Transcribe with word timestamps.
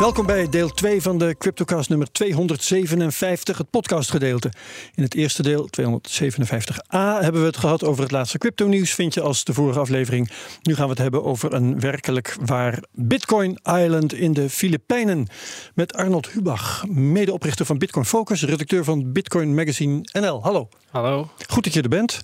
Welkom 0.00 0.26
bij 0.26 0.48
deel 0.48 0.68
2 0.68 1.02
van 1.02 1.18
de 1.18 1.34
CryptoCast 1.38 1.88
nummer 1.88 2.12
257, 2.12 3.58
het 3.58 3.70
podcastgedeelte. 3.70 4.52
In 4.94 5.02
het 5.02 5.14
eerste 5.14 5.42
deel, 5.42 5.68
257a, 5.80 7.20
hebben 7.20 7.40
we 7.40 7.46
het 7.46 7.56
gehad 7.56 7.84
over 7.84 8.02
het 8.02 8.12
laatste 8.12 8.38
crypto-nieuws, 8.38 8.94
vind 8.94 9.14
je 9.14 9.20
als 9.20 9.44
de 9.44 9.52
vorige 9.52 9.78
aflevering. 9.78 10.30
Nu 10.62 10.74
gaan 10.74 10.84
we 10.84 10.90
het 10.90 10.98
hebben 10.98 11.24
over 11.24 11.52
een 11.52 11.80
werkelijk 11.80 12.36
waar 12.44 12.82
Bitcoin 12.92 13.58
Island 13.62 14.12
in 14.12 14.32
de 14.32 14.50
Filipijnen. 14.50 15.26
Met 15.74 15.94
Arnold 15.94 16.30
Hubach, 16.30 16.84
medeoprichter 16.88 17.66
van 17.66 17.78
Bitcoin 17.78 18.04
Focus, 18.04 18.42
redacteur 18.42 18.84
van 18.84 19.12
Bitcoin 19.12 19.54
Magazine 19.54 20.00
NL. 20.20 20.42
Hallo. 20.42 20.68
Hallo. 20.90 21.30
Goed 21.48 21.64
dat 21.64 21.72
je 21.72 21.82
er 21.82 21.88
bent. 21.88 22.20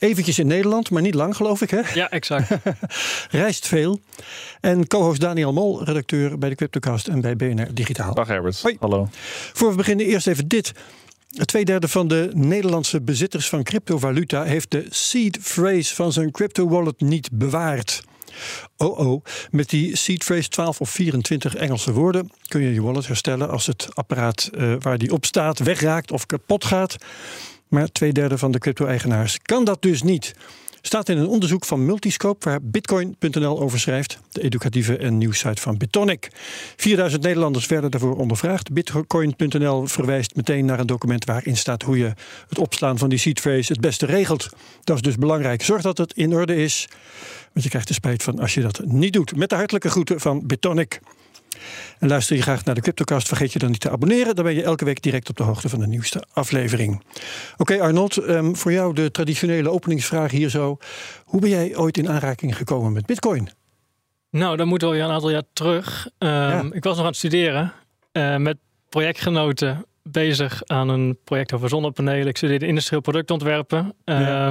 Eventjes 0.00 0.38
in 0.38 0.46
Nederland, 0.46 0.90
maar 0.90 1.02
niet 1.02 1.14
lang 1.14 1.36
geloof 1.36 1.62
ik 1.62 1.70
hè? 1.70 1.80
Ja, 1.94 2.10
exact. 2.10 2.48
Reist 3.30 3.66
veel. 3.66 4.00
En 4.60 4.86
co-host 4.86 5.20
Daniel 5.20 5.52
Mol, 5.52 5.84
redacteur 5.84 6.38
bij 6.38 6.48
de 6.48 6.54
Cryptocast 6.54 7.08
en 7.08 7.20
bij 7.20 7.36
BNR 7.36 7.74
Digitaal. 7.74 8.14
Dag 8.14 8.28
Herbert. 8.28 8.62
Hoi. 8.62 8.76
Hallo. 8.80 9.08
Voor 9.52 9.70
we 9.70 9.76
beginnen 9.76 10.06
eerst 10.06 10.26
even 10.26 10.48
dit. 10.48 10.72
Tweederde 11.44 11.88
van 11.88 12.08
de 12.08 12.30
Nederlandse 12.34 13.00
bezitters 13.00 13.48
van 13.48 13.62
cryptovaluta 13.62 14.42
heeft 14.42 14.70
de 14.70 14.86
seed 14.88 15.38
phrase 15.42 15.94
van 15.94 16.12
zijn 16.12 16.30
crypto 16.30 16.68
wallet 16.68 17.00
niet 17.00 17.28
bewaard. 17.32 18.02
Oh 18.76 18.98
oh, 18.98 19.24
met 19.50 19.68
die 19.68 19.96
seed 19.96 20.24
phrase 20.24 20.48
12 20.48 20.80
of 20.80 20.90
24 20.90 21.54
Engelse 21.54 21.92
woorden 21.92 22.30
kun 22.48 22.60
je 22.60 22.74
je 22.74 22.82
wallet 22.82 23.06
herstellen 23.06 23.50
als 23.50 23.66
het 23.66 23.88
apparaat 23.94 24.50
uh, 24.52 24.74
waar 24.78 24.98
die 24.98 25.12
op 25.12 25.24
staat 25.24 25.58
wegraakt 25.58 26.12
of 26.12 26.26
kapot 26.26 26.64
gaat. 26.64 26.96
Maar 27.70 27.88
twee 27.88 28.12
derde 28.12 28.38
van 28.38 28.50
de 28.50 28.58
crypto-eigenaars 28.58 29.38
kan 29.42 29.64
dat 29.64 29.82
dus 29.82 30.02
niet. 30.02 30.34
Staat 30.82 31.08
in 31.08 31.18
een 31.18 31.26
onderzoek 31.26 31.64
van 31.64 31.86
Multiscope 31.86 32.48
waar 32.48 32.62
Bitcoin.nl 32.62 33.60
over 33.60 33.80
schrijft, 33.80 34.18
de 34.30 34.42
educatieve 34.42 34.96
en 34.96 35.18
nieuwssite 35.18 35.62
van 35.62 35.76
Bitonic. 35.76 36.28
4000 36.76 37.22
Nederlanders 37.22 37.66
werden 37.66 37.90
daarvoor 37.90 38.16
ondervraagd. 38.16 38.72
Bitcoin.nl 38.72 39.86
verwijst 39.86 40.36
meteen 40.36 40.64
naar 40.64 40.80
een 40.80 40.86
document 40.86 41.24
waarin 41.24 41.56
staat 41.56 41.82
hoe 41.82 41.98
je 41.98 42.12
het 42.48 42.58
opslaan 42.58 42.98
van 42.98 43.08
die 43.08 43.18
seed 43.18 43.40
phrase 43.40 43.72
het 43.72 43.80
beste 43.80 44.06
regelt. 44.06 44.48
Dat 44.84 44.96
is 44.96 45.02
dus 45.02 45.16
belangrijk. 45.16 45.62
Zorg 45.62 45.82
dat 45.82 45.98
het 45.98 46.12
in 46.12 46.34
orde 46.34 46.56
is, 46.56 46.88
want 47.52 47.64
je 47.64 47.68
krijgt 47.68 47.88
er 47.88 47.94
spijt 47.94 48.22
van 48.22 48.38
als 48.38 48.54
je 48.54 48.60
dat 48.60 48.80
niet 48.84 49.12
doet. 49.12 49.36
Met 49.36 49.48
de 49.48 49.56
hartelijke 49.56 49.90
groeten 49.90 50.20
van 50.20 50.46
Bitonic. 50.46 51.00
En 51.98 52.08
luister 52.08 52.36
je 52.36 52.42
graag 52.42 52.64
naar 52.64 52.74
de 52.74 52.80
Cryptocast, 52.80 53.28
vergeet 53.28 53.52
je 53.52 53.58
dan 53.58 53.70
niet 53.70 53.80
te 53.80 53.90
abonneren. 53.90 54.34
Dan 54.34 54.44
ben 54.44 54.54
je 54.54 54.62
elke 54.62 54.84
week 54.84 55.02
direct 55.02 55.28
op 55.28 55.36
de 55.36 55.42
hoogte 55.42 55.68
van 55.68 55.78
de 55.78 55.86
nieuwste 55.86 56.24
aflevering. 56.32 57.02
Oké 57.56 57.80
Arnold, 57.80 58.16
um, 58.16 58.56
voor 58.56 58.72
jou 58.72 58.94
de 58.94 59.10
traditionele 59.10 59.70
openingsvraag 59.70 60.30
hier 60.30 60.48
zo. 60.48 60.78
Hoe 61.24 61.40
ben 61.40 61.50
jij 61.50 61.76
ooit 61.76 61.98
in 61.98 62.08
aanraking 62.08 62.56
gekomen 62.56 62.92
met 62.92 63.06
bitcoin? 63.06 63.50
Nou, 64.30 64.56
dan 64.56 64.68
moeten 64.68 64.90
we 64.90 64.94
al 64.94 65.08
een 65.08 65.14
aantal 65.14 65.30
jaar 65.30 65.42
terug. 65.52 66.08
Um, 66.18 66.28
ja. 66.28 66.64
Ik 66.70 66.84
was 66.84 66.92
nog 66.92 67.04
aan 67.04 67.10
het 67.10 67.16
studeren 67.16 67.72
uh, 68.12 68.36
met 68.36 68.56
projectgenoten 68.88 69.84
bezig 70.02 70.62
aan 70.66 70.88
een 70.88 71.18
project 71.24 71.52
over 71.52 71.68
zonnepanelen. 71.68 72.26
Ik 72.26 72.36
studeerde 72.36 72.66
industrieel 72.66 73.02
productontwerpen. 73.02 73.94
Ja. 74.04 74.48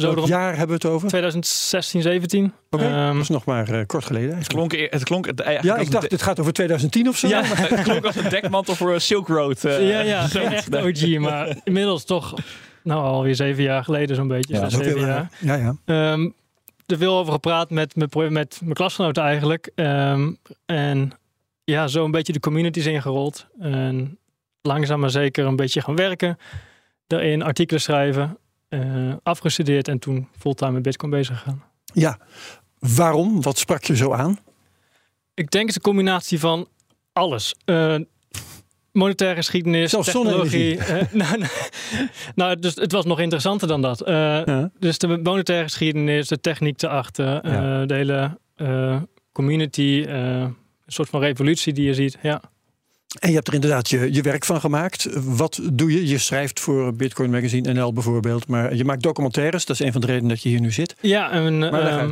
Zo 0.00 0.14
Welk 0.14 0.26
jaar 0.26 0.48
hebben 0.48 0.66
we 0.66 0.72
het 0.72 0.94
over? 0.94 1.08
2016, 1.08 2.02
17. 2.02 2.52
Oké, 2.70 2.84
okay, 2.84 3.08
um, 3.08 3.12
dat 3.12 3.22
is 3.22 3.28
nog 3.28 3.44
maar 3.44 3.70
uh, 3.70 3.80
kort 3.86 4.04
geleden. 4.04 4.36
Het 4.36 4.46
klonk, 4.46 4.72
het 4.72 5.04
klonk 5.04 5.26
het, 5.26 5.42
ja, 5.62 5.76
ik 5.76 5.90
dacht, 5.90 6.10
dit 6.10 6.22
gaat 6.22 6.40
over 6.40 6.52
2010 6.52 7.08
of 7.08 7.16
zo. 7.16 7.28
Ja, 7.28 7.42
het 7.44 7.82
klonk 7.82 8.04
als 8.04 8.16
een 8.16 8.28
dekmantel 8.28 8.74
voor 8.74 9.00
Silk 9.00 9.28
Road. 9.28 9.64
Uh, 9.64 9.90
ja, 9.90 10.00
ja, 10.00 10.26
geen 10.36 10.52
echt 10.52 10.76
OG, 10.76 11.18
maar 11.18 11.56
inmiddels 11.64 12.04
toch, 12.04 12.34
nou 12.82 13.02
alweer 13.02 13.34
zeven 13.34 13.62
jaar 13.62 13.84
geleden 13.84 14.16
zo'n 14.16 14.28
beetje. 14.28 14.54
Ja, 14.54 14.68
zeven 14.68 15.00
jaar. 15.00 15.30
Ja, 15.38 15.54
ja. 15.54 16.12
Um, 16.12 16.34
er 16.86 16.98
veel 16.98 17.16
over 17.16 17.32
gepraat 17.32 17.70
met, 17.70 17.96
met, 17.96 18.14
met 18.14 18.60
mijn 18.62 18.74
klasgenoten 18.74 19.22
eigenlijk. 19.22 19.70
Um, 19.74 20.38
en 20.66 21.12
ja, 21.64 21.86
zo 21.86 22.04
een 22.04 22.10
beetje 22.10 22.32
de 22.32 22.40
communities 22.40 22.86
ingerold. 22.86 23.46
En 23.60 24.18
langzaam 24.62 25.00
maar 25.00 25.10
zeker 25.10 25.46
een 25.46 25.56
beetje 25.56 25.80
gaan 25.80 25.96
werken. 25.96 26.38
Daarin 27.06 27.42
artikelen 27.42 27.80
schrijven. 27.80 28.38
Uh, 28.70 29.14
afgestudeerd 29.22 29.88
en 29.88 29.98
toen 29.98 30.28
fulltime 30.38 30.70
met 30.70 30.82
Bitcoin 30.82 31.10
bezig 31.10 31.38
gegaan. 31.38 31.62
Ja, 31.84 32.18
waarom? 32.78 33.42
Wat 33.42 33.58
sprak 33.58 33.84
je 33.84 33.96
zo 33.96 34.12
aan? 34.12 34.38
Ik 35.34 35.50
denk 35.50 35.66
het 35.66 35.68
is 35.68 35.74
een 35.74 35.82
combinatie 35.82 36.38
van 36.38 36.68
alles. 37.12 37.54
Uh, 37.64 37.96
monetaire 38.92 39.36
geschiedenis, 39.36 39.90
Zelfs 39.90 40.06
technologie. 40.06 40.76
Uh, 40.76 41.02
nou, 41.12 41.44
nou, 42.34 42.58
dus 42.58 42.74
het 42.74 42.92
was 42.92 43.04
nog 43.04 43.20
interessanter 43.20 43.68
dan 43.68 43.82
dat. 43.82 44.02
Ja. 44.04 44.70
Dus 44.78 44.98
de 44.98 45.06
monetaire 45.06 45.64
geschiedenis, 45.64 46.28
de 46.28 46.40
techniek 46.40 46.82
erachter, 46.82 47.48
ja. 47.48 47.86
de 47.86 47.94
hele 47.94 48.38
community, 49.32 50.04
een 50.06 50.56
soort 50.86 51.08
van 51.08 51.20
revolutie 51.20 51.72
die 51.72 51.86
je 51.86 51.94
ziet. 51.94 52.18
Ja. 52.22 52.42
En 53.18 53.28
je 53.28 53.34
hebt 53.34 53.48
er 53.48 53.54
inderdaad 53.54 53.90
je, 53.90 54.12
je 54.12 54.22
werk 54.22 54.44
van 54.44 54.60
gemaakt. 54.60 55.08
Wat 55.24 55.60
doe 55.72 55.92
je? 55.92 56.06
Je 56.06 56.18
schrijft 56.18 56.60
voor 56.60 56.94
Bitcoin 56.94 57.30
Magazine 57.30 57.72
NL 57.72 57.92
bijvoorbeeld, 57.92 58.46
maar 58.46 58.74
je 58.74 58.84
maakt 58.84 59.02
documentaires. 59.02 59.64
Dat 59.64 59.80
is 59.80 59.86
een 59.86 59.92
van 59.92 60.00
de 60.00 60.06
redenen 60.06 60.28
dat 60.28 60.42
je 60.42 60.48
hier 60.48 60.60
nu 60.60 60.72
zit. 60.72 60.96
Ja, 61.00 61.30
en 61.30 61.62
uh, 61.62 62.08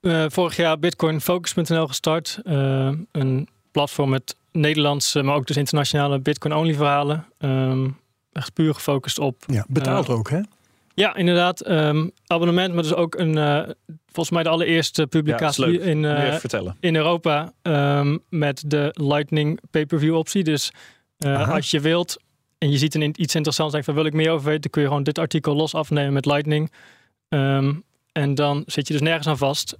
uh, 0.00 0.24
vorig 0.28 0.56
jaar 0.56 0.78
bitcoinfocus.nl 0.78 1.86
gestart. 1.86 2.40
Uh, 2.44 2.92
een 3.12 3.48
platform 3.70 4.10
met 4.10 4.36
Nederlandse, 4.52 5.22
maar 5.22 5.34
ook 5.34 5.46
dus 5.46 5.56
internationale 5.56 6.18
Bitcoin-only 6.20 6.74
verhalen. 6.74 7.26
Um, 7.38 7.96
echt 8.32 8.52
puur 8.52 8.74
gefocust 8.74 9.18
op. 9.18 9.44
Ja, 9.46 9.64
betaald 9.68 10.08
ook, 10.08 10.30
hè? 10.30 10.40
Ja, 10.98 11.16
inderdaad. 11.16 11.68
Um, 11.68 12.10
abonnement, 12.26 12.74
maar 12.74 12.82
dus 12.82 12.94
ook 12.94 13.14
een, 13.14 13.36
uh, 13.36 13.62
volgens 14.06 14.30
mij 14.30 14.42
de 14.42 14.48
allereerste 14.48 15.06
publicatie 15.06 15.72
ja, 15.72 15.84
in, 15.84 16.02
uh, 16.02 16.36
in 16.80 16.96
Europa 16.96 17.52
um, 17.62 18.22
met 18.28 18.62
de 18.66 18.90
Lightning 18.92 19.60
pay-per-view 19.70 20.16
optie. 20.16 20.44
Dus 20.44 20.72
uh, 21.18 21.50
als 21.50 21.70
je 21.70 21.80
wilt 21.80 22.16
en 22.58 22.70
je 22.70 22.78
ziet 22.78 22.94
een, 22.94 23.02
iets 23.02 23.34
interessants 23.34 23.74
en 23.74 23.84
van 23.84 23.94
wil 23.94 24.04
ik 24.04 24.12
meer 24.12 24.30
over 24.30 24.46
weten, 24.46 24.60
dan 24.60 24.70
kun 24.70 24.82
je 24.82 24.88
gewoon 24.88 25.02
dit 25.02 25.18
artikel 25.18 25.54
los 25.54 25.74
afnemen 25.74 26.12
met 26.12 26.26
Lightning. 26.26 26.72
Um, 27.28 27.84
en 28.12 28.34
dan 28.34 28.62
zit 28.66 28.86
je 28.86 28.92
dus 28.92 29.02
nergens 29.02 29.26
aan 29.26 29.38
vast. 29.38 29.76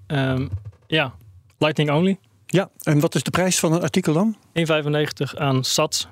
ja, 0.87 1.15
Lightning 1.59 1.91
only. 1.91 2.19
Ja, 2.47 2.71
en 2.83 3.01
wat 3.01 3.15
is 3.15 3.23
de 3.23 3.31
prijs 3.31 3.59
van 3.59 3.73
een 3.73 3.83
artikel 3.83 4.12
dan? 4.12 4.37
1,95 4.53 5.34
aan 5.34 5.65
sats. 5.65 6.09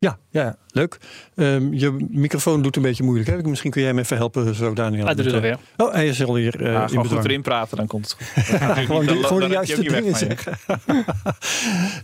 Ja, 0.00 0.18
ja, 0.30 0.56
leuk. 0.68 0.98
Um, 1.34 1.74
je 1.74 2.06
microfoon 2.10 2.62
doet 2.62 2.76
een 2.76 2.82
beetje 2.82 3.02
moeilijk. 3.02 3.28
Hè? 3.28 3.48
Misschien 3.48 3.70
kun 3.70 3.82
jij 3.82 3.94
me 3.94 4.00
even 4.00 4.16
helpen, 4.16 4.54
zo 4.54 4.72
Daniel. 4.72 5.04
Hij 5.04 5.14
doet 5.14 5.24
het 5.24 5.34
alweer. 5.34 5.58
Oh, 5.76 5.92
hij 5.92 6.06
is 6.06 6.24
alweer 6.24 6.60
uh, 6.60 6.72
ja, 6.72 6.88
in 6.90 7.06
goed 7.06 7.24
erin 7.24 7.42
praten, 7.42 7.76
dan 7.76 7.86
komt 7.86 8.04
het 8.04 8.12
goed. 8.12 8.46
Ja, 8.60 8.74
gewoon 8.74 9.06
de, 9.06 9.24
gewoon 9.24 9.40
de 9.40 9.48
juiste 9.48 9.82
dingen 9.82 10.14
zeggen. 10.16 10.52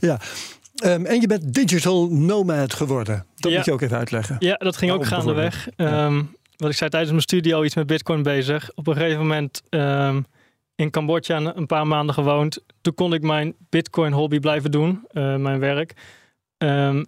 ja. 0.00 0.20
Um, 0.84 1.06
en 1.06 1.20
je 1.20 1.26
bent 1.26 1.54
digital 1.54 2.08
nomad 2.10 2.74
geworden. 2.74 3.26
Dat 3.36 3.50
ja. 3.50 3.56
moet 3.56 3.66
je 3.66 3.72
ook 3.72 3.80
even 3.80 3.96
uitleggen. 3.96 4.36
Ja, 4.38 4.54
dat 4.54 4.76
ging 4.76 4.92
ook 4.92 5.06
gaandeweg. 5.06 5.68
Um, 5.76 6.36
wat 6.56 6.70
ik 6.70 6.76
zei 6.76 6.90
tijdens 6.90 7.10
mijn 7.10 7.22
studie 7.22 7.54
al 7.54 7.64
iets 7.64 7.74
met 7.74 7.86
bitcoin 7.86 8.22
bezig. 8.22 8.70
Op 8.74 8.86
een 8.86 8.94
gegeven 8.96 9.18
moment 9.18 9.62
in 10.74 10.90
Cambodja 10.90 11.52
een 11.54 11.66
paar 11.66 11.86
maanden 11.86 12.14
gewoond. 12.14 12.64
Toen 12.80 12.94
kon 12.94 13.14
ik 13.14 13.22
mijn 13.22 13.54
bitcoin 13.68 14.12
hobby 14.12 14.38
blijven 14.38 14.70
doen, 14.70 15.06
uh, 15.12 15.36
mijn 15.36 15.58
werk. 15.58 15.94
Um, 16.58 17.06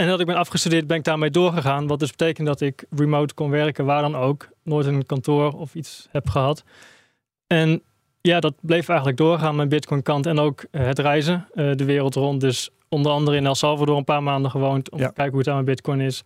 en 0.00 0.08
dat 0.08 0.20
ik 0.20 0.26
ben 0.26 0.36
afgestudeerd, 0.36 0.86
ben 0.86 0.96
ik 0.96 1.04
daarmee 1.04 1.30
doorgegaan. 1.30 1.86
Wat 1.86 1.98
dus 1.98 2.10
betekent 2.10 2.46
dat 2.46 2.60
ik 2.60 2.84
remote 2.90 3.34
kon 3.34 3.50
werken, 3.50 3.84
waar 3.84 4.02
dan 4.02 4.16
ook. 4.16 4.48
Nooit 4.62 4.86
in 4.86 4.94
een 4.94 5.06
kantoor 5.06 5.52
of 5.52 5.74
iets 5.74 6.08
heb 6.10 6.28
gehad. 6.28 6.64
En 7.46 7.82
ja, 8.20 8.40
dat 8.40 8.54
bleef 8.60 8.88
eigenlijk 8.88 9.18
doorgaan, 9.18 9.56
mijn 9.56 9.68
Bitcoin 9.68 10.02
kant. 10.02 10.26
En 10.26 10.38
ook 10.38 10.64
uh, 10.70 10.86
het 10.86 10.98
reizen, 10.98 11.46
uh, 11.54 11.74
de 11.74 11.84
wereld 11.84 12.14
rond. 12.14 12.40
Dus 12.40 12.70
onder 12.88 13.12
andere 13.12 13.36
in 13.36 13.46
El 13.46 13.54
Salvador 13.54 13.96
een 13.96 14.04
paar 14.04 14.22
maanden 14.22 14.50
gewoond. 14.50 14.90
Om 14.90 14.98
ja. 14.98 15.06
te 15.06 15.12
kijken 15.12 15.32
hoe 15.32 15.40
het 15.40 15.48
aan 15.48 15.54
mijn 15.54 15.66
Bitcoin 15.66 16.00
is. 16.00 16.22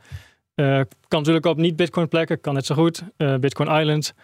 Uh, 0.54 0.80
kan 1.08 1.18
natuurlijk 1.18 1.46
op 1.46 1.56
niet 1.56 1.76
Bitcoin 1.76 2.08
plekken, 2.08 2.40
kan 2.40 2.54
net 2.54 2.66
zo 2.66 2.74
goed. 2.74 3.02
Bitcoin 3.16 3.80
Island. 3.80 4.14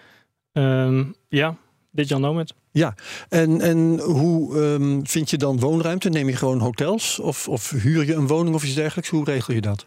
Um, 0.52 1.14
ja, 1.28 1.56
digital 1.90 2.20
nomad. 2.20 2.54
Ja, 2.72 2.94
en, 3.28 3.60
en 3.60 4.00
hoe 4.00 4.58
um, 4.58 5.06
vind 5.06 5.30
je 5.30 5.36
dan 5.36 5.58
woonruimte? 5.58 6.08
Neem 6.08 6.28
je 6.28 6.36
gewoon 6.36 6.58
hotels 6.58 7.18
of, 7.18 7.48
of 7.48 7.70
huur 7.70 8.06
je 8.06 8.14
een 8.14 8.26
woning 8.26 8.54
of 8.54 8.64
iets 8.64 8.74
dergelijks? 8.74 9.10
Hoe 9.10 9.24
regel 9.24 9.54
je 9.54 9.60
dat? 9.60 9.86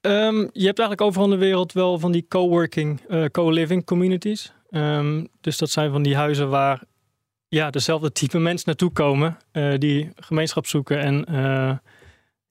Um, 0.00 0.38
je 0.52 0.66
hebt 0.66 0.78
eigenlijk 0.78 1.00
overal 1.00 1.24
in 1.24 1.38
de 1.38 1.44
wereld 1.44 1.72
wel 1.72 1.98
van 1.98 2.12
die 2.12 2.26
coworking, 2.28 3.00
uh, 3.08 3.24
co-living 3.24 3.84
communities. 3.84 4.52
Um, 4.70 5.28
dus 5.40 5.58
dat 5.58 5.70
zijn 5.70 5.90
van 5.90 6.02
die 6.02 6.16
huizen 6.16 6.48
waar 6.48 6.82
ja, 7.48 7.70
dezelfde 7.70 8.12
type 8.12 8.38
mensen 8.38 8.66
naartoe 8.66 8.90
komen, 8.90 9.36
uh, 9.52 9.78
die 9.78 10.10
gemeenschap 10.16 10.66
zoeken. 10.66 10.98
En 10.98 11.26
uh, 11.30 11.76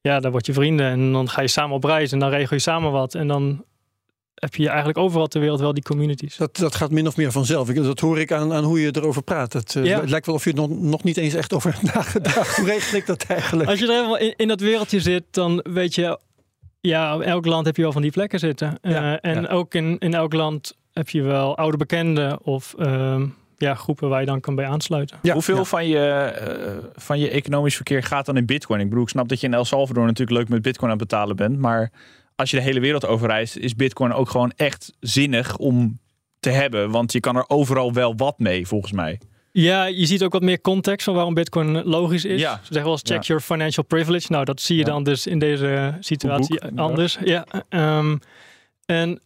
ja, 0.01 0.19
daar 0.19 0.31
word 0.31 0.45
je 0.45 0.53
vrienden 0.53 0.85
en 0.85 1.11
dan 1.11 1.29
ga 1.29 1.41
je 1.41 1.47
samen 1.47 1.75
op 1.75 1.83
reis 1.83 2.11
en 2.11 2.19
dan 2.19 2.29
regel 2.29 2.55
je 2.55 2.61
samen 2.61 2.91
wat. 2.91 3.15
En 3.15 3.27
dan 3.27 3.65
heb 4.35 4.55
je 4.55 4.67
eigenlijk 4.67 4.97
overal 4.97 5.27
ter 5.27 5.39
wereld 5.41 5.59
wel 5.59 5.73
die 5.73 5.83
communities. 5.83 6.35
Dat, 6.37 6.57
dat 6.57 6.75
gaat 6.75 6.91
min 6.91 7.07
of 7.07 7.17
meer 7.17 7.31
vanzelf. 7.31 7.69
Ik- 7.69 7.83
Dat 7.83 7.99
hoor 7.99 8.19
ik 8.19 8.31
aan, 8.31 8.53
aan 8.53 8.63
hoe 8.63 8.81
je 8.81 8.89
erover 8.95 9.21
praat. 9.23 9.53
Het, 9.53 9.75
eh, 9.75 9.85
Ja. 9.85 9.99
het 9.99 10.09
lijkt 10.09 10.25
wel 10.25 10.35
of 10.35 10.43
je 10.43 10.49
er 10.49 10.55
nog, 10.55 10.69
nog 10.69 11.03
niet 11.03 11.17
eens 11.17 11.33
echt 11.33 11.53
over 11.53 11.71
hebt 11.75 11.93
nagedacht. 11.95 12.55
Hoe 12.55 12.65
regel 12.65 12.97
ik 12.97 13.05
dat 13.05 13.23
eigenlijk? 13.23 13.69
Als 13.69 13.79
je 13.79 13.85
er 13.85 13.91
helemaal 13.93 14.17
in, 14.17 14.33
in 14.37 14.47
dat 14.47 14.59
wereldje 14.59 14.99
zit, 14.99 15.23
dan 15.31 15.59
weet 15.69 15.95
je, 15.95 16.19
ja, 16.81 17.13
in 17.13 17.21
elk 17.21 17.45
land 17.45 17.65
heb 17.65 17.75
je 17.75 17.81
wel 17.81 17.91
van 17.91 18.01
die 18.01 18.11
plekken 18.11 18.39
zitten. 18.39 18.77
Ja, 18.81 19.19
Eh, 19.19 19.31
en 19.35 19.41
ja. 19.41 19.47
ook 19.47 19.73
in, 19.73 19.97
in 19.99 20.13
elk 20.13 20.33
land 20.33 20.75
heb 20.93 21.09
je 21.09 21.21
wel 21.21 21.57
oude 21.57 21.77
bekenden 21.77 22.43
of 22.45 22.73
ehm, 22.77 23.25
ja, 23.57 23.75
groepen 23.75 24.09
waar 24.09 24.19
je 24.19 24.25
dan 24.25 24.39
kan 24.39 24.55
bij 24.55 24.65
aansluiten. 24.65 25.17
Ja, 25.21 25.33
Hoeveel 25.33 25.55
ja. 25.57 25.63
van, 25.63 25.87
je, 25.87 25.99
eh, 26.07 26.73
van 26.95 27.19
je 27.19 27.29
economisch 27.29 27.75
verkeer 27.75 28.03
gaat 28.03 28.25
dan 28.25 28.37
in 28.37 28.45
bitcoin? 28.45 28.79
Ik 28.79 28.89
bedoel, 28.89 29.03
ik 29.03 29.09
snap 29.09 29.27
dat 29.29 29.39
je 29.39 29.47
in 29.47 29.53
El 29.53 29.65
Salvador 29.65 30.05
natuurlijk 30.05 30.37
leuk 30.37 30.49
met 30.49 30.61
bitcoin 30.61 30.91
aan 30.91 30.97
het 30.97 31.07
betalen 31.09 31.35
bent. 31.35 31.57
Maar 31.59 31.91
als 32.35 32.51
je 32.51 32.57
de 32.57 32.63
hele 32.63 32.79
wereld 32.79 33.05
overreist, 33.05 33.55
is 33.55 33.75
bitcoin 33.75 34.13
ook 34.13 34.29
gewoon 34.29 34.51
echt 34.55 34.93
zinnig 34.99 35.57
om 35.57 35.99
te 36.39 36.49
hebben. 36.49 36.89
Want 36.91 37.11
je 37.11 37.19
kan 37.19 37.35
er 37.35 37.45
overal 37.47 37.93
wel 37.93 38.15
wat 38.15 38.39
mee, 38.39 38.67
volgens 38.67 38.91
mij. 38.91 39.19
Ja, 39.51 39.85
je 39.85 40.05
ziet 40.05 40.23
ook 40.23 40.33
wat 40.33 40.41
meer 40.41 40.61
context 40.61 41.05
van 41.05 41.13
waarom 41.15 41.33
Bitcoin 41.33 41.83
logisch 41.83 42.25
is. 42.25 42.41
Ja. 42.41 42.53
Ze 42.53 42.59
zeggen 42.63 42.83
wel 42.83 42.91
eens 42.91 43.01
check 43.03 43.21
Ja. 43.21 43.27
your 43.27 43.41
financial 43.41 43.85
privilege. 43.85 44.31
Nou, 44.31 44.45
dat 44.45 44.61
zie 44.61 44.75
je 44.77 44.85
Ja. 44.85 44.91
dan 44.91 45.03
dus 45.03 45.27
in 45.27 45.39
deze 45.39 45.97
situatie 45.99 46.59
boek, 46.59 46.79
anders. 46.79 47.17
Ja, 47.23 47.45
ehm, 47.69 48.17
en 48.85 49.19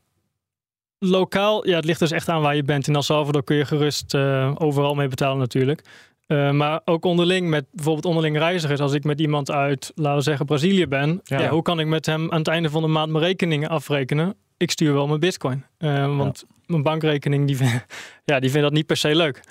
lokaal, 1.00 1.68
ja, 1.68 1.76
het 1.76 1.86
ligt 1.86 2.00
dus 2.00 2.12
echt 2.12 2.30
aan 2.30 2.42
waar 2.42 2.56
je 2.56 2.64
bent. 2.64 2.88
In 2.88 2.96
El 2.96 3.02
Salvador 3.02 3.44
kun 3.44 3.56
je 3.56 3.66
gerust 3.66 4.14
eh, 4.14 4.52
overal 4.58 4.96
mee 4.96 5.08
betalen 5.08 5.38
natuurlijk. 5.38 5.84
Eh, 6.30 6.52
maar 6.52 6.82
ook 6.86 7.06
onderling 7.06 7.50
met 7.50 7.66
bijvoorbeeld 7.72 8.06
onderling 8.06 8.38
reizigers. 8.38 8.80
Als 8.80 8.94
ik 8.94 9.04
met 9.04 9.20
iemand 9.20 9.52
uit, 9.52 9.92
laten 9.96 10.18
we 10.18 10.24
zeggen, 10.24 10.46
Brazilië 10.46 10.88
ben. 10.88 11.20
Ja. 11.24 11.40
Ja. 11.42 11.50
hoe 11.50 11.62
kan 11.62 11.80
ik 11.80 11.88
met 11.88 12.06
hem 12.06 12.32
aan 12.32 12.38
het 12.38 12.48
einde 12.48 12.70
van 12.70 12.82
de 12.82 12.88
maand 12.88 13.12
mijn 13.12 13.24
rekeningen 13.24 13.70
afrekenen? 13.70 14.36
Ik 14.58 14.72
stuur 14.72 14.94
wel 14.94 15.08
mijn 15.08 15.20
bitcoin. 15.20 15.64
Eh, 15.78 16.18
want 16.18 16.44
mijn 16.66 16.84
bankrekening, 16.84 17.48
die, 17.48 17.58
ja, 18.26 18.40
die 18.40 18.50
vindt 18.50 18.66
dat 18.66 18.74
niet 18.74 18.86
per 18.86 18.98
se 18.98 19.16
leuk. 19.16 19.44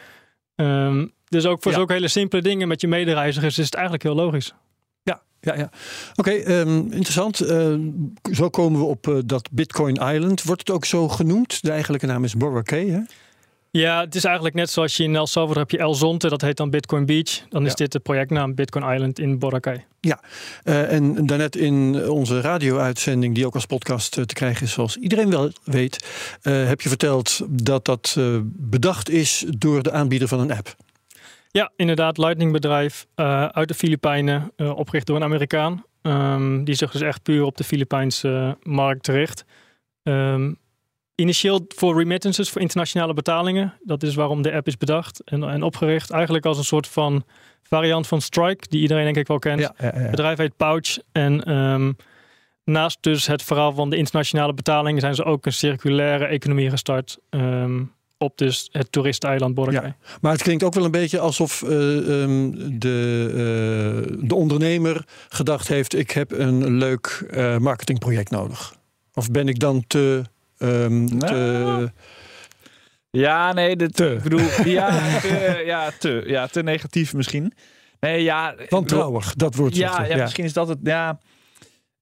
Ehm, 0.54 1.06
dus 1.28 1.46
ook 1.46 1.62
voor 1.62 1.70
Ja. 1.72 1.76
zulke 1.78 1.92
hele 1.92 2.08
simpele 2.08 2.42
dingen 2.42 2.68
met 2.68 2.80
je 2.80 2.88
medereizigers 2.88 3.58
is 3.58 3.64
het 3.64 3.74
eigenlijk 3.74 4.04
heel 4.04 4.14
logisch. 4.14 4.54
Ja, 5.02 5.22
ja, 5.40 5.54
ja. 5.54 5.70
Oké, 6.14 6.30
ehm, 6.30 6.78
interessant. 6.78 7.40
Eh, 7.40 7.74
zo 8.32 8.48
komen 8.48 8.80
we 8.80 8.86
op 8.86 9.22
dat 9.26 9.48
Bitcoin 9.52 9.94
Island. 9.94 10.42
Wordt 10.42 10.60
het 10.60 10.70
ook 10.70 10.84
zo 10.84 11.08
genoemd? 11.08 11.62
De 11.62 11.70
eigenlijke 11.70 12.06
naam 12.06 12.24
is 12.24 12.34
Boracay, 12.36 12.86
hè? 12.86 13.00
Ja, 13.78 14.00
het 14.00 14.14
is 14.14 14.24
eigenlijk 14.24 14.54
net 14.54 14.70
zoals 14.70 14.96
je 14.96 15.02
in 15.02 15.16
El 15.16 15.26
Salvador 15.26 15.62
heb 15.62 15.70
je 15.70 15.78
El 15.78 15.94
Zonte, 15.94 16.28
dat 16.28 16.40
heet 16.40 16.56
dan 16.56 16.70
Bitcoin 16.70 17.06
Beach. 17.06 17.42
Dan 17.48 17.62
is 17.64 17.68
Ja. 17.68 17.74
dit 17.76 17.92
de 17.92 17.98
projectnaam 17.98 18.54
Bitcoin 18.54 18.94
Island 18.94 19.18
in 19.18 19.38
Boracay. 19.38 19.86
Eh, 20.00 20.92
en 20.92 21.26
daarnet 21.26 21.56
in 21.56 22.08
onze 22.08 22.40
radio-uitzending, 22.40 23.34
die 23.34 23.46
ook 23.46 23.54
als 23.54 23.66
podcast 23.66 24.18
eh, 24.18 24.24
te 24.24 24.34
krijgen 24.34 24.66
is, 24.66 24.72
zoals 24.72 24.96
iedereen 24.96 25.30
wel 25.30 25.50
weet, 25.64 26.06
eh, 26.42 26.66
heb 26.66 26.80
je 26.80 26.88
verteld 26.88 27.40
dat 27.48 27.84
dat 27.84 28.16
bedacht 28.44 29.08
is 29.10 29.44
door 29.58 29.82
de 29.82 29.92
aanbieder 29.92 30.28
van 30.28 30.40
een 30.40 30.52
app. 30.52 30.74
Ja, 31.50 31.72
inderdaad, 31.76 32.18
Lightning 32.18 32.52
bedrijf 32.52 33.06
uit 33.52 33.68
de 33.68 33.74
Filipijnen, 33.74 34.52
opgericht 34.56 35.06
door 35.06 35.16
een 35.16 35.22
Amerikaan. 35.22 35.84
Ehm, 36.02 36.64
die 36.64 36.74
zich 36.74 36.90
dus 36.90 37.00
echt 37.00 37.22
puur 37.22 37.42
op 37.44 37.56
de 37.56 37.64
Filipijnse 37.64 38.56
markt 38.62 39.06
richt. 39.08 39.44
Ehm, 40.02 40.52
initieel 41.20 41.64
voor 41.68 41.98
remittances, 41.98 42.50
voor 42.50 42.60
internationale 42.60 43.14
betalingen. 43.14 43.74
Dat 43.82 44.02
is 44.02 44.14
waarom 44.14 44.42
de 44.42 44.52
app 44.52 44.66
is 44.66 44.76
bedacht 44.76 45.22
en, 45.24 45.42
en 45.42 45.62
opgericht. 45.62 46.10
Eigenlijk 46.10 46.46
als 46.46 46.58
een 46.58 46.64
soort 46.64 46.86
van 46.86 47.24
variant 47.62 48.06
van 48.06 48.20
Strike, 48.20 48.68
die 48.68 48.80
iedereen 48.80 49.04
denk 49.04 49.16
ik 49.16 49.26
wel 49.26 49.38
kent. 49.38 49.60
ja, 49.60 49.74
ja. 49.78 49.90
Het 49.92 50.10
bedrijf 50.10 50.38
heet 50.38 50.56
Pouch. 50.56 50.98
En 51.12 51.44
ehm, 51.44 51.92
naast 52.64 52.98
dus 53.00 53.26
het 53.26 53.42
verhaal 53.42 53.72
van 53.72 53.90
de 53.90 53.96
internationale 53.96 54.54
betalingen 54.54 55.00
zijn 55.00 55.14
ze 55.14 55.24
ook 55.24 55.46
een 55.46 55.52
circulaire 55.52 56.24
economie 56.24 56.70
gestart. 56.70 57.18
ehm, 57.30 57.82
op 58.18 58.38
dus 58.38 58.68
het 58.72 58.92
toeristeneiland 58.92 59.54
Boracay. 59.54 59.94
Maar 60.20 60.32
het 60.32 60.42
klinkt 60.42 60.62
ook 60.62 60.74
wel 60.74 60.84
een 60.84 60.90
beetje 60.90 61.18
alsof 61.18 61.62
eh, 61.62 62.22
ehm, 62.22 62.50
de, 62.78 63.28
eh, 63.30 64.16
de 64.28 64.34
ondernemer 64.34 65.04
gedacht 65.28 65.68
heeft: 65.68 65.94
ik 65.94 66.10
heb 66.10 66.32
een 66.32 66.74
leuk 66.74 67.26
eh, 67.30 67.58
marketingproject 67.58 68.30
nodig. 68.30 68.76
Of 69.14 69.30
ben 69.30 69.48
ik 69.48 69.58
dan 69.58 69.84
te. 69.86 70.24
Ehm, 70.58 71.06
te 71.06 71.14
Nou, 71.16 71.88
Ja, 73.10 73.52
nee, 73.52 73.76
de, 73.76 73.90
Te. 73.90 74.12
ik 74.14 74.22
bedoel, 74.22 74.46
ja, 74.64 74.90
te, 75.20 75.62
ja, 75.66 75.90
te, 75.98 76.22
ja, 76.26 76.46
te 76.46 76.62
negatief 76.62 77.14
misschien. 77.14 77.52
Nee, 78.00 78.22
ja, 78.22 78.54
wantrouwig, 78.68 79.34
dat 79.34 79.54
woord. 79.54 79.76
Ja, 79.76 80.04
ja, 80.04 80.16
misschien 80.16 80.44
is 80.44 80.52
dat 80.52 80.68
het. 80.68 80.78
Ja, 80.82 81.18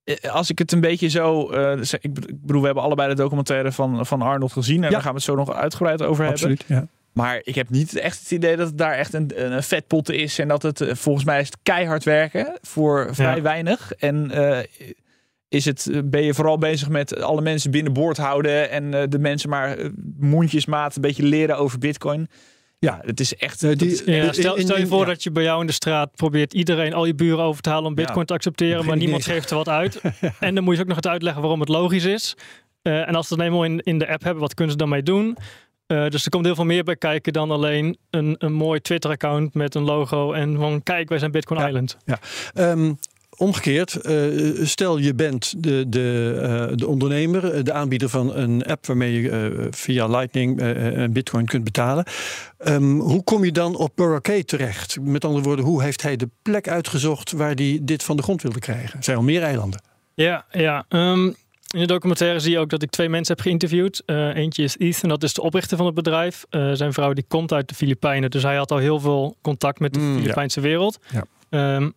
eh, 0.03 0.15
als 0.33 0.49
ik 0.49 0.59
het 0.59 0.71
een 0.71 0.81
beetje 0.81 1.09
zo. 1.09 1.49
eh, 1.49 1.81
ik 2.01 2.13
bedoel, 2.41 2.59
we 2.59 2.65
hebben 2.65 2.83
allebei 2.83 3.09
de 3.09 3.15
documentaire 3.15 3.71
van, 3.71 4.05
van 4.05 4.21
Arnold 4.21 4.51
gezien. 4.51 4.77
En 4.77 4.83
Ja. 4.83 4.89
daar 4.89 5.01
gaan 5.01 5.09
we 5.11 5.15
het 5.17 5.25
zo 5.25 5.35
nog 5.35 5.53
uitgebreid 5.53 6.01
over 6.01 6.25
hebben. 6.25 6.31
Absoluut. 6.49 6.63
Ja. 6.67 6.87
Maar 7.13 7.41
ik 7.43 7.55
heb 7.55 7.69
niet 7.69 7.95
echt 7.95 8.19
het 8.19 8.31
idee 8.31 8.55
dat 8.55 8.67
het 8.67 8.77
daar 8.77 8.93
echt 8.93 9.13
een, 9.13 9.53
een 9.53 9.63
vetpot 9.63 10.09
is. 10.11 10.39
En 10.39 10.47
dat 10.47 10.61
het 10.63 10.81
eh, 10.81 10.95
volgens 10.95 11.25
mij 11.25 11.39
is 11.39 11.45
het 11.47 11.57
keihard 11.63 12.03
werken 12.03 12.57
voor 12.61 13.07
vrij 13.15 13.35
Ja. 13.35 13.41
weinig. 13.41 13.91
En 13.93 14.31
is 15.49 15.65
het, 15.65 15.87
eh, 15.91 15.99
ben 16.05 16.23
je 16.23 16.33
vooral 16.33 16.57
bezig 16.57 16.89
met 16.89 17.21
alle 17.21 17.41
mensen 17.41 17.71
binnenboord 17.71 18.17
houden. 18.17 18.69
En 18.69 18.93
eh, 18.93 19.03
de 19.09 19.19
mensen 19.19 19.49
maar 19.49 19.77
eh, 19.77 19.89
mondjesmaat 20.19 20.95
een 20.95 21.01
beetje 21.01 21.23
leren 21.23 21.57
over 21.57 21.79
bitcoin. 21.79 22.27
Ja, 22.79 22.99
het 23.05 23.19
is 23.19 23.35
echt... 23.35 23.59
Die- 23.79 23.91
is- 23.91 24.03
Ja, 24.05 24.33
stel, 24.33 24.55
in- 24.55 24.61
stel 24.63 24.77
je 24.77 24.87
voor 24.87 24.99
ja. 24.99 25.05
dat 25.05 25.23
je 25.23 25.31
bij 25.31 25.43
jou 25.43 25.61
in 25.61 25.67
de 25.67 25.73
straat 25.73 26.15
probeert 26.15 26.53
iedereen, 26.53 26.93
al 26.93 27.05
je 27.05 27.15
buren 27.15 27.43
over 27.43 27.61
te 27.61 27.69
halen 27.69 27.85
om 27.85 27.95
bitcoin 27.95 28.19
Ja. 28.19 28.25
te 28.25 28.33
accepteren, 28.33 28.85
maar 28.85 28.97
niemand 28.97 29.21
idee. 29.23 29.35
geeft 29.35 29.49
er 29.49 29.55
wat 29.55 29.69
uit. 29.69 30.01
En 30.39 30.55
dan 30.55 30.63
moet 30.63 30.75
je 30.75 30.81
ook 30.81 30.87
nog 30.87 30.95
het 30.95 31.07
uitleggen 31.07 31.41
waarom 31.41 31.59
het 31.59 31.69
logisch 31.69 32.05
is. 32.05 32.35
Eh, 32.81 33.07
en 33.07 33.15
als 33.15 33.27
ze 33.27 33.33
het 33.33 33.43
eenmaal 33.43 33.63
in, 33.63 33.79
in 33.79 33.97
de 33.97 34.07
app 34.07 34.23
hebben, 34.23 34.41
wat 34.41 34.53
kunnen 34.53 34.71
ze 34.73 34.77
dan 34.79 34.89
mee 34.89 35.03
doen? 35.03 35.37
Eh, 35.87 36.07
dus 36.07 36.23
er 36.25 36.29
komt 36.31 36.45
heel 36.45 36.55
veel 36.55 36.65
meer 36.65 36.83
bij 36.83 36.95
kijken 36.95 37.33
dan 37.33 37.51
alleen 37.51 37.97
een, 38.09 38.35
een 38.37 38.53
mooi 38.53 38.79
Twitter-account 38.81 39.53
met 39.53 39.75
een 39.75 39.83
logo 39.83 40.31
en 40.33 40.55
van 40.57 40.83
kijk, 40.83 41.09
wij 41.09 41.19
zijn 41.19 41.31
Bitcoin 41.31 41.59
Ja. 41.59 41.67
Island. 41.67 41.97
Ehm, 42.53 42.93
omgekeerd, 43.37 43.95
eh, 43.95 44.23
stel 44.63 44.97
je 44.97 45.13
bent 45.13 45.63
de, 45.63 45.85
de, 45.87 46.39
eh, 46.41 46.77
de 46.77 46.87
ondernemer, 46.87 47.53
eh, 47.53 47.63
de 47.63 47.73
aanbieder 47.73 48.09
van 48.09 48.35
een 48.35 48.65
app 48.65 48.85
waarmee 48.85 49.21
je 49.21 49.67
via 49.71 50.07
Lightning 50.07 50.59
eh, 50.59 51.03
Bitcoin 51.09 51.45
kunt 51.45 51.63
betalen. 51.63 52.05
Ehm, 52.57 52.97
hoe 52.99 53.23
kom 53.23 53.45
je 53.45 53.51
dan 53.51 53.75
op 53.75 53.91
Boracay 53.95 54.43
terecht? 54.43 54.97
Met 55.01 55.25
andere 55.25 55.43
woorden, 55.43 55.65
hoe 55.65 55.83
heeft 55.83 56.01
hij 56.01 56.15
de 56.15 56.29
plek 56.41 56.67
uitgezocht 56.67 57.31
waar 57.31 57.53
hij 57.53 57.79
dit 57.81 58.03
van 58.03 58.17
de 58.17 58.23
grond 58.23 58.41
wilde 58.41 58.59
krijgen? 58.59 58.97
Er 58.97 59.03
zijn 59.03 59.17
al 59.17 59.23
meer 59.23 59.43
eilanden. 59.43 59.81
Ja, 60.13 60.45
ja. 60.51 60.85
ehm, 60.89 61.25
in 61.67 61.79
de 61.79 61.85
documentaire 61.85 62.39
zie 62.39 62.51
je 62.51 62.59
ook 62.59 62.69
dat 62.69 62.81
ik 62.81 62.89
twee 62.89 63.09
mensen 63.09 63.35
heb 63.35 63.45
geïnterviewd. 63.45 64.03
Eentje 64.05 64.63
is 64.63 64.77
Ethan, 64.77 65.09
dat 65.09 65.23
is 65.23 65.33
de 65.33 65.41
oprichter 65.41 65.77
van 65.77 65.85
het 65.85 65.95
bedrijf. 65.95 66.45
Zijn 66.73 66.93
vrouw 66.93 67.13
die 67.13 67.25
komt 67.27 67.53
uit 67.53 67.69
de 67.69 67.75
Filipijnen, 67.75 68.31
dus 68.31 68.43
hij 68.43 68.55
had 68.55 68.71
al 68.71 68.77
heel 68.77 68.99
veel 68.99 69.35
contact 69.41 69.79
met 69.79 69.93
de 69.93 69.99
Mm, 69.99 70.13
ja. 70.13 70.19
Filipijnse 70.19 70.61
wereld. 70.61 70.99
Ja. 71.09 71.23
Ehm, 71.49 71.89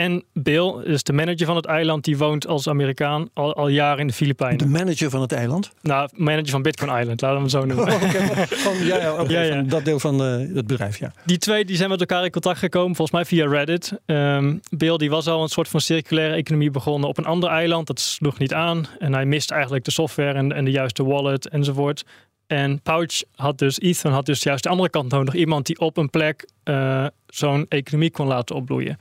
en 0.00 0.24
Bill 0.32 0.74
is 0.84 1.02
de 1.02 1.12
manager 1.12 1.46
van 1.46 1.56
het 1.56 1.66
eiland, 1.66 2.04
die 2.04 2.18
woont 2.18 2.46
als 2.46 2.68
Amerikaan 2.68 3.28
al, 3.34 3.54
al 3.54 3.68
jaren 3.68 3.98
in 3.98 4.06
de 4.06 4.12
Filipijnen. 4.12 4.58
De 4.58 4.66
manager 4.66 5.10
van 5.10 5.20
het 5.20 5.32
eiland. 5.32 5.70
Nou, 5.82 6.08
manager 6.14 6.48
van 6.48 6.62
Bitcoin 6.62 7.00
Island, 7.00 7.20
laten 7.20 7.36
we 7.36 7.42
het 7.42 7.50
zo 7.50 7.64
noemen. 7.64 7.86
Oh, 7.86 8.00
van, 8.66 8.86
ja, 8.86 8.96
ja, 8.96 9.14
van 9.14 9.68
dat 9.68 9.84
deel 9.84 9.98
van 9.98 10.22
eh, 10.24 10.54
het 10.54 10.66
bedrijf, 10.66 10.98
ja. 10.98 11.12
Die 11.24 11.38
twee 11.38 11.64
die 11.64 11.76
zijn 11.76 11.88
met 11.88 12.00
elkaar 12.00 12.24
in 12.24 12.30
contact 12.30 12.58
gekomen, 12.58 12.96
volgens 12.96 13.16
mij 13.16 13.24
via 13.24 13.50
Reddit. 13.50 13.92
Ehm 14.06 14.56
Bill 14.76 14.96
die 14.96 15.10
was 15.10 15.26
al 15.26 15.42
een 15.42 15.48
soort 15.48 15.68
van 15.68 15.80
circulaire 15.80 16.34
economie 16.34 16.70
begonnen 16.70 17.08
op 17.08 17.18
een 17.18 17.24
ander 17.24 17.50
eiland. 17.50 17.86
Dat 17.86 18.00
sloeg 18.00 18.38
niet 18.38 18.54
aan. 18.54 18.86
En 18.98 19.14
hij 19.14 19.24
mist 19.24 19.50
eigenlijk 19.50 19.84
de 19.84 19.90
software 19.90 20.32
en, 20.32 20.52
en 20.52 20.64
de 20.64 20.70
juiste 20.70 21.04
wallet 21.04 21.48
enzovoort. 21.48 22.04
En 22.46 22.82
Pouch 22.82 23.22
had 23.34 23.58
dus, 23.58 23.78
Ethan 23.78 24.12
had 24.12 24.26
dus 24.26 24.42
juist 24.42 24.62
de 24.62 24.68
andere 24.68 24.90
kant 24.90 25.10
nodig. 25.10 25.34
Iemand 25.34 25.66
die 25.66 25.78
op 25.78 25.96
een 25.96 26.10
plek 26.10 26.48
eh, 26.62 27.06
zo'n 27.26 27.66
economie 27.68 28.10
kon 28.10 28.26
laten 28.26 28.56
opbloeien. 28.56 28.98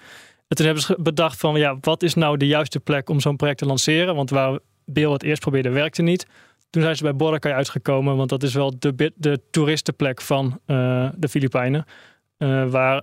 En 0.49 0.55
toen 0.55 0.65
hebben 0.65 0.83
ze 0.83 0.97
bedacht 0.99 1.39
van, 1.39 1.55
ja, 1.59 1.77
wat 1.81 2.03
is 2.03 2.13
nou 2.13 2.37
de 2.37 2.47
juiste 2.47 2.79
plek 2.79 3.09
om 3.09 3.19
zo'n 3.19 3.35
project 3.35 3.57
te 3.57 3.65
lanceren? 3.65 4.15
Want 4.15 4.29
waar 4.29 4.59
Bill 4.85 5.11
het 5.11 5.23
eerst 5.23 5.41
probeerde, 5.41 5.69
werkte 5.69 6.01
niet. 6.01 6.25
Toen 6.69 6.81
zijn 6.81 6.95
ze 6.95 7.03
bij 7.03 7.15
Boracay 7.15 7.51
uitgekomen, 7.51 8.15
want 8.17 8.29
dat 8.29 8.43
is 8.43 8.53
wel 8.53 8.73
de, 8.79 9.11
de 9.15 9.41
toeristenplek 9.51 10.21
van 10.21 10.59
eh, 10.65 11.09
de 11.15 11.29
Filipijnen. 11.29 11.85
Eh, 12.37 12.69
waar 12.69 13.01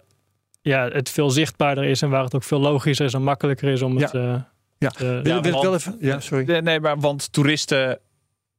ja, 0.63 0.89
het 0.89 1.11
veel 1.11 1.31
zichtbaarder 1.31 1.85
is 1.85 2.03
en 2.03 2.11
waar 2.11 2.25
het 2.25 2.35
ook 2.35 2.43
veel 2.43 2.61
logischer 2.61 3.07
is 3.07 3.15
en 3.15 3.23
makkelijker 3.23 3.69
is 3.69 3.83
om 3.83 3.97
het. 3.97 4.15
eh, 4.15 4.41
Ja. 4.79 4.89
te- 4.89 5.21
Wil, 5.23 5.35
Ja, 5.35 5.41
want- 5.51 5.63
wel 5.65 5.75
even, 5.75 5.97
ja, 6.01 6.21
sorry. 6.21 6.61
Nee, 6.61 6.81
maar 6.81 7.01
want 7.01 7.33
toeristen, 7.33 7.99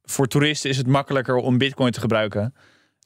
voor 0.04 0.26
toeristen 0.26 0.70
is 0.70 0.76
het 0.76 0.86
makkelijker 0.86 1.36
om 1.36 1.58
bitcoin 1.58 1.90
te 1.92 2.00
gebruiken. 2.00 2.54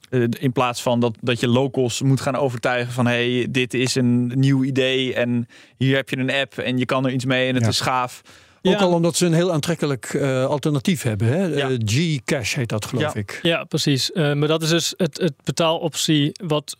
Eh, 0.09 0.23
In 0.39 0.51
plaats 0.51 0.81
van 0.81 0.99
dat, 0.99 1.17
dat 1.21 1.39
je 1.39 1.47
locals 1.47 2.01
moet 2.01 2.21
gaan 2.21 2.35
overtuigen 2.35 2.93
van 2.93 3.05
hey, 3.05 3.47
dit 3.49 3.73
is 3.73 3.95
een 3.95 4.31
nieuw 4.35 4.63
idee 4.63 5.13
en 5.13 5.47
hier 5.77 5.95
heb 5.95 6.09
je 6.09 6.17
een 6.17 6.31
app 6.31 6.57
en 6.57 6.77
je 6.77 6.85
kan 6.85 7.05
er 7.05 7.11
iets 7.11 7.25
mee 7.25 7.47
en 7.47 7.53
het 7.53 7.63
Ja. 7.63 7.69
is 7.69 7.79
gaaf. 7.79 8.21
Ook 8.61 8.73
Ja. 8.73 8.79
al 8.79 8.93
omdat 8.93 9.15
ze 9.15 9.25
een 9.25 9.33
heel 9.33 9.51
aantrekkelijk 9.53 10.05
eh, 10.13 10.45
alternatief 10.45 11.01
hebben. 11.01 11.27
Hè? 11.27 11.45
Ja. 11.45 11.69
Eh, 11.69 11.77
Gcash 11.85 12.55
heet 12.55 12.69
dat, 12.69 12.85
geloof 12.85 13.13
Ja. 13.13 13.19
ik. 13.19 13.39
Ja, 13.41 13.63
precies. 13.63 14.11
Eh, 14.11 14.33
maar 14.33 14.47
dat 14.47 14.61
is 14.63 14.69
dus 14.69 14.93
het, 14.97 15.17
het 15.17 15.33
betaaloptie 15.43 16.31
wat 16.45 16.77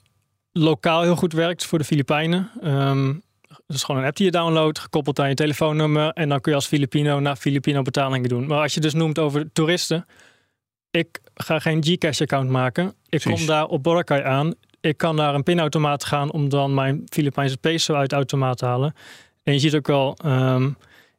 lokaal 0.51 1.01
heel 1.01 1.15
goed 1.15 1.33
werkt 1.33 1.65
voor 1.65 1.77
de 1.77 1.85
Filipijnen. 1.85 2.51
Ehm 2.61 3.13
dat 3.67 3.75
is 3.75 3.83
gewoon 3.83 4.01
een 4.01 4.07
app 4.07 4.15
die 4.15 4.25
je 4.25 4.31
downloadt, 4.31 4.79
gekoppeld 4.79 5.19
aan 5.19 5.29
je 5.29 5.35
telefoonnummer. 5.35 6.09
En 6.09 6.29
dan 6.29 6.41
kun 6.41 6.51
je 6.51 6.57
als 6.57 6.67
Filipino 6.67 7.19
naar 7.19 7.35
Filipino 7.35 7.81
betalingen 7.81 8.29
doen. 8.29 8.47
Maar 8.47 8.61
als 8.61 8.73
je 8.73 8.79
dus 8.79 8.93
noemt 8.93 9.19
over 9.19 9.51
toeristen. 9.53 10.05
ik 10.91 11.19
ga 11.33 11.59
geen 11.59 11.83
Gcash-account 11.83 12.49
maken. 12.49 12.87
Ik 12.87 12.93
Precies. 13.09 13.31
kom 13.31 13.45
daar 13.45 13.65
op 13.65 13.83
Boracay 13.83 14.23
aan. 14.23 14.53
Ik 14.81 14.97
kan 14.97 15.15
naar 15.15 15.35
een 15.35 15.43
pinautomaat 15.43 16.03
gaan 16.03 16.31
om 16.31 16.49
dan 16.49 16.73
mijn 16.73 17.01
Filipijnse 17.05 17.57
peso 17.57 17.93
uit 17.93 18.09
de 18.09 18.15
automaat 18.15 18.57
te 18.57 18.65
halen. 18.65 18.93
En 19.43 19.53
je 19.53 19.59
ziet 19.59 19.75
ook 19.75 19.87
wel 19.87 20.17
ehm, 20.23 20.63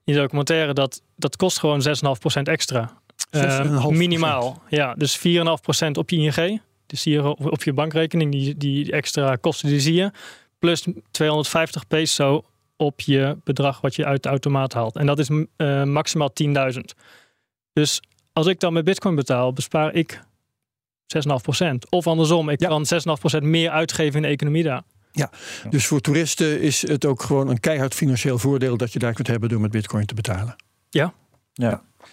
in 0.05 0.13
de 0.13 0.15
documentaire 0.15 0.73
dat 0.73 1.03
dat 1.17 1.37
kost 1.37 1.59
gewoon 1.59 1.83
6,5% 1.83 2.43
extra. 2.43 2.99
Eh, 3.31 3.61
6,5%. 3.61 3.97
minimaal. 3.97 4.63
Ja, 4.69 4.95
dus 4.95 5.19
4,5% 5.19 5.91
op 5.93 6.11
je 6.11 6.17
ING. 6.17 6.61
Dus 6.87 7.05
hier 7.05 7.25
op 7.25 7.53
op 7.53 7.63
je 7.63 7.73
bankrekening, 7.73 8.33
die, 8.33 8.57
die 8.57 8.93
extra 8.93 9.37
kosten 9.37 9.69
die 9.69 9.81
zie 9.81 9.95
je. 9.95 10.11
Plus 10.59 10.87
250 11.11 11.87
peso 11.87 12.45
op 12.77 13.01
je 13.01 13.37
bedrag 13.45 13.81
wat 13.81 13.95
je 13.95 14.05
uit 14.05 14.23
de 14.23 14.29
automaat 14.29 14.73
haalt. 14.73 14.97
En 14.97 15.07
dat 15.07 15.19
is 15.19 15.29
eh, 15.57 15.83
maximaal 15.83 16.31
10.000. 16.43 16.81
Dus 17.73 18.01
als 18.35 18.47
ik 18.47 18.61
dan 18.61 18.73
met 18.73 18.85
bitcoin 18.85 19.15
betaal, 19.15 19.53
bespaar 19.53 19.95
ik 19.95 20.21
6,5%. 21.07 21.89
Of 21.91 22.07
andersom, 22.07 22.49
ik 22.49 22.61
Ja. 22.61 22.69
kan 22.69 22.87
6,5% 22.87 23.43
meer 23.43 23.71
uitgeven 23.71 24.15
in 24.17 24.23
de 24.23 24.29
economie 24.29 24.63
daar. 24.63 24.83
Dus 25.71 25.87
voor 25.87 26.01
toeristen 26.01 26.61
is 26.61 26.89
het 26.89 27.05
ook 27.05 27.23
gewoon 27.23 27.49
een 27.49 27.61
keihard 27.61 27.95
financieel 27.95 28.39
voordeel 28.39 28.77
dat 28.77 28.93
je 28.93 28.99
daar 28.99 29.13
kunt 29.13 29.27
hebben 29.27 29.49
door 29.49 29.61
met 29.61 29.71
bitcoin 29.71 30.07
te 30.07 30.15
betalen. 30.15 30.57
Ja. 30.91 31.15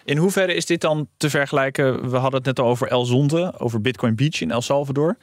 In 0.05 0.17
hoeverre 0.17 0.53
is 0.53 0.65
dit 0.65 0.81
dan 0.81 1.07
te 1.17 1.29
vergelijken? 1.29 2.09
We 2.09 2.17
hadden 2.17 2.33
het 2.37 2.45
net 2.45 2.59
al 2.59 2.67
over 2.67 2.87
El 2.87 3.05
Zonte, 3.05 3.53
over 3.57 3.81
Bitcoin 3.81 4.15
Beach 4.15 4.41
in 4.41 4.51
El 4.51 4.61
Salvador. 4.61 5.17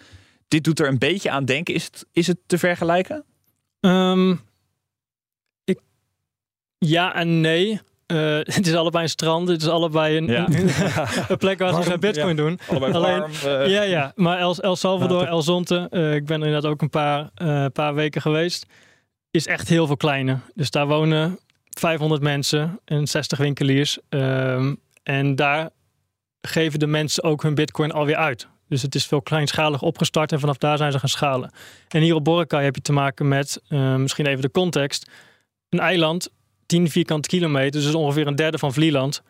Dit 0.49 0.65
doet 0.65 0.81
er 0.81 0.89
een 0.89 0.99
beetje 0.99 1.31
aan 1.31 1.45
denken. 1.45 1.75
Is 1.75 1.85
het, 1.85 2.07
is 2.13 2.27
het 2.27 2.39
te 2.47 2.59
vergelijken? 2.59 3.25
Ehm, 3.81 4.35
ik, 5.65 5.81
ja 6.79 7.15
en 7.15 7.41
nee. 7.41 7.81
Eh, 8.09 8.17
het 8.57 8.67
is 8.67 8.75
allebei 8.75 9.03
een 9.05 9.11
strand. 9.11 9.49
Het 9.49 9.63
is 9.63 9.69
allebei 9.69 10.17
een, 10.17 10.27
Ja. 10.27 10.49
een 11.29 11.37
plek 11.37 11.59
waar 11.59 11.83
ze 11.83 11.89
met 11.89 12.01
bitcoin 12.01 12.37
doen. 12.37 12.59
Allebei 12.69 12.93
Alleen- 12.93 13.19
warm. 13.19 13.33
eh, 13.63 13.71
Ja, 13.71 13.83
ja. 13.83 14.13
Maar 14.15 14.39
El, 14.39 14.57
El 14.57 14.77
Salvador. 14.77 15.27
El 15.27 15.43
Zonte, 15.43 15.87
eh, 15.91 16.15
ik 16.15 16.27
ben 16.27 16.41
er 16.41 16.47
inderdaad 16.47 16.71
ook 16.71 16.83
een 16.83 16.91
paar, 16.91 17.31
paar 17.73 17.95
weken 17.95 18.21
geweest. 18.23 18.67
Is 19.31 19.47
echt 19.47 19.69
heel 19.69 19.87
veel 19.87 19.97
kleiner. 19.97 20.41
Dus 20.55 20.71
daar 20.71 20.87
wonen 20.87 21.39
500 21.69 22.23
mensen 22.23 22.81
en 22.85 23.07
60 23.07 23.39
winkeliers. 23.39 23.99
Ehm, 24.09 24.75
en 25.03 25.35
daar 25.35 25.71
geven 26.41 26.79
de 26.79 26.87
mensen 26.87 27.23
ook 27.23 27.43
hun 27.43 27.55
bitcoin 27.55 27.93
alweer 27.93 28.17
uit. 28.17 28.49
Dus 28.69 28.83
het 28.83 28.95
is 28.95 29.07
veel 29.07 29.23
kleinschalig 29.23 29.83
opgestart 29.83 30.33
en 30.33 30.41
vanaf 30.41 30.57
daar 30.57 30.77
zijn 30.77 30.93
ze 30.93 30.99
gaan 30.99 31.09
schalen. 31.09 31.51
En 31.89 32.01
hier 32.03 32.15
op 32.15 32.25
Boracay 32.25 32.65
heb 32.65 32.75
je 32.75 32.81
te 32.81 32.93
maken 32.93 33.29
met, 33.29 33.61
misschien 33.97 34.27
even 34.27 34.43
de 34.43 34.51
context, 34.51 35.11
een 35.69 35.79
eiland, 35.81 36.29
10 36.69 36.91
vierkante 36.91 37.29
kilometer, 37.29 37.81
dus 37.81 37.95
ongeveer 37.95 38.27
een 38.27 38.37
derde 38.37 38.59
van 38.59 38.73
Vlieland. 38.73 39.23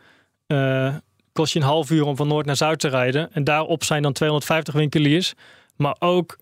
Eh, 0.47 0.95
kost 1.33 1.53
je 1.53 1.59
een 1.59 1.65
half 1.65 1.91
uur 1.91 2.05
om 2.05 2.17
van 2.17 2.29
noord 2.29 2.47
naar 2.47 2.57
zuid 2.57 2.79
te 2.79 2.89
rijden. 2.89 3.33
En 3.33 3.45
daarop 3.45 3.85
zijn 3.85 4.03
dan 4.03 4.13
250 4.13 4.75
winkeliers, 4.75 5.35
maar 5.77 5.97
ook 5.99 6.39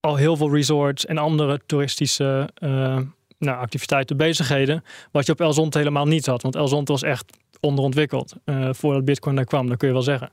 al 0.00 0.16
heel 0.16 0.36
veel 0.36 0.54
resorts 0.54 1.06
en 1.06 1.18
andere 1.18 1.60
toeristische 1.66 2.48
eh, 2.54 2.98
nou, 3.38 3.58
activiteiten, 3.58 4.16
bezigheden, 4.16 4.84
wat 5.10 5.26
je 5.26 5.32
op 5.32 5.40
El 5.40 5.68
helemaal 5.70 6.06
niet 6.06 6.26
had. 6.26 6.42
Want 6.42 6.56
El 6.56 6.84
was 6.84 7.02
echt 7.02 7.36
onderontwikkeld 7.60 8.34
eh, 8.44 8.68
voordat 8.72 9.04
Bitcoin 9.04 9.36
daar 9.36 9.44
kwam, 9.44 9.68
dat 9.68 9.76
kun 9.76 9.88
je 9.88 9.94
wel 9.94 10.02
zeggen. 10.02 10.30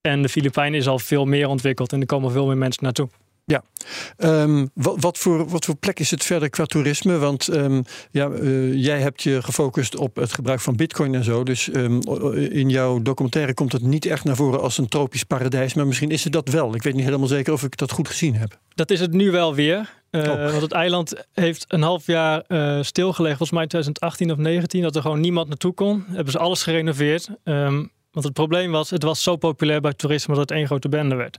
En 0.00 0.22
de 0.22 0.28
Filipijnen 0.28 0.78
is 0.78 0.88
al 0.88 0.98
veel 0.98 1.24
meer 1.24 1.48
ontwikkeld 1.48 1.92
en 1.92 2.00
er 2.00 2.06
komen 2.06 2.30
veel 2.30 2.46
meer 2.46 2.56
mensen 2.56 2.82
naartoe. 2.82 3.08
Ehm, 4.16 4.66
wat, 4.74 4.96
wat, 5.00 5.18
voor, 5.18 5.48
wat 5.48 5.64
voor 5.64 5.76
plek 5.76 6.00
is 6.00 6.10
het 6.10 6.24
verder 6.24 6.50
qua 6.50 6.64
toerisme? 6.64 7.18
Want 7.18 7.48
ehm, 7.48 7.82
ja, 8.10 8.30
eh, 8.30 8.74
jij 8.74 9.00
hebt 9.00 9.22
je 9.22 9.42
gefocust 9.42 9.96
op 9.96 10.16
het 10.16 10.32
gebruik 10.32 10.60
van 10.60 10.76
bitcoin 10.76 11.14
en 11.14 11.24
zo. 11.24 11.42
Dus 11.42 11.70
ehm, 11.70 12.00
in 12.34 12.68
jouw 12.68 13.02
documentaire 13.02 13.54
komt 13.54 13.72
het 13.72 13.82
niet 13.82 14.06
echt 14.06 14.24
naar 14.24 14.36
voren 14.36 14.60
als 14.60 14.78
een 14.78 14.88
tropisch 14.88 15.24
paradijs. 15.24 15.74
Maar 15.74 15.86
misschien 15.86 16.10
is 16.10 16.24
het 16.24 16.32
dat 16.32 16.48
wel. 16.48 16.74
Ik 16.74 16.82
weet 16.82 16.94
niet 16.94 17.04
helemaal 17.04 17.28
zeker 17.28 17.52
of 17.52 17.62
ik 17.62 17.76
dat 17.76 17.90
goed 17.90 18.08
gezien 18.08 18.34
heb. 18.34 18.58
Dat 18.74 18.90
is 18.90 19.00
het 19.00 19.12
nu 19.12 19.30
wel 19.30 19.54
weer. 19.54 19.98
Eh, 20.10 20.20
Oh. 20.20 20.50
Want 20.50 20.62
het 20.62 20.72
eiland 20.72 21.26
heeft 21.32 21.64
een 21.68 21.82
half 21.82 22.06
jaar 22.06 22.44
eh, 22.46 22.82
stilgelegen, 22.82 23.36
volgens 23.36 23.58
mij 23.58 23.66
2018 23.66 24.30
of 24.30 24.36
19, 24.36 24.82
dat 24.82 24.96
er 24.96 25.02
gewoon 25.02 25.20
niemand 25.20 25.48
naartoe 25.48 25.72
kon. 25.72 26.04
Hebben 26.08 26.32
ze 26.32 26.38
alles 26.38 26.62
gerenoveerd. 26.62 27.28
Ehm, 27.44 27.84
want 28.10 28.24
het 28.24 28.34
probleem 28.34 28.72
was, 28.72 28.90
het 28.90 29.02
was 29.02 29.22
zo 29.22 29.36
populair 29.36 29.80
bij 29.80 29.92
toerisme 29.92 30.34
dat 30.34 30.48
het 30.48 30.58
één 30.58 30.66
grote 30.66 30.88
bende 30.88 31.14
werd. 31.14 31.38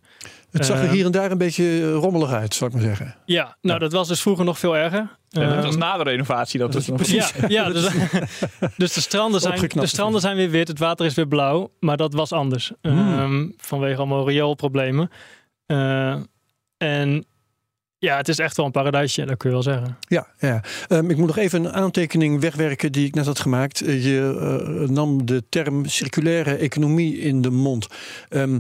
Het 0.51 0.65
zag 0.65 0.77
er 0.77 0.83
Eh. 0.85 0.91
hier 0.91 1.05
en 1.05 1.11
daar 1.11 1.31
een 1.31 1.37
beetje 1.37 1.91
rommelig 1.91 2.31
uit, 2.31 2.53
zou 2.53 2.69
ik 2.69 2.75
maar 2.75 2.85
zeggen. 2.85 3.15
Ja, 3.25 3.43
nou 3.43 3.57
Ja. 3.61 3.77
dat 3.77 3.91
was 3.91 4.07
dus 4.07 4.21
vroeger 4.21 4.45
nog 4.45 4.59
veel 4.59 4.77
erger. 4.77 5.17
Ja, 5.29 5.41
dat 5.45 5.53
Ehm, 5.53 5.61
was 5.65 5.75
na 5.77 5.97
de 5.97 6.03
renovatie. 6.03 6.59
Dat 6.59 6.73
was 6.73 6.87
nog- 6.87 6.95
precies. 6.97 7.33
Ja, 7.41 7.47
ja 7.47 7.69
dus, 7.69 7.87
dus 8.77 8.93
de, 8.93 9.01
stranden 9.01 9.41
zijn, 9.41 9.69
de 9.69 9.87
stranden 9.87 10.21
zijn 10.21 10.35
weer 10.35 10.49
wit, 10.49 10.67
het 10.67 10.79
water 10.79 11.05
is 11.05 11.13
weer 11.13 11.27
blauw. 11.27 11.71
Maar 11.79 11.97
dat 11.97 12.13
was 12.13 12.31
anders. 12.31 12.71
Hmm. 12.81 13.19
Ehm, 13.19 13.47
vanwege 13.57 13.97
allemaal 13.97 14.27
rioolproblemen. 14.27 15.11
Eh, 15.65 16.15
en 16.77 17.25
ja, 18.01 18.17
het 18.17 18.27
is 18.27 18.39
echt 18.39 18.57
wel 18.57 18.65
een 18.65 18.71
paradijsje, 18.71 19.25
dat 19.25 19.37
kun 19.37 19.49
je 19.49 19.55
wel 19.55 19.63
zeggen. 19.63 19.97
Ja, 20.07 20.27
ja. 20.39 20.61
Ehm, 20.87 21.09
ik 21.09 21.17
moet 21.17 21.27
nog 21.27 21.37
even 21.37 21.63
een 21.63 21.71
aantekening 21.71 22.39
wegwerken 22.39 22.91
die 22.91 23.07
ik 23.07 23.15
net 23.15 23.25
had 23.25 23.39
gemaakt. 23.39 23.81
Eh, 23.81 24.03
Je 24.03 24.37
eh, 24.39 24.89
nam 24.89 25.25
de 25.25 25.43
term 25.49 25.85
circulaire 25.85 26.55
economie 26.55 27.17
in 27.17 27.41
de 27.41 27.49
mond. 27.49 27.87
Ehm, 28.29 28.59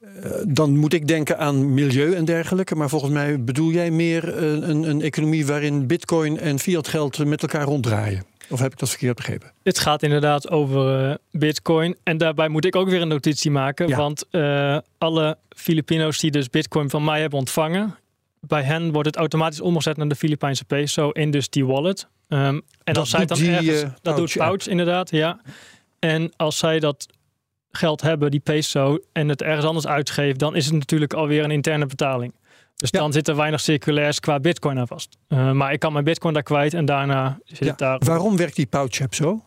eh, 0.00 0.30
dan 0.48 0.76
moet 0.76 0.92
ik 0.92 1.08
denken 1.08 1.38
aan 1.38 1.74
milieu 1.74 2.14
en 2.14 2.24
dergelijke. 2.24 2.74
Maar 2.74 2.88
volgens 2.88 3.12
mij 3.12 3.44
bedoel 3.44 3.70
jij 3.70 3.90
meer 3.90 4.42
een, 4.42 4.88
een 4.88 5.02
economie 5.02 5.46
waarin 5.46 5.86
bitcoin 5.86 6.38
en 6.38 6.58
fiat 6.58 6.88
geld 6.88 7.24
met 7.24 7.42
elkaar 7.42 7.64
ronddraaien. 7.64 8.24
Of 8.48 8.60
heb 8.60 8.72
ik 8.72 8.78
dat 8.78 8.88
verkeerd 8.88 9.16
begrepen? 9.16 9.52
Het 9.62 9.78
gaat 9.78 10.02
inderdaad 10.02 10.50
over 10.50 11.18
Bitcoin. 11.30 11.96
En 12.02 12.16
daarbij 12.16 12.48
moet 12.48 12.64
ik 12.64 12.76
ook 12.76 12.88
weer 12.88 13.00
een 13.00 13.08
notitie 13.08 13.50
maken. 13.50 13.88
Ja. 13.88 13.96
Want 13.96 14.26
alle 14.98 15.38
Filipino's 15.56 16.18
die 16.18 16.30
dus 16.30 16.50
Bitcoin 16.50 16.90
van 16.90 17.04
mij 17.04 17.20
hebben 17.20 17.38
ontvangen. 17.38 17.98
Bij 18.40 18.62
hen 18.62 18.92
wordt 18.92 19.06
het 19.06 19.16
automatisch 19.16 19.60
omgezet 19.60 19.96
naar 19.96 20.08
de 20.08 20.14
Filipijnse 20.14 20.64
peso 20.64 21.10
in 21.10 21.30
dus 21.30 21.48
die 21.50 21.66
wallet. 21.66 22.08
Ehm, 22.28 22.44
en 22.44 22.62
Dat 22.84 22.96
als 22.96 23.10
zij 23.10 23.24
dan 23.26 23.38
die, 23.38 23.50
ergens, 23.50 23.82
eh, 23.82 23.88
dat 24.02 24.16
doet 24.16 24.32
Pouch 24.32 24.48
Pouch 24.48 24.66
inderdaad, 24.66 25.10
ja. 25.10 25.40
En 25.98 26.32
als 26.36 26.58
zij 26.58 26.78
dat 26.78 27.06
geld 27.70 28.00
hebben, 28.00 28.30
die 28.30 28.40
peso, 28.40 28.98
en 29.12 29.28
het 29.28 29.42
ergens 29.42 29.66
anders 29.66 29.86
uitgeven, 29.86 30.38
dan 30.38 30.56
is 30.56 30.64
het 30.64 30.74
natuurlijk 30.74 31.12
alweer 31.14 31.44
een 31.44 31.50
interne 31.50 31.86
betaling. 31.86 32.34
Dus 32.76 32.90
Ja. 32.90 32.98
dan 32.98 33.12
zit 33.12 33.28
er 33.28 33.36
weinig 33.36 33.60
circulairs 33.60 34.20
qua 34.20 34.40
bitcoin 34.40 34.78
aan 34.78 34.86
vast. 34.86 35.16
Eh, 35.28 35.52
maar 35.52 35.72
ik 35.72 35.78
kan 35.78 35.92
mijn 35.92 36.04
bitcoin 36.04 36.34
daar 36.34 36.42
kwijt 36.42 36.74
en 36.74 36.84
daarna 36.84 37.38
zit 37.44 37.58
Ja. 37.58 37.66
het 37.66 37.78
daar. 37.78 37.98
Waarom 37.98 38.36
werkt 38.36 38.56
die 38.56 38.66
pouch 38.66 39.00
app 39.00 39.14
zo? 39.14 39.42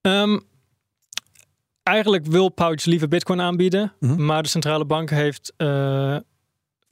Ehm, 0.00 0.38
eigenlijk 1.82 2.26
wil 2.26 2.48
Pouch 2.48 2.84
liever 2.84 3.08
Bitcoin 3.08 3.40
aanbieden, 3.40 3.92
Mhm. 4.00 4.24
maar 4.24 4.42
de 4.42 4.48
centrale 4.48 4.84
bank 4.84 5.10
heeft 5.10 5.52
eh, 5.56 6.16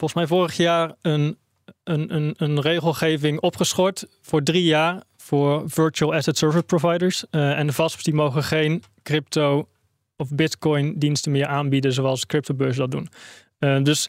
volgens 0.05 0.29
mij 0.29 0.39
vorig 0.39 0.57
jaar 0.57 0.95
een, 1.03 1.39
een, 1.85 2.15
een, 2.15 2.35
een 2.37 2.61
regelgeving 2.61 3.41
opgeschort 3.41 4.07
voor 4.21 4.43
drie 4.43 4.65
jaar 4.65 5.03
voor 5.17 5.63
virtual 5.67 6.15
asset 6.15 6.39
service 6.39 6.63
providers. 6.63 7.25
Eh, 7.31 7.59
en 7.59 7.67
de 7.67 7.73
VASP's 7.73 8.03
die 8.03 8.15
mogen 8.15 8.43
geen 8.43 8.83
crypto 9.03 9.69
of 10.17 10.29
Bitcoin 10.31 10.99
diensten 10.99 11.33
meer 11.33 11.47
aanbieden 11.47 11.93
zoals 11.93 12.27
cryptobeurs 12.27 12.77
dat 12.77 12.91
doen. 12.91 13.09
Eh, 13.59 13.83
dus 13.83 14.09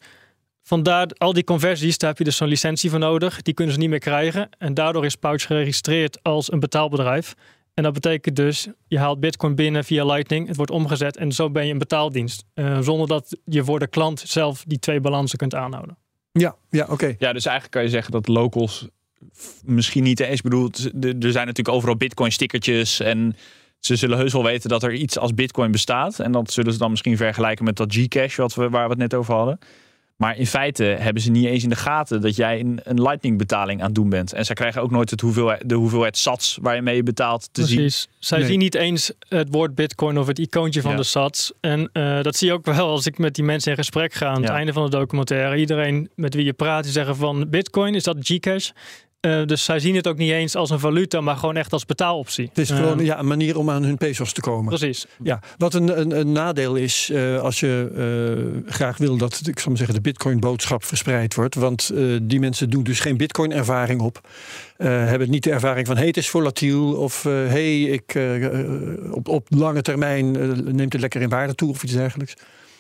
vandaar 0.63 1.07
al 1.17 1.33
die 1.33 1.43
conversies, 1.43 1.97
daar 1.97 2.09
heb 2.09 2.17
je 2.17 2.23
dus 2.23 2.37
zo'n 2.37 2.47
licentie 2.47 2.89
voor 2.89 2.99
nodig. 2.99 3.41
Die 3.41 3.53
kunnen 3.53 3.73
ze 3.73 3.79
niet 3.79 3.89
meer 3.89 3.99
krijgen. 3.99 4.49
En 4.57 4.73
daardoor 4.73 5.05
is 5.05 5.15
Pouch 5.15 5.45
geregistreerd 5.45 6.23
als 6.23 6.51
een 6.51 6.59
betaalbedrijf. 6.59 7.33
En 7.75 7.83
dat 7.83 7.93
betekent 7.93 8.35
dus, 8.35 8.67
je 8.87 8.99
haalt 8.99 9.19
bitcoin 9.19 9.55
binnen 9.55 9.83
via 9.83 10.05
Lightning, 10.05 10.47
het 10.47 10.55
wordt 10.55 10.71
omgezet 10.71 11.17
en 11.17 11.31
zo 11.31 11.49
ben 11.49 11.65
je 11.65 11.71
een 11.71 11.77
betaaldienst. 11.77 12.45
Eh, 12.53 12.79
zonder 12.79 13.07
dat 13.07 13.37
je 13.45 13.63
voor 13.63 13.79
de 13.79 13.87
klant 13.87 14.23
zelf 14.25 14.63
die 14.67 14.79
twee 14.79 14.99
balansen 14.99 15.37
kunt 15.37 15.55
aanhouden. 15.55 15.97
Ja, 16.31 16.55
ja 16.69 16.87
oké. 16.89 17.15
Ja, 17.17 17.33
dus 17.33 17.45
eigenlijk 17.45 17.71
kan 17.71 17.83
je 17.83 17.89
zeggen 17.89 18.11
dat 18.11 18.27
locals 18.27 18.87
misschien 19.63 20.03
niet 20.03 20.19
eens 20.19 20.41
bedoeld. 20.41 20.77
Er 21.01 21.31
zijn 21.31 21.47
natuurlijk 21.47 21.75
overal 21.75 21.95
bitcoin 21.95 22.31
stickertjes 22.31 22.99
en 22.99 23.35
ze 23.79 23.95
zullen 23.95 24.17
heus 24.17 24.33
wel 24.33 24.43
weten 24.43 24.69
dat 24.69 24.83
er 24.83 24.93
iets 24.93 25.17
als 25.17 25.33
bitcoin 25.33 25.71
bestaat. 25.71 26.19
En 26.19 26.31
dat 26.31 26.51
zullen 26.51 26.73
ze 26.73 26.79
dan 26.79 26.89
misschien 26.89 27.17
vergelijken 27.17 27.65
met 27.65 27.77
dat 27.77 27.95
Gcash 27.95 28.35
wat 28.35 28.55
we, 28.55 28.69
waar 28.69 28.83
we 28.83 28.89
het 28.89 28.97
net 28.97 29.13
over 29.13 29.33
hadden. 29.33 29.59
Maar 30.15 30.37
in 30.37 30.47
feite 30.47 30.83
hebben 30.83 31.21
ze 31.21 31.31
niet 31.31 31.45
eens 31.45 31.63
in 31.63 31.69
de 31.69 31.75
gaten 31.75 32.21
dat 32.21 32.35
jij 32.35 32.59
een, 32.59 32.79
een 32.83 33.01
lightning 33.01 33.37
betaling 33.37 33.79
aan 33.79 33.85
het 33.85 33.95
doen 33.95 34.09
bent. 34.09 34.33
En 34.33 34.45
zij 34.45 34.55
krijgen 34.55 34.81
ook 34.81 34.91
nooit 34.91 35.09
het 35.09 35.21
hoeveelheid, 35.21 35.69
de 35.69 35.75
hoeveelheid 35.75 36.17
sats 36.17 36.57
waar 36.61 36.75
je 36.75 36.81
mee 36.81 37.03
betaalt 37.03 37.49
te 37.51 37.65
zien. 37.65 37.77
Precies. 37.77 38.07
Zij 38.19 38.37
Nee. 38.39 38.47
zien 38.47 38.59
niet 38.59 38.75
eens 38.75 39.11
het 39.27 39.47
woord 39.51 39.75
bitcoin 39.75 40.17
of 40.17 40.27
het 40.27 40.39
icoontje 40.39 40.81
van 40.81 40.91
Ja. 40.91 40.97
de 40.97 41.03
sats. 41.03 41.53
En 41.61 41.89
eh, 41.93 42.21
dat 42.21 42.35
zie 42.35 42.47
je 42.47 42.53
ook 42.53 42.65
wel 42.65 42.89
als 42.89 43.05
ik 43.05 43.17
met 43.17 43.35
die 43.35 43.43
mensen 43.43 43.71
in 43.71 43.77
gesprek 43.77 44.13
ga 44.13 44.27
aan 44.27 44.41
het 44.41 44.49
Ja. 44.49 44.55
einde 44.55 44.73
van 44.73 44.83
de 44.83 44.89
documentaire. 44.97 45.57
Iedereen 45.57 46.09
met 46.15 46.33
wie 46.33 46.45
je 46.45 46.53
praat, 46.53 46.83
die 46.83 46.91
zeggen 46.91 47.15
van 47.15 47.49
bitcoin, 47.49 47.95
is 47.95 48.03
dat 48.03 48.17
Gcash? 48.19 48.69
Eh, 49.19 49.45
dus 49.45 49.63
zij 49.63 49.79
zien 49.79 49.95
het 49.95 50.07
ook 50.07 50.17
niet 50.17 50.31
eens 50.31 50.55
als 50.55 50.69
een 50.69 50.79
valuta, 50.79 51.21
maar 51.21 51.35
gewoon 51.35 51.55
echt 51.55 51.73
als 51.73 51.85
betaaloptie. 51.85 52.47
Het 52.47 52.57
is 52.57 52.69
gewoon 52.69 53.05
ja, 53.05 53.19
een 53.19 53.27
manier 53.27 53.57
om 53.57 53.69
aan 53.69 53.83
hun 53.83 53.97
pesos 53.97 54.33
te 54.33 54.41
komen. 54.41 54.65
Precies. 54.77 55.05
Ja, 55.23 55.39
wat 55.57 55.73
een, 55.73 55.99
een, 55.99 56.19
een 56.19 56.31
nadeel 56.31 56.75
is 56.75 57.09
eh, 57.09 57.39
als 57.41 57.59
je 57.59 57.91
eh, 58.65 58.71
graag 58.73 58.97
wil 58.97 59.17
dat 59.17 59.41
ik 59.45 59.59
zal 59.59 59.67
maar 59.67 59.77
zeggen, 59.77 59.95
de 59.95 60.01
Bitcoin-boodschap 60.01 60.83
verspreid 60.83 61.35
wordt. 61.35 61.55
Want 61.55 61.89
eh, 61.95 62.03
die 62.21 62.39
mensen 62.39 62.69
doen 62.69 62.83
dus 62.83 62.99
geen 62.99 63.17
Bitcoin-ervaring 63.17 64.01
op. 64.01 64.21
Eh, 64.77 64.87
hebben 64.87 65.29
niet 65.29 65.43
de 65.43 65.51
ervaring 65.51 65.87
van 65.87 65.97
hey, 65.97 66.07
het 66.07 66.17
is 66.17 66.29
volatiel. 66.29 66.93
Of 66.93 67.25
eh, 67.25 67.31
hey, 67.31 67.81
ik, 67.81 68.19
op, 69.11 69.27
op 69.27 69.47
lange 69.49 69.81
termijn 69.81 70.31
neemt 70.75 70.93
het 70.93 71.01
lekker 71.01 71.21
in 71.21 71.29
waarde 71.29 71.55
toe 71.55 71.69
of 71.69 71.83
iets 71.83 71.93
dergelijks. 71.93 72.33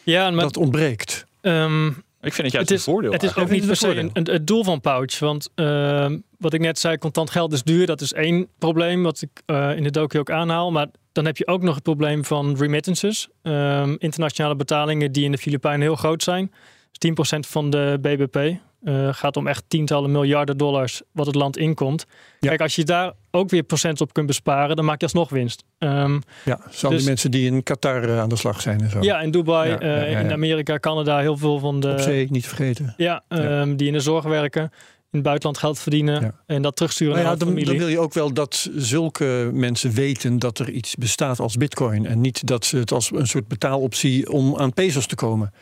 Ja, 0.03 0.31
maar 0.31 0.43
dat 0.43 0.57
ontbreekt. 0.57 1.25
ehm, 1.41 1.91
Ik 2.25 2.33
vind 2.33 2.43
het 2.47 2.51
juist 2.51 2.69
Het 2.69 2.79
is- 2.79 2.85
een 2.85 2.93
voordeel. 2.93 3.11
Het 3.11 3.23
is 3.23 3.35
ook 3.35 3.49
niet 3.49 3.65
per 3.67 3.75
se 3.75 3.87
een 3.87 3.97
een, 3.97 4.09
een- 4.13 4.31
het 4.33 4.47
doel 4.47 4.63
van 4.63 4.81
Pouch. 4.81 5.19
Want 5.19 5.49
ehm, 5.55 6.17
wat 6.37 6.53
ik 6.53 6.59
net 6.61 6.79
zei, 6.79 6.97
contant 6.97 7.29
geld 7.29 7.53
is 7.53 7.63
duur. 7.63 7.85
Dat 7.85 8.01
is 8.01 8.13
één 8.13 8.47
probleem 8.59 9.03
wat 9.03 9.21
ik 9.21 9.29
eh, 9.45 9.75
in 9.75 9.83
de 9.83 9.91
docu 9.91 10.19
ook 10.19 10.31
aanhaal. 10.31 10.71
Maar 10.71 10.87
dan 11.11 11.25
heb 11.25 11.37
je 11.37 11.47
ook 11.47 11.61
nog 11.61 11.73
het 11.75 11.83
probleem 11.83 12.25
van 12.25 12.55
remittances. 12.57 13.27
Ehm, 13.41 13.95
internationale 13.97 14.55
betalingen 14.55 15.11
die 15.11 15.23
in 15.25 15.31
de 15.31 15.37
Filipijnen 15.37 15.81
heel 15.81 15.95
groot 15.95 16.23
zijn. 16.23 16.51
Dus 16.91 16.97
10% 16.99 17.47
van 17.47 17.69
de 17.69 17.97
BBP. 18.01 18.57
Eh, 18.85 19.13
gaat 19.13 19.37
om 19.37 19.47
echt 19.47 19.63
tientallen 19.67 20.11
miljarden 20.11 20.57
dollars 20.57 21.01
wat 21.11 21.25
het 21.25 21.35
land 21.35 21.57
inkomt. 21.57 22.05
Ja. 22.39 22.49
Kijk, 22.49 22.61
als 22.61 22.75
je 22.75 22.83
daar 22.83 23.13
ook 23.31 23.49
weer 23.49 23.63
procent 23.63 24.01
op 24.01 24.13
kunt 24.13 24.27
besparen, 24.27 24.75
dan 24.75 24.85
maak 24.85 24.97
je 24.99 25.05
alsnog 25.05 25.29
winst. 25.29 25.63
Ehm, 25.77 26.19
Ja, 26.45 26.59
zo 26.71 26.89
Dus- 26.89 26.97
die 26.97 27.07
mensen 27.07 27.31
die 27.31 27.45
in 27.51 27.63
Qatar 27.63 28.03
eh, 28.03 28.19
aan 28.19 28.29
de 28.29 28.35
slag 28.35 28.61
zijn 28.61 28.81
en 28.81 28.89
zo. 28.89 29.01
ja, 29.01 29.21
in 29.21 29.31
Dubai, 29.31 29.69
Ja, 29.69 29.79
eh, 29.79 30.11
ja, 30.11 30.19
in. 30.19 30.31
Amerika, 30.31 30.79
Canada, 30.79 31.19
heel 31.19 31.37
veel 31.37 31.59
van 31.59 31.79
de 31.79 31.91
Op 31.91 31.99
zee, 31.99 32.27
niet 32.31 32.47
vergeten. 32.47 32.93
Ja, 32.97 33.23
ehm, 33.27 33.75
die 33.75 33.87
in 33.87 33.93
de 33.93 33.99
zorg 33.99 34.23
werken, 34.23 34.61
in 34.63 34.71
het 35.11 35.23
buitenland 35.23 35.57
geld 35.57 35.79
verdienen 35.79 36.21
Ja. 36.21 36.35
en 36.45 36.61
dat 36.61 36.75
terugsturen 36.75 37.13
Nou 37.13 37.23
ja, 37.25 37.29
naar 37.29 37.39
de 37.39 37.45
dan, 37.45 37.53
familie. 37.53 37.77
dan 37.77 37.85
wil 37.85 37.93
je 37.93 37.99
ook 38.03 38.13
wel 38.13 38.33
dat 38.33 38.69
zulke 38.75 39.49
mensen 39.53 39.91
weten 39.91 40.39
dat 40.39 40.59
er 40.59 40.69
iets 40.69 40.95
bestaat 40.95 41.39
als 41.39 41.55
bitcoin. 41.55 42.05
En 42.05 42.21
niet 42.21 42.47
dat 42.47 42.65
ze 42.65 42.77
het 42.77 42.91
als 42.91 43.11
een 43.11 43.27
soort 43.27 43.47
betaaloptie 43.47 44.31
om 44.31 44.57
aan 44.57 44.73
pesos 44.73 45.07
te 45.07 45.15
komen 45.15 45.53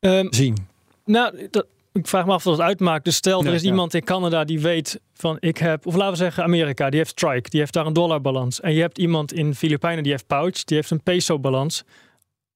Ehm, 0.00 0.26
zien. 0.30 0.56
nou, 1.04 1.48
dat, 1.50 1.66
ik 1.96 2.06
vraag 2.06 2.26
me 2.26 2.32
af 2.32 2.44
wat 2.44 2.56
het 2.58 2.66
uitmaakt. 2.66 3.04
Dus 3.04 3.16
stel, 3.16 3.44
er 3.44 3.54
is 3.54 3.62
ja. 3.62 3.68
iemand 3.68 3.94
in 3.94 4.04
Canada 4.04 4.44
die 4.44 4.60
weet 4.60 5.00
van 5.14 5.36
ik 5.40 5.58
heb, 5.58 5.86
of 5.86 5.94
laten 5.94 6.10
we 6.10 6.16
zeggen 6.18 6.42
Amerika, 6.42 6.90
die 6.90 6.98
heeft 6.98 7.10
Strike, 7.10 7.50
die 7.50 7.60
heeft 7.60 7.72
daar 7.72 7.86
een 7.86 7.92
dollarbalans. 7.92 8.60
En 8.60 8.72
je 8.74 8.80
hebt 8.80 8.98
iemand 8.98 9.32
in 9.32 9.54
Filipijnen 9.54 10.02
die 10.02 10.12
heeft 10.12 10.26
Pouch, 10.26 10.64
die 10.64 10.76
heeft 10.76 10.90
een 10.90 11.02
peso 11.02 11.38
balans. 11.38 11.82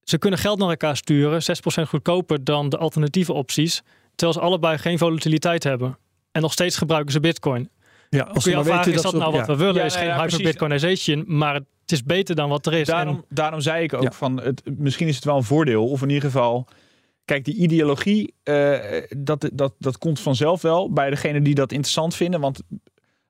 Ze 0.03 0.19
kunnen 0.19 0.39
geld 0.39 0.59
naar 0.59 0.69
elkaar 0.69 0.97
sturen, 0.97 1.43
6% 1.43 1.83
goedkoper 1.89 2.45
dan 2.45 2.69
de 2.69 2.77
alternatieve 2.79 3.33
opties, 3.33 3.83
terwijl 4.15 4.39
ze 4.39 4.45
allebei 4.47 4.79
geen 4.79 4.99
volatiliteit 4.99 5.65
hebben. 5.65 5.99
En 6.33 6.43
nog 6.43 6.53
steeds 6.53 6.77
gebruiken 6.77 7.13
ze 7.13 7.21
bitcoin. 7.21 7.71
Ja, 8.09 8.23
als 8.23 8.45
je 8.45 8.57
afvragen, 8.57 8.77
weten 8.77 8.93
is 8.93 9.03
dat 9.03 9.11
ze- 9.13 9.19
nou 9.19 9.33
wat 9.33 9.47
ja. 9.47 9.53
we 9.53 9.57
willen? 9.59 9.75
Ja, 9.75 9.85
is 9.85 9.97
geen 9.97 10.13
hyperbitcoinization, 10.21 11.25
maar 11.27 11.55
het 11.55 11.65
is 11.93 12.03
beter 12.03 12.35
dan 12.35 12.49
wat 12.49 12.67
er 12.67 12.73
is. 12.75 12.87
Daarom, 12.87 13.15
En- 13.17 13.25
daarom 13.29 13.61
zei 13.61 13.83
ik 13.83 13.93
ook 13.95 14.03
Ja. 14.03 14.13
van 14.13 14.41
het, 14.41 14.63
misschien 14.79 15.09
is 15.09 15.15
het 15.15 15.25
wel 15.25 15.37
een 15.37 15.43
voordeel. 15.45 15.89
Of 15.89 16.03
in 16.03 16.09
ieder 16.09 16.25
geval, 16.31 16.67
kijk, 17.31 17.45
die 17.45 17.55
ideologie, 17.55 18.35
eh, 18.43 18.73
dat, 19.17 19.51
dat, 19.53 19.73
dat 19.79 19.99
komt 19.99 20.21
vanzelf 20.21 20.63
wel 20.63 20.93
bij 20.93 21.11
degene 21.11 21.43
die 21.43 21.55
dat 21.55 21.73
interessant 21.73 22.15
vinden. 22.15 22.41
Want 22.41 22.61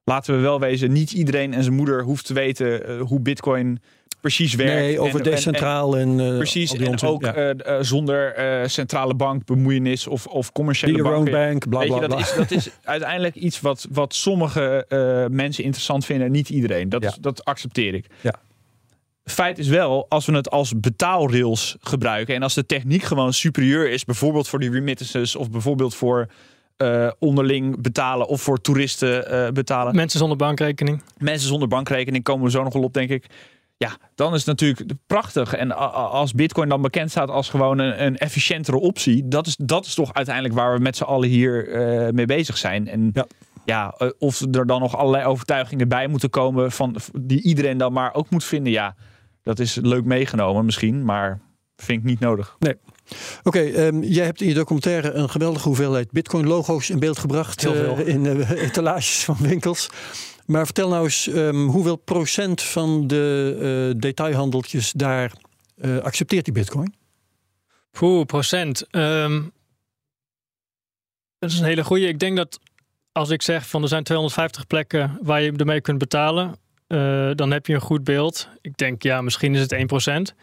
laten 0.05 0.35
we 0.35 0.41
wel 0.41 0.61
wezen, 0.61 0.93
niet 0.93 1.13
iedereen 1.13 1.55
en 1.55 1.63
zijn 1.63 1.75
moeder 1.75 2.03
hoeft 2.03 2.27
te 2.27 2.35
weten 2.35 2.87
eh, 2.87 3.01
hoe 3.01 3.21
Bitcoin 3.21 3.81
precies 4.21 4.55
werkt. 4.55 4.73
Nee, 4.75 5.01
over 5.01 5.19
En- 5.21 5.25
en- 5.25 5.25
en- 5.25 5.37
decentraal 5.37 5.97
en, 5.97 6.21
eh, 6.21 6.37
Precies, 6.37 6.73
en 6.75 6.89
onzin. 6.89 7.09
ook 7.09 7.23
Ja. 7.25 7.83
zonder 7.83 8.35
centrale 8.71 9.15
bank 9.15 9.45
bemoeienis 9.45 10.07
of, 10.07 10.27
of 10.27 10.53
commerciële 10.53 11.03
banken. 11.03 11.33
bank, 11.33 11.69
bla 11.69 11.79
Weet 11.79 11.89
bla 11.89 11.97
je, 12.01 12.09
dat 12.09 12.11
bla. 12.17 12.27
is, 12.27 12.35
dat 12.35 12.51
is 12.51 12.71
uiteindelijk 12.85 13.35
iets 13.35 13.61
wat, 13.61 13.87
wat 13.91 14.15
sommige 14.15 14.85
mensen 15.31 15.65
interessant 15.65 16.05
vinden 16.05 16.27
en 16.27 16.33
niet 16.33 16.49
iedereen. 16.51 16.89
Dat, 16.89 17.03
Ja. 17.03 17.09
is, 17.09 17.15
dat 17.21 17.45
accepteer 17.45 17.95
ik. 17.95 18.07
Ja. 18.21 18.35
Feit 19.31 19.59
is 19.59 19.69
wel, 19.69 20.07
als 20.09 20.27
we 20.27 20.33
het 20.33 20.51
als 20.51 20.73
betaalrails 20.81 21.77
gebruiken 21.81 22.35
en 22.35 22.43
als 22.43 22.55
de 22.55 22.67
techniek 22.67 23.03
gewoon 23.03 23.33
superieur 23.33 23.91
is, 23.91 24.05
bijvoorbeeld 24.05 24.49
voor 24.49 24.59
die 24.59 24.71
remittances 24.71 25.37
of 25.37 25.51
bijvoorbeeld 25.51 25.95
voor 25.95 26.29
eh, 26.77 27.11
onderling 27.19 27.83
betalen 27.83 28.27
of 28.27 28.43
voor 28.43 28.61
toeristen 28.61 29.31
eh, 29.31 29.53
betalen. 29.53 29.95
Mensen 29.95 30.19
zonder 30.19 30.37
bankrekening. 30.37 31.03
Mensen 31.19 31.49
zonder 31.49 31.69
bankrekening 31.69 32.25
komen 32.25 32.45
we 32.45 32.51
zo 32.51 32.63
nog 32.63 32.73
wel 32.73 32.83
op, 32.83 32.95
denk 32.95 33.11
ik. 33.11 33.27
Ja, 33.77 33.97
dan 34.15 34.33
is 34.35 34.39
het 34.39 34.47
natuurlijk 34.47 34.93
prachtig. 35.07 35.55
En 35.55 35.77
als 35.93 36.33
Bitcoin 36.33 36.69
dan 36.69 36.83
bekend 36.83 37.11
staat 37.11 37.29
als 37.29 37.49
gewoon 37.49 37.79
een, 37.79 38.05
een 38.05 38.17
efficiëntere 38.17 38.79
optie, 38.79 39.29
dat 39.29 39.47
is, 39.47 39.57
dat 39.57 39.87
is 39.87 39.95
toch 39.95 40.15
uiteindelijk 40.15 40.55
waar 40.55 40.75
we 40.75 40.81
met 40.81 40.97
z'n 40.97 41.03
allen 41.03 41.29
hier 41.29 41.69
eh, 41.69 42.13
mee 42.13 42.27
bezig 42.27 42.59
zijn. 42.59 42.89
En 42.89 43.11
Ja. 43.13 43.27
ja, 43.65 43.95
of 44.19 44.41
er 44.41 44.67
dan 44.67 44.81
nog 44.81 44.97
allerlei 44.97 45.25
overtuigingen 45.25 45.89
bij 45.89 46.07
moeten 46.07 46.31
komen 46.31 46.73
van, 46.73 46.97
die 47.21 47.43
iedereen 47.43 47.79
dan 47.79 47.93
maar 47.93 48.15
ook 48.15 48.31
moet 48.31 48.45
vinden. 48.45 48.73
Ja, 48.73 48.95
dat 49.43 49.59
is 49.59 49.75
leuk 49.75 50.05
meegenomen 50.05 50.65
misschien, 50.65 51.05
maar 51.05 51.41
vind 51.77 51.99
ik 51.99 52.05
niet 52.05 52.21
nodig. 52.21 52.57
Oké, 53.43 53.61
ehm, 53.61 54.03
jij 54.03 54.25
hebt 54.25 54.41
in 54.41 54.49
je 54.49 54.55
documentaire 54.55 55.13
een 55.13 55.31
geweldige 55.31 55.69
hoeveelheid 55.69 56.11
Bitcoin-logo's 56.11 56.91
in 56.91 56.99
beeld 56.99 57.19
gebracht. 57.19 57.61
Heel 57.61 57.75
veel. 57.75 57.97
eh, 57.97 58.07
in 58.07 58.27
eh, 58.27 58.51
etalages 58.67 59.25
van 59.25 59.37
winkels. 59.39 59.89
Maar 60.47 60.65
vertel 60.65 60.89
nou 60.89 61.05
eens, 61.05 61.27
ehm, 61.29 61.67
hoeveel 61.67 61.97
procent 61.97 62.63
van 62.63 63.07
de 63.07 63.57
eh, 63.95 64.01
detailhandeltjes 64.01 64.93
daar 64.93 65.33
eh, 65.77 65.99
accepteert 65.99 66.45
die 66.45 66.55
Bitcoin? 66.55 66.95
Poeh, 67.91 68.25
procent. 68.25 68.87
Ehm, 68.91 69.43
dat 71.39 71.51
is 71.51 71.59
een 71.59 71.65
hele 71.65 71.85
goede. 71.85 72.09
Ik 72.09 72.19
denk 72.19 72.37
dat 72.37 72.61
als 73.13 73.31
ik 73.31 73.43
zeg 73.43 73.69
van 73.69 73.83
er 73.83 73.89
zijn 73.89 74.05
250 74.05 74.67
plekken 74.67 75.19
waar 75.23 75.43
je 75.43 75.53
ermee 75.53 75.81
kunt 75.81 75.99
betalen, 75.99 76.57
eh, 76.91 77.31
dan 77.35 77.51
heb 77.51 77.67
je 77.67 77.75
een 77.75 77.81
goed 77.81 78.05
beeld. 78.05 78.49
Ik 78.61 78.77
denk 78.77 79.03
ja, 79.03 79.21
misschien 79.21 79.55
is 79.55 79.61
het 79.61 79.73
1%. 79.73 80.35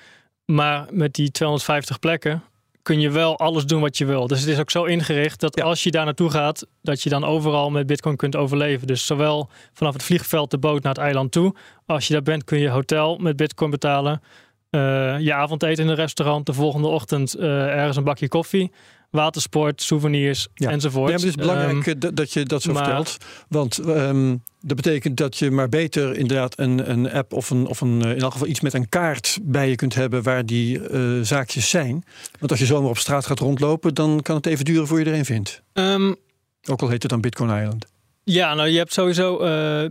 Maar 0.45 0.85
met 0.91 1.13
die 1.13 1.31
250 1.31 1.99
plekken 1.99 2.43
kun 2.81 2.99
je 2.99 3.11
wel 3.11 3.37
alles 3.39 3.65
doen 3.65 3.81
wat 3.81 3.97
je 3.97 4.05
wil. 4.05 4.27
Dus 4.27 4.39
het 4.39 4.49
is 4.49 4.59
ook 4.59 4.71
zo 4.71 4.83
ingericht 4.83 5.39
dat 5.39 5.55
Ja. 5.55 5.63
als 5.63 5.83
je 5.83 5.91
daar 5.91 6.05
naartoe 6.05 6.29
gaat, 6.29 6.67
dat 6.81 7.01
je 7.03 7.09
dan 7.09 7.23
overal 7.23 7.69
met 7.69 7.87
Bitcoin 7.87 8.15
kunt 8.15 8.35
overleven. 8.35 8.87
Dus 8.87 9.05
zowel 9.05 9.49
vanaf 9.73 9.93
het 9.93 10.03
vliegveld 10.03 10.51
de 10.51 10.57
boot 10.57 10.83
naar 10.83 10.93
het 10.93 11.01
eiland 11.01 11.31
toe. 11.31 11.55
Als 11.85 12.07
je 12.07 12.13
daar 12.13 12.21
bent, 12.23 12.43
kun 12.43 12.59
je 12.59 12.69
hotel 12.69 13.17
met 13.17 13.35
Bitcoin 13.35 13.71
betalen. 13.71 14.21
Eh, 14.69 14.79
je 15.19 15.33
avondeten 15.33 15.83
in 15.83 15.89
een 15.89 15.95
restaurant, 15.95 16.45
de 16.45 16.53
volgende 16.53 16.87
ochtend 16.87 17.33
eh, 17.35 17.67
ergens 17.67 17.97
een 17.97 18.03
bakje 18.03 18.27
koffie, 18.27 18.71
watersport, 19.09 19.81
souvenirs 19.81 20.47
Ja. 20.53 20.69
enzovoort. 20.69 21.09
Ja, 21.09 21.15
het 21.15 21.23
is 21.25 21.35
belangrijk 21.35 21.87
Ehm, 21.87 21.99
eh, 22.05 22.09
dat- 22.13 22.33
je 22.33 22.43
dat 22.45 22.61
zo 22.61 22.73
maar- 22.73 22.83
vertelt. 22.83 23.17
Want 23.49 23.77
ehm, 23.77 24.35
dat 24.61 24.75
betekent 24.75 25.17
dat 25.17 25.37
je 25.37 25.51
maar 25.51 25.69
beter 25.69 26.15
inderdaad 26.17 26.59
een, 26.59 26.91
een 26.91 27.11
app 27.11 27.33
of, 27.33 27.49
een, 27.49 27.65
of 27.67 27.81
een, 27.81 28.01
eh, 28.03 28.11
in 28.11 28.19
elk 28.21 28.31
geval 28.31 28.47
iets 28.47 28.59
met 28.61 28.73
een 28.73 28.89
kaart 28.89 29.39
bij 29.41 29.69
je 29.69 29.75
kunt 29.75 29.95
hebben 29.95 30.23
waar 30.23 30.45
die 30.45 30.87
eh, 30.87 31.01
zaakjes 31.21 31.69
zijn. 31.69 32.03
Want 32.39 32.51
als 32.51 32.59
je 32.59 32.65
zomaar 32.65 32.89
op 32.89 32.97
straat 32.97 33.25
gaat 33.25 33.39
rondlopen, 33.39 33.93
dan 33.93 34.21
kan 34.21 34.35
het 34.35 34.45
even 34.45 34.65
duren 34.65 34.87
voor 34.87 34.99
je 34.99 35.05
er 35.05 35.13
een 35.13 35.25
vindt. 35.25 35.61
ehm, 35.73 36.13
Ook 36.69 36.81
al 36.81 36.89
heet 36.89 37.01
het 37.01 37.11
dan 37.11 37.21
Bitcoin 37.21 37.61
Island. 37.61 37.85
Ja, 38.23 38.53
nou 38.53 38.67
je 38.69 38.77
hebt 38.77 38.93
sowieso 38.93 39.37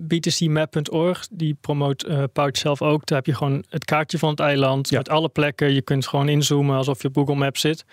btcmap.org. 0.06 1.26
Die 1.30 1.56
promoot 1.60 2.02
eh 2.02 2.22
Pouch 2.32 2.56
zelf 2.56 2.82
ook. 2.82 3.06
Daar 3.06 3.18
heb 3.18 3.26
je 3.26 3.34
gewoon 3.34 3.64
het 3.68 3.84
kaartje 3.84 4.18
van 4.18 4.30
het 4.30 4.40
eiland. 4.40 4.88
Ja. 4.88 4.96
Met 4.98 5.08
alle 5.08 5.28
plekken. 5.28 5.72
Je 5.74 5.82
kunt 5.82 6.06
gewoon 6.06 6.28
inzoomen 6.28 6.76
alsof 6.76 7.02
je 7.02 7.08
op 7.08 7.14
Google 7.14 7.34
Maps 7.34 7.60
zit. 7.60 7.84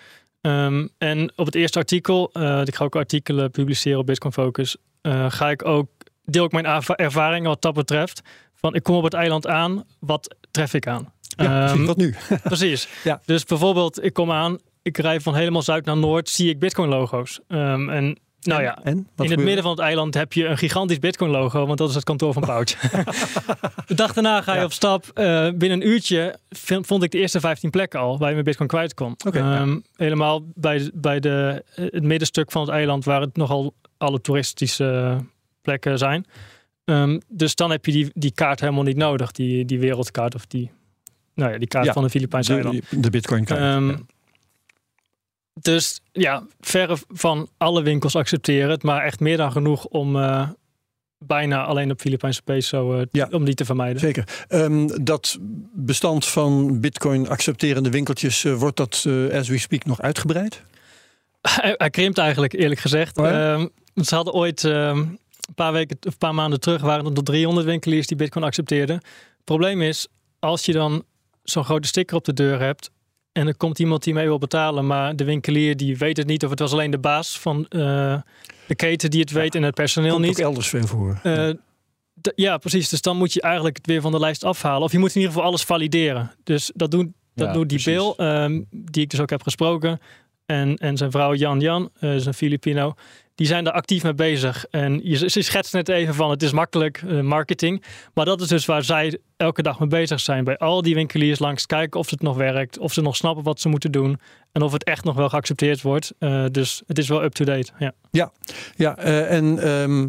Ehm, 0.44 0.86
en 0.98 1.32
op 1.36 1.46
het 1.46 1.54
eerste 1.54 1.78
artikel, 1.78 2.30
eh, 2.32 2.60
ik 2.64 2.74
ga 2.74 2.84
ook 2.84 2.96
artikelen 2.96 3.50
publiceren 3.50 3.98
op 3.98 4.06
Bitcoin 4.06 4.32
Focus. 4.32 4.76
eh, 5.00 5.30
ga 5.30 5.50
ik 5.50 5.64
ook, 5.64 5.88
deel 6.24 6.44
ik 6.44 6.52
mijn 6.52 6.66
erva- 6.66 6.94
ervaringen 6.96 7.48
wat 7.48 7.62
dat 7.62 7.74
betreft. 7.74 8.22
Van 8.54 8.74
ik 8.74 8.82
kom 8.82 8.96
op 8.96 9.02
het 9.04 9.14
eiland 9.14 9.46
aan, 9.46 9.84
wat 10.00 10.34
tref 10.50 10.74
ik 10.74 10.86
aan? 10.86 11.12
Ja, 11.36 11.68
Ehm, 11.68 11.84
wat 11.84 11.96
nu? 11.96 12.14
Precies. 12.42 12.88
Ja. 13.04 13.20
Dus 13.24 13.44
bijvoorbeeld, 13.44 14.04
ik 14.04 14.12
kom 14.12 14.30
aan, 14.32 14.58
ik 14.82 14.98
rij 14.98 15.20
van 15.20 15.34
helemaal 15.34 15.62
zuid 15.62 15.84
naar 15.84 15.96
noord, 15.96 16.28
zie 16.28 16.48
ik 16.48 16.58
Bitcoin-logo's. 16.58 17.40
Ehm, 17.48 17.88
en 17.90 18.18
nou 18.46 18.62
ja, 18.62 18.78
En? 18.82 19.08
In 19.16 19.30
het 19.30 19.40
midden 19.40 19.62
van 19.62 19.70
het 19.70 19.80
eiland 19.80 20.14
heb 20.14 20.32
je 20.32 20.46
een 20.46 20.58
gigantisch 20.58 20.98
Bitcoin-logo, 20.98 21.66
want 21.66 21.78
dat 21.78 21.88
is 21.88 21.94
het 21.94 22.04
kantoor 22.04 22.32
van 22.32 22.42
Pouch. 22.42 22.64
de 23.86 23.94
dag 23.94 24.12
daarna 24.12 24.42
ga 24.42 24.52
je 24.52 24.58
Ja. 24.58 24.64
op 24.64 24.72
stap. 24.72 25.10
eh, 25.14 25.48
binnen 25.54 25.80
een 25.80 25.88
uurtje 25.88 26.38
vind- 26.50 26.86
vond 26.86 27.02
ik 27.02 27.10
de 27.10 27.18
eerste 27.18 27.40
15 27.40 27.70
plekken 27.70 28.00
al 28.00 28.18
waar 28.18 28.30
je 28.30 28.36
met 28.36 28.44
Bitcoin 28.44 28.68
kwijt 28.68 28.94
kon. 28.94 29.14
Ja. 29.32 29.56
Ehm, 29.60 29.78
Helemaal 29.96 30.42
bij, 30.54 30.90
bij 30.94 31.20
de, 31.20 31.64
het 31.74 32.02
middenstuk 32.02 32.50
van 32.52 32.62
het 32.62 32.70
eiland, 32.70 33.04
waar 33.04 33.20
het 33.20 33.36
nogal 33.36 33.74
alle 33.98 34.20
toeristische 34.20 35.18
plekken 35.62 35.98
zijn. 35.98 36.24
Ehm, 36.84 37.18
dus 37.28 37.54
dan 37.54 37.70
heb 37.70 37.86
je 37.86 37.92
die, 37.92 38.10
die 38.14 38.32
kaart 38.32 38.60
helemaal 38.60 38.82
niet 38.82 38.96
nodig, 38.96 39.32
die, 39.32 39.64
die 39.64 39.78
wereldkaart 39.78 40.34
of 40.34 40.46
die, 40.46 40.70
nou 41.34 41.52
ja, 41.52 41.58
die 41.58 41.68
kaart 41.68 41.84
Ja, 41.86 41.92
van 41.92 42.02
de 42.02 42.10
Filipijnse 42.10 42.52
eiland. 42.54 42.82
De, 42.90 43.00
de 43.00 43.10
Bitcoin 43.10 43.44
kaart. 43.44 43.94
Dus 45.60 46.00
ja, 46.12 46.46
verre 46.60 46.96
van 47.08 47.48
alle 47.56 47.82
winkels 47.82 48.16
accepteren 48.16 48.70
het, 48.70 48.82
maar 48.82 49.04
echt 49.04 49.20
meer 49.20 49.36
dan 49.36 49.52
genoeg 49.52 49.84
om 49.84 50.16
eh, 50.16 50.48
bijna 51.18 51.64
alleen 51.64 51.90
op 51.90 52.00
Filipijnse 52.00 52.42
peso 52.42 53.04
Ja. 53.10 53.28
om 53.30 53.44
die 53.44 53.54
te 53.54 53.64
vermijden. 53.64 54.00
Zeker. 54.00 54.44
Ehm, 54.48 54.88
dat 55.02 55.38
bestand 55.72 56.26
van 56.26 56.80
Bitcoin 56.80 57.28
accepterende 57.28 57.90
winkeltjes, 57.90 58.44
eh, 58.44 58.54
wordt 58.54 58.76
dat 58.76 59.06
as 59.32 59.48
we 59.48 59.58
speak 59.58 59.84
nog 59.84 60.00
uitgebreid? 60.00 60.62
Hij, 61.40 61.74
hij 61.76 61.90
krimpt 61.90 62.18
eigenlijk, 62.18 62.52
eerlijk 62.52 62.80
gezegd. 62.80 63.18
Oh 63.18 63.24
ja? 63.24 63.54
Ehm, 63.54 63.66
ze 64.04 64.14
hadden 64.14 64.34
ooit 64.34 64.64
ehm, 64.64 64.98
een 64.98 65.54
paar 65.54 65.72
weken 65.72 65.96
of 66.00 66.12
een 66.12 66.18
paar 66.18 66.34
maanden 66.34 66.60
terug 66.60 66.80
waren 66.82 67.06
er 67.06 67.12
tot 67.12 67.26
300 67.26 67.66
winkeliers 67.66 68.06
die 68.06 68.16
Bitcoin 68.16 68.44
accepteerden. 68.44 68.96
Het 68.96 69.44
probleem 69.44 69.82
is, 69.82 70.06
als 70.38 70.64
je 70.64 70.72
dan 70.72 71.04
zo'n 71.42 71.64
grote 71.64 71.88
sticker 71.88 72.16
op 72.16 72.24
de 72.24 72.32
deur 72.32 72.60
hebt 72.60 72.90
en 73.34 73.46
er 73.46 73.56
komt 73.56 73.78
iemand 73.78 74.02
die 74.04 74.14
mee 74.14 74.26
wil 74.26 74.38
betalen, 74.38 74.86
maar 74.86 75.16
de 75.16 75.24
winkelier 75.24 75.76
die 75.76 75.96
weet 75.98 76.16
het 76.16 76.26
niet 76.26 76.44
of 76.44 76.50
het 76.50 76.58
was 76.58 76.72
alleen 76.72 76.90
de 76.90 76.98
baas 76.98 77.38
van 77.38 77.66
eh, 77.68 77.80
de 78.66 78.74
keten 78.76 79.10
die 79.10 79.20
het 79.20 79.30
weet 79.30 79.54
en 79.54 79.62
het 79.62 79.74
personeel 79.74 80.12
Komt 80.12 80.24
niet. 80.26 80.36
ook 80.38 80.44
elders 80.44 80.68
veel 80.68 80.86
voor. 80.86 81.20
D- 82.20 82.32
ja, 82.36 82.56
precies. 82.58 82.88
Dus 82.88 83.00
dan 83.00 83.16
moet 83.16 83.32
je 83.32 83.40
eigenlijk 83.40 83.76
het 83.76 83.86
weer 83.86 84.00
van 84.00 84.12
de 84.12 84.18
lijst 84.18 84.44
afhalen. 84.44 84.82
Of 84.82 84.92
je 84.92 84.98
moet 84.98 85.08
in 85.14 85.14
ieder 85.20 85.32
geval 85.32 85.46
alles 85.48 85.62
valideren. 85.62 86.32
Dus 86.44 86.70
dat 86.74 86.90
doen 86.90 87.14
Dat 87.34 87.46
Ja, 87.46 87.52
doet 87.52 87.68
die 87.68 87.82
precies. 87.82 88.14
Bill, 88.16 88.26
ehm, 88.26 88.62
die 88.70 89.02
ik 89.02 89.10
dus 89.10 89.20
ook 89.20 89.30
heb 89.30 89.42
gesproken. 89.42 90.00
En, 90.46 90.76
en 90.76 90.96
zijn 90.96 91.10
vrouw 91.10 91.34
Jan 91.34 91.60
Jan, 91.60 91.90
eh, 91.98 92.14
is 92.14 92.26
een 92.26 92.34
Filipino. 92.34 92.94
Die 93.34 93.46
zijn 93.46 93.64
daar 93.64 93.72
actief 93.72 94.02
mee 94.02 94.14
bezig. 94.14 94.64
En 94.70 95.00
je, 95.02 95.28
ze 95.30 95.68
net 95.72 95.88
even 95.88 96.14
van, 96.14 96.30
het 96.30 96.42
is 96.42 96.52
makkelijk 96.52 97.02
eh, 97.06 97.20
marketing. 97.20 97.82
Maar 98.14 98.24
dat 98.24 98.40
is 98.40 98.48
dus 98.48 98.66
waar 98.66 98.84
zij 98.84 99.18
elke 99.36 99.62
dag 99.62 99.78
mee 99.78 99.88
bezig 99.88 100.20
zijn. 100.20 100.44
Bij 100.44 100.58
al 100.58 100.82
die 100.82 100.94
winkeliers 100.94 101.38
langs 101.38 101.66
kijken 101.66 102.00
of 102.00 102.10
het 102.10 102.22
nog 102.22 102.36
werkt. 102.36 102.78
Of 102.78 102.92
ze 102.92 103.00
nog 103.00 103.16
snappen 103.16 103.44
wat 103.44 103.60
ze 103.60 103.68
moeten 103.68 103.92
doen. 103.92 104.20
En 104.52 104.62
of 104.62 104.72
het 104.72 104.84
echt 104.84 105.04
nog 105.04 105.16
wel 105.16 105.28
geaccepteerd 105.28 105.82
wordt. 105.82 106.12
Eh, 106.18 106.44
dus 106.50 106.82
het 106.86 106.98
is 106.98 107.08
wel 107.08 107.24
up-to-date. 107.24 107.72
Ja. 107.78 108.32
Ja, 108.76 108.96
eh, 108.96 109.32
en 109.32 109.58
ehm, 109.58 110.08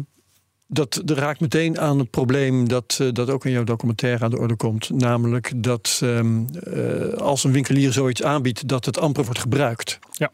dat, 0.66 1.00
dat 1.04 1.18
raakt 1.18 1.40
meteen 1.40 1.80
aan 1.80 1.98
het 1.98 2.10
probleem 2.10 2.68
dat, 2.68 2.98
eh, 3.00 3.08
dat 3.12 3.30
ook 3.30 3.44
in 3.44 3.50
jouw 3.50 3.64
documentaire 3.64 4.24
aan 4.24 4.30
de 4.30 4.38
orde 4.38 4.56
komt. 4.56 4.90
Namelijk 4.90 5.52
dat 5.56 6.00
ehm, 6.02 6.44
eh, 6.46 7.12
als 7.12 7.44
een 7.44 7.52
winkelier 7.52 7.92
zoiets 7.92 8.22
aanbiedt, 8.22 8.68
dat 8.68 8.84
het 8.84 8.98
amper 8.98 9.24
wordt 9.24 9.40
gebruikt. 9.40 9.98
Ja. 10.10 10.30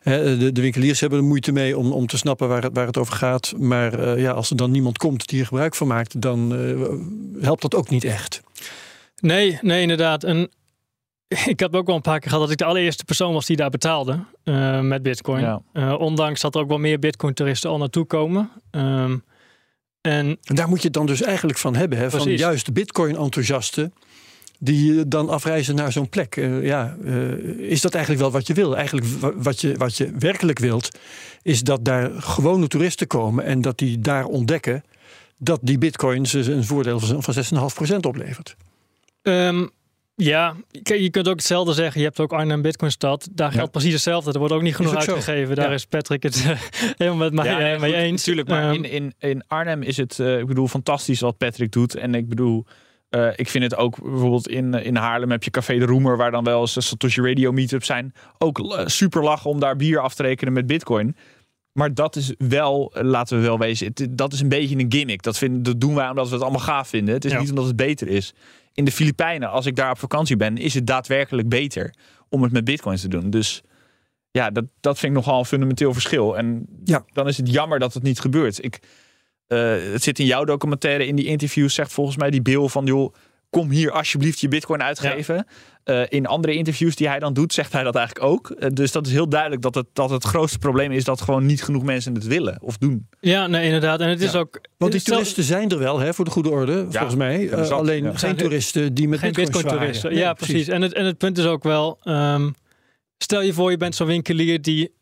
Hè, 0.00 0.38
de, 0.38 0.52
de 0.52 0.60
winkeliers 0.60 1.00
hebben 1.00 1.18
er 1.18 1.24
moeite 1.24 1.52
mee 1.52 1.78
om, 1.78 1.92
om 1.92 2.06
te 2.06 2.16
snappen 2.16 2.48
waar 2.48 2.62
het, 2.62 2.74
waar 2.74 2.86
het 2.86 2.98
over 2.98 3.14
gaat. 3.14 3.52
Maar 3.58 3.98
eh, 3.98 4.22
ja, 4.22 4.30
als 4.30 4.50
er 4.50 4.56
dan 4.56 4.70
niemand 4.70 4.98
komt 4.98 5.28
die 5.28 5.40
er 5.40 5.46
gebruik 5.46 5.74
van 5.74 5.86
maakt, 5.86 6.20
dan 6.20 6.54
eh, 6.54 7.44
helpt 7.44 7.62
dat 7.62 7.74
ook 7.74 7.88
niet 7.88 8.04
echt. 8.04 8.40
Nee, 9.20 9.58
nee, 9.60 9.82
inderdaad. 9.82 10.24
En 10.24 10.50
ik 11.52 11.60
heb 11.60 11.74
ook 11.74 11.86
wel 11.86 11.96
een 11.96 12.02
paar 12.02 12.18
keer 12.18 12.28
gehad 12.28 12.44
dat 12.44 12.52
ik 12.52 12.58
de 12.58 12.64
allereerste 12.64 13.04
persoon 13.04 13.32
was 13.32 13.46
die 13.46 13.56
daar 13.56 13.70
betaalde 13.70 14.24
eh, 14.44 14.80
met 14.80 15.02
Bitcoin. 15.02 15.40
Ja. 15.40 15.62
Eh, 15.72 15.94
ondanks 15.98 16.40
dat 16.40 16.54
er 16.54 16.60
ook 16.60 16.68
wel 16.68 16.78
meer 16.78 16.98
Bitcoin-toeristen 16.98 17.70
al 17.70 17.78
naartoe 17.78 18.04
komen. 18.04 18.50
Ehm, 18.70 19.16
en 20.02 20.38
En 20.44 20.54
daar 20.54 20.68
moet 20.68 20.78
je 20.78 20.84
het 20.84 20.92
dan 20.92 21.06
dus 21.06 21.22
eigenlijk 21.22 21.58
van 21.58 21.76
hebben. 21.76 21.98
Hè? 21.98 22.10
Van 22.10 22.20
juist 22.38 22.72
Bitcoin-enthousiasten 22.72 23.92
die 24.58 25.08
dan 25.08 25.28
afreizen 25.28 25.74
naar 25.74 25.92
zo'n 25.92 26.08
plek. 26.08 26.36
Eh, 26.36 26.64
ja, 26.64 26.96
eh, 27.04 27.32
is 27.70 27.80
dat 27.80 27.92
eigenlijk 27.94 28.22
wel 28.24 28.32
wat 28.32 28.46
je 28.46 28.54
wil? 28.54 28.76
Eigenlijk 28.76 29.06
wa- 29.20 29.32
wat 29.36 29.60
je, 29.60 29.74
wat 29.76 29.96
je 29.96 30.10
werkelijk 30.18 30.58
wilt, 30.58 30.98
is 31.42 31.62
dat 31.62 31.84
daar 31.84 32.10
gewone 32.22 32.66
toeristen 32.66 33.06
komen 33.06 33.44
en 33.44 33.60
dat 33.60 33.78
die 33.78 33.98
daar 33.98 34.24
ontdekken 34.24 34.84
dat 35.38 35.60
die 35.62 35.78
Bitcoin 35.78 36.26
ze 36.26 36.52
een 36.52 36.64
voordeel 36.64 37.00
van 37.00 37.22
van 37.22 37.34
6,5% 37.34 38.06
oplevert. 38.06 38.56
ehm, 39.22 39.66
ja, 40.14 40.54
je 40.70 41.10
kunt 41.10 41.28
ook 41.28 41.34
hetzelfde 41.36 41.72
zeggen. 41.72 42.00
Je 42.00 42.06
hebt 42.06 42.20
ook 42.20 42.32
Arnhem 42.32 42.62
Bitcoin-stad. 42.62 43.28
Daar 43.32 43.50
Ja. 43.50 43.56
geldt 43.56 43.70
precies 43.72 43.92
hetzelfde. 43.92 44.32
Er 44.32 44.38
wordt 44.38 44.54
ook 44.54 44.62
niet 44.62 44.76
genoeg 44.76 44.92
ook 44.92 44.98
uitgegeven. 44.98 45.56
Daar 45.56 45.68
Ja. 45.68 45.74
is 45.74 45.86
Patrick 45.86 46.22
het 46.22 46.44
helemaal 46.98 47.18
met 47.18 47.32
mij, 47.32 47.44
Ja, 47.46 47.58
nee, 47.58 47.74
eh, 47.74 47.80
mee 47.80 47.90
goed, 47.92 48.00
eens. 48.00 48.16
Natuurlijk, 48.16 48.48
maar 48.48 48.62
Ehm, 48.62 48.84
in, 48.84 48.84
in, 48.90 49.14
in 49.18 49.44
Arnhem 49.46 49.82
is 49.82 49.96
het, 49.96 50.18
eh, 50.18 50.38
ik 50.38 50.46
bedoel, 50.46 50.68
fantastisch 50.68 51.20
wat 51.20 51.36
Patrick 51.38 51.72
doet. 51.72 51.94
En 51.94 52.14
ik 52.14 52.28
bedoel, 52.28 52.64
eh, 53.08 53.28
ik 53.36 53.48
vind 53.48 53.64
het 53.64 53.76
ook 53.76 54.02
bijvoorbeeld 54.02 54.48
in, 54.48 54.74
in 54.74 54.96
Haarlem 54.96 55.30
heb 55.30 55.42
je 55.42 55.50
Café 55.50 55.78
de 55.78 55.84
Roemer, 55.84 56.16
waar 56.16 56.30
dan 56.30 56.44
wel 56.44 56.60
eens 56.60 56.86
Satoshi 56.88 57.20
Radio 57.20 57.52
meetups 57.52 57.86
zijn. 57.86 58.12
Ook 58.38 58.82
super 58.84 59.22
lachen 59.22 59.50
om 59.50 59.60
daar 59.60 59.76
bier 59.76 59.98
af 59.98 60.14
te 60.14 60.22
rekenen 60.22 60.52
met 60.52 60.66
Bitcoin. 60.66 61.16
Maar 61.72 61.94
dat 61.94 62.16
is 62.16 62.34
wel, 62.38 62.92
laten 62.94 63.36
we 63.40 63.44
wel 63.46 63.58
wezen, 63.58 63.86
het, 63.86 64.06
dat 64.10 64.32
is 64.32 64.40
een 64.40 64.48
beetje 64.48 64.78
een 64.78 64.92
gimmick. 64.92 65.22
Dat, 65.22 65.38
vinden, 65.38 65.62
dat 65.62 65.80
doen 65.80 65.94
wij 65.94 66.08
omdat 66.08 66.28
we 66.28 66.34
het 66.34 66.42
allemaal 66.42 66.60
gaaf 66.60 66.88
vinden. 66.88 67.14
Het 67.14 67.24
is 67.24 67.32
Ja. 67.32 67.40
niet 67.40 67.48
omdat 67.50 67.66
het 67.66 67.76
beter 67.76 68.08
is. 68.08 68.34
In 68.74 68.84
de 68.84 68.92
Filipijnen, 68.92 69.50
als 69.50 69.66
ik 69.66 69.76
daar 69.76 69.90
op 69.90 69.98
vakantie 69.98 70.36
ben, 70.36 70.56
is 70.56 70.74
het 70.74 70.86
daadwerkelijk 70.86 71.48
beter 71.48 71.94
om 72.28 72.42
het 72.42 72.52
met 72.52 72.64
Bitcoins 72.64 73.00
te 73.00 73.08
doen. 73.08 73.30
Dus 73.30 73.62
ja, 74.30 74.50
dat, 74.50 74.64
dat 74.80 74.98
vind 74.98 75.12
ik 75.12 75.18
nogal 75.18 75.38
een 75.38 75.44
fundamenteel 75.44 75.92
verschil. 75.92 76.36
En 76.36 76.66
Ja. 76.84 77.04
dan 77.12 77.28
is 77.28 77.36
het 77.36 77.50
jammer 77.52 77.78
dat 77.78 77.94
het 77.94 78.02
niet 78.02 78.20
gebeurt. 78.20 78.64
Ik, 78.64 78.78
eh, 79.46 79.58
het 79.92 80.02
zit 80.02 80.18
in 80.18 80.26
jouw 80.26 80.44
documentaire, 80.44 81.06
in 81.06 81.16
die 81.16 81.26
interviews 81.26 81.74
zegt 81.74 81.92
volgens 81.92 82.16
mij 82.16 82.30
die 82.30 82.42
Bill 82.42 82.68
van, 82.68 82.84
joh, 82.86 83.14
kom 83.52 83.70
hier 83.70 83.90
alsjeblieft 83.90 84.40
je 84.40 84.48
bitcoin 84.48 84.82
uitgeven. 84.82 85.46
Eh, 85.84 86.02
in 86.08 86.26
andere 86.26 86.54
interviews 86.54 86.96
die 86.96 87.08
hij 87.08 87.18
dan 87.18 87.32
doet, 87.34 87.52
zegt 87.52 87.72
hij 87.72 87.82
dat 87.82 87.94
eigenlijk 87.94 88.26
ook. 88.26 88.50
Eh, 88.50 88.68
dus 88.72 88.92
dat 88.92 89.06
is 89.06 89.12
heel 89.12 89.28
duidelijk 89.28 89.62
dat 89.62 89.74
het, 89.74 89.86
dat 89.92 90.10
het 90.10 90.24
grootste 90.24 90.58
probleem 90.58 90.92
is 90.92 91.04
dat 91.04 91.20
gewoon 91.20 91.46
niet 91.46 91.62
genoeg 91.62 91.82
mensen 91.82 92.14
het 92.14 92.26
willen 92.26 92.58
of 92.62 92.78
doen. 92.78 93.08
ja, 93.20 93.46
nee, 93.46 93.64
inderdaad. 93.64 94.00
En 94.00 94.08
het 94.08 94.22
is 94.22 94.32
Ja. 94.32 94.38
ook... 94.38 94.60
Want 94.76 94.92
die 94.92 95.00
stel- 95.00 95.14
toeristen 95.14 95.44
zijn 95.44 95.68
er 95.70 95.78
wel, 95.78 95.98
hè, 95.98 96.14
voor 96.14 96.24
de 96.24 96.30
goede 96.30 96.50
orde, 96.50 96.86
volgens 96.90 97.14
mij. 97.14 97.40
ja, 97.42 97.50
Eh, 97.56 97.70
alleen 97.70 98.02
ja. 98.02 98.08
geen 98.10 98.18
Zijn- 98.18 98.36
toeristen 98.36 98.94
die 98.94 99.08
met 99.08 99.18
Geen 99.18 99.32
Bitcoin, 99.32 99.68
zwaaien. 99.94 100.14
ja, 100.18 100.32
precies. 100.32 100.68
En 100.68 100.82
het, 100.82 100.92
en 100.92 101.04
het 101.04 101.18
punt 101.18 101.38
is 101.38 101.44
ook 101.46 101.62
wel... 101.62 101.98
ehm, 102.02 102.50
stel 103.18 103.42
je 103.42 103.52
voor, 103.52 103.70
je 103.70 103.76
bent 103.76 103.94
zo'n 103.94 104.06
winkelier 104.06 104.62
die... 104.62 104.94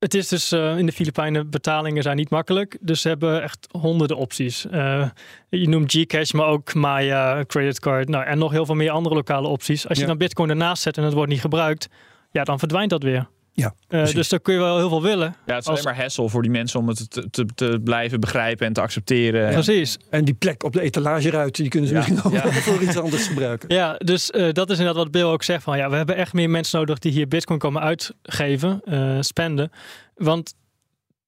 Het 0.00 0.14
is 0.14 0.28
dus 0.28 0.52
eh, 0.52 0.78
in 0.78 0.86
de 0.86 0.92
Filipijnen 0.92 1.50
betalingen 1.50 2.02
zijn 2.02 2.16
niet 2.16 2.30
makkelijk. 2.30 2.78
Dus 2.80 3.00
ze 3.00 3.08
hebben 3.08 3.42
echt 3.42 3.68
honderden 3.70 4.16
opties. 4.16 4.66
Eh, 4.66 5.08
je 5.48 5.68
noemt 5.68 5.92
Gcash, 5.92 6.32
maar 6.32 6.46
ook 6.46 6.74
Maya, 6.74 7.44
creditcard. 7.46 8.08
Nou, 8.08 8.24
en 8.24 8.38
nog 8.38 8.50
heel 8.52 8.66
veel 8.66 8.74
meer 8.74 8.90
andere 8.90 9.14
lokale 9.14 9.48
opties. 9.48 9.88
Als 9.88 9.96
je 9.96 10.02
Ja. 10.02 10.08
dan 10.08 10.18
Bitcoin 10.18 10.50
ernaast 10.50 10.82
zet 10.82 10.96
en 10.96 11.04
het 11.04 11.12
wordt 11.12 11.30
niet 11.30 11.40
gebruikt... 11.40 11.88
Ja, 12.32 12.44
dan 12.44 12.58
verdwijnt 12.58 12.90
dat 12.90 13.02
weer. 13.02 13.28
Ja, 13.60 13.74
Eh, 13.88 14.06
dus 14.12 14.28
dan 14.28 14.40
kun 14.42 14.54
je 14.54 14.60
wel 14.60 14.76
heel 14.78 14.88
veel 14.88 15.02
willen. 15.02 15.26
Ja, 15.46 15.54
het 15.54 15.62
is 15.62 15.68
Als- 15.68 15.68
alleen 15.68 15.94
maar 15.94 16.02
hassle 16.02 16.28
voor 16.28 16.42
die 16.42 16.50
mensen 16.50 16.80
om 16.80 16.88
het 16.88 17.10
te, 17.10 17.30
te, 17.30 17.44
te 17.54 17.80
blijven 17.84 18.20
begrijpen 18.20 18.66
en 18.66 18.72
te 18.72 18.80
accepteren. 18.80 19.52
Precies. 19.52 19.98
En 20.10 20.24
die 20.24 20.34
plek 20.34 20.62
op 20.64 20.72
de 20.72 20.80
etalageruit, 20.80 21.54
die 21.56 21.68
kunnen 21.68 21.88
ze 21.88 21.94
Ja, 21.94 22.00
misschien 22.00 22.24
ook 22.24 22.32
ja. 22.32 22.52
voor 22.62 22.82
iets 22.82 22.96
anders 22.96 23.26
gebruiken. 23.26 23.74
Ja, 23.74 23.94
dus 23.98 24.30
eh, 24.30 24.52
dat 24.52 24.70
is 24.70 24.78
inderdaad 24.78 25.02
wat 25.02 25.12
Bill 25.12 25.22
ook 25.22 25.42
zegt. 25.42 25.62
Van, 25.62 25.76
ja, 25.76 25.90
we 25.90 25.96
hebben 25.96 26.16
echt 26.16 26.32
meer 26.32 26.50
mensen 26.50 26.78
nodig 26.78 26.98
die 26.98 27.12
hier 27.12 27.28
bitcoin 27.28 27.58
komen 27.58 27.82
uitgeven, 27.82 28.80
eh, 28.84 29.16
spenden. 29.20 29.70
Want 30.14 30.54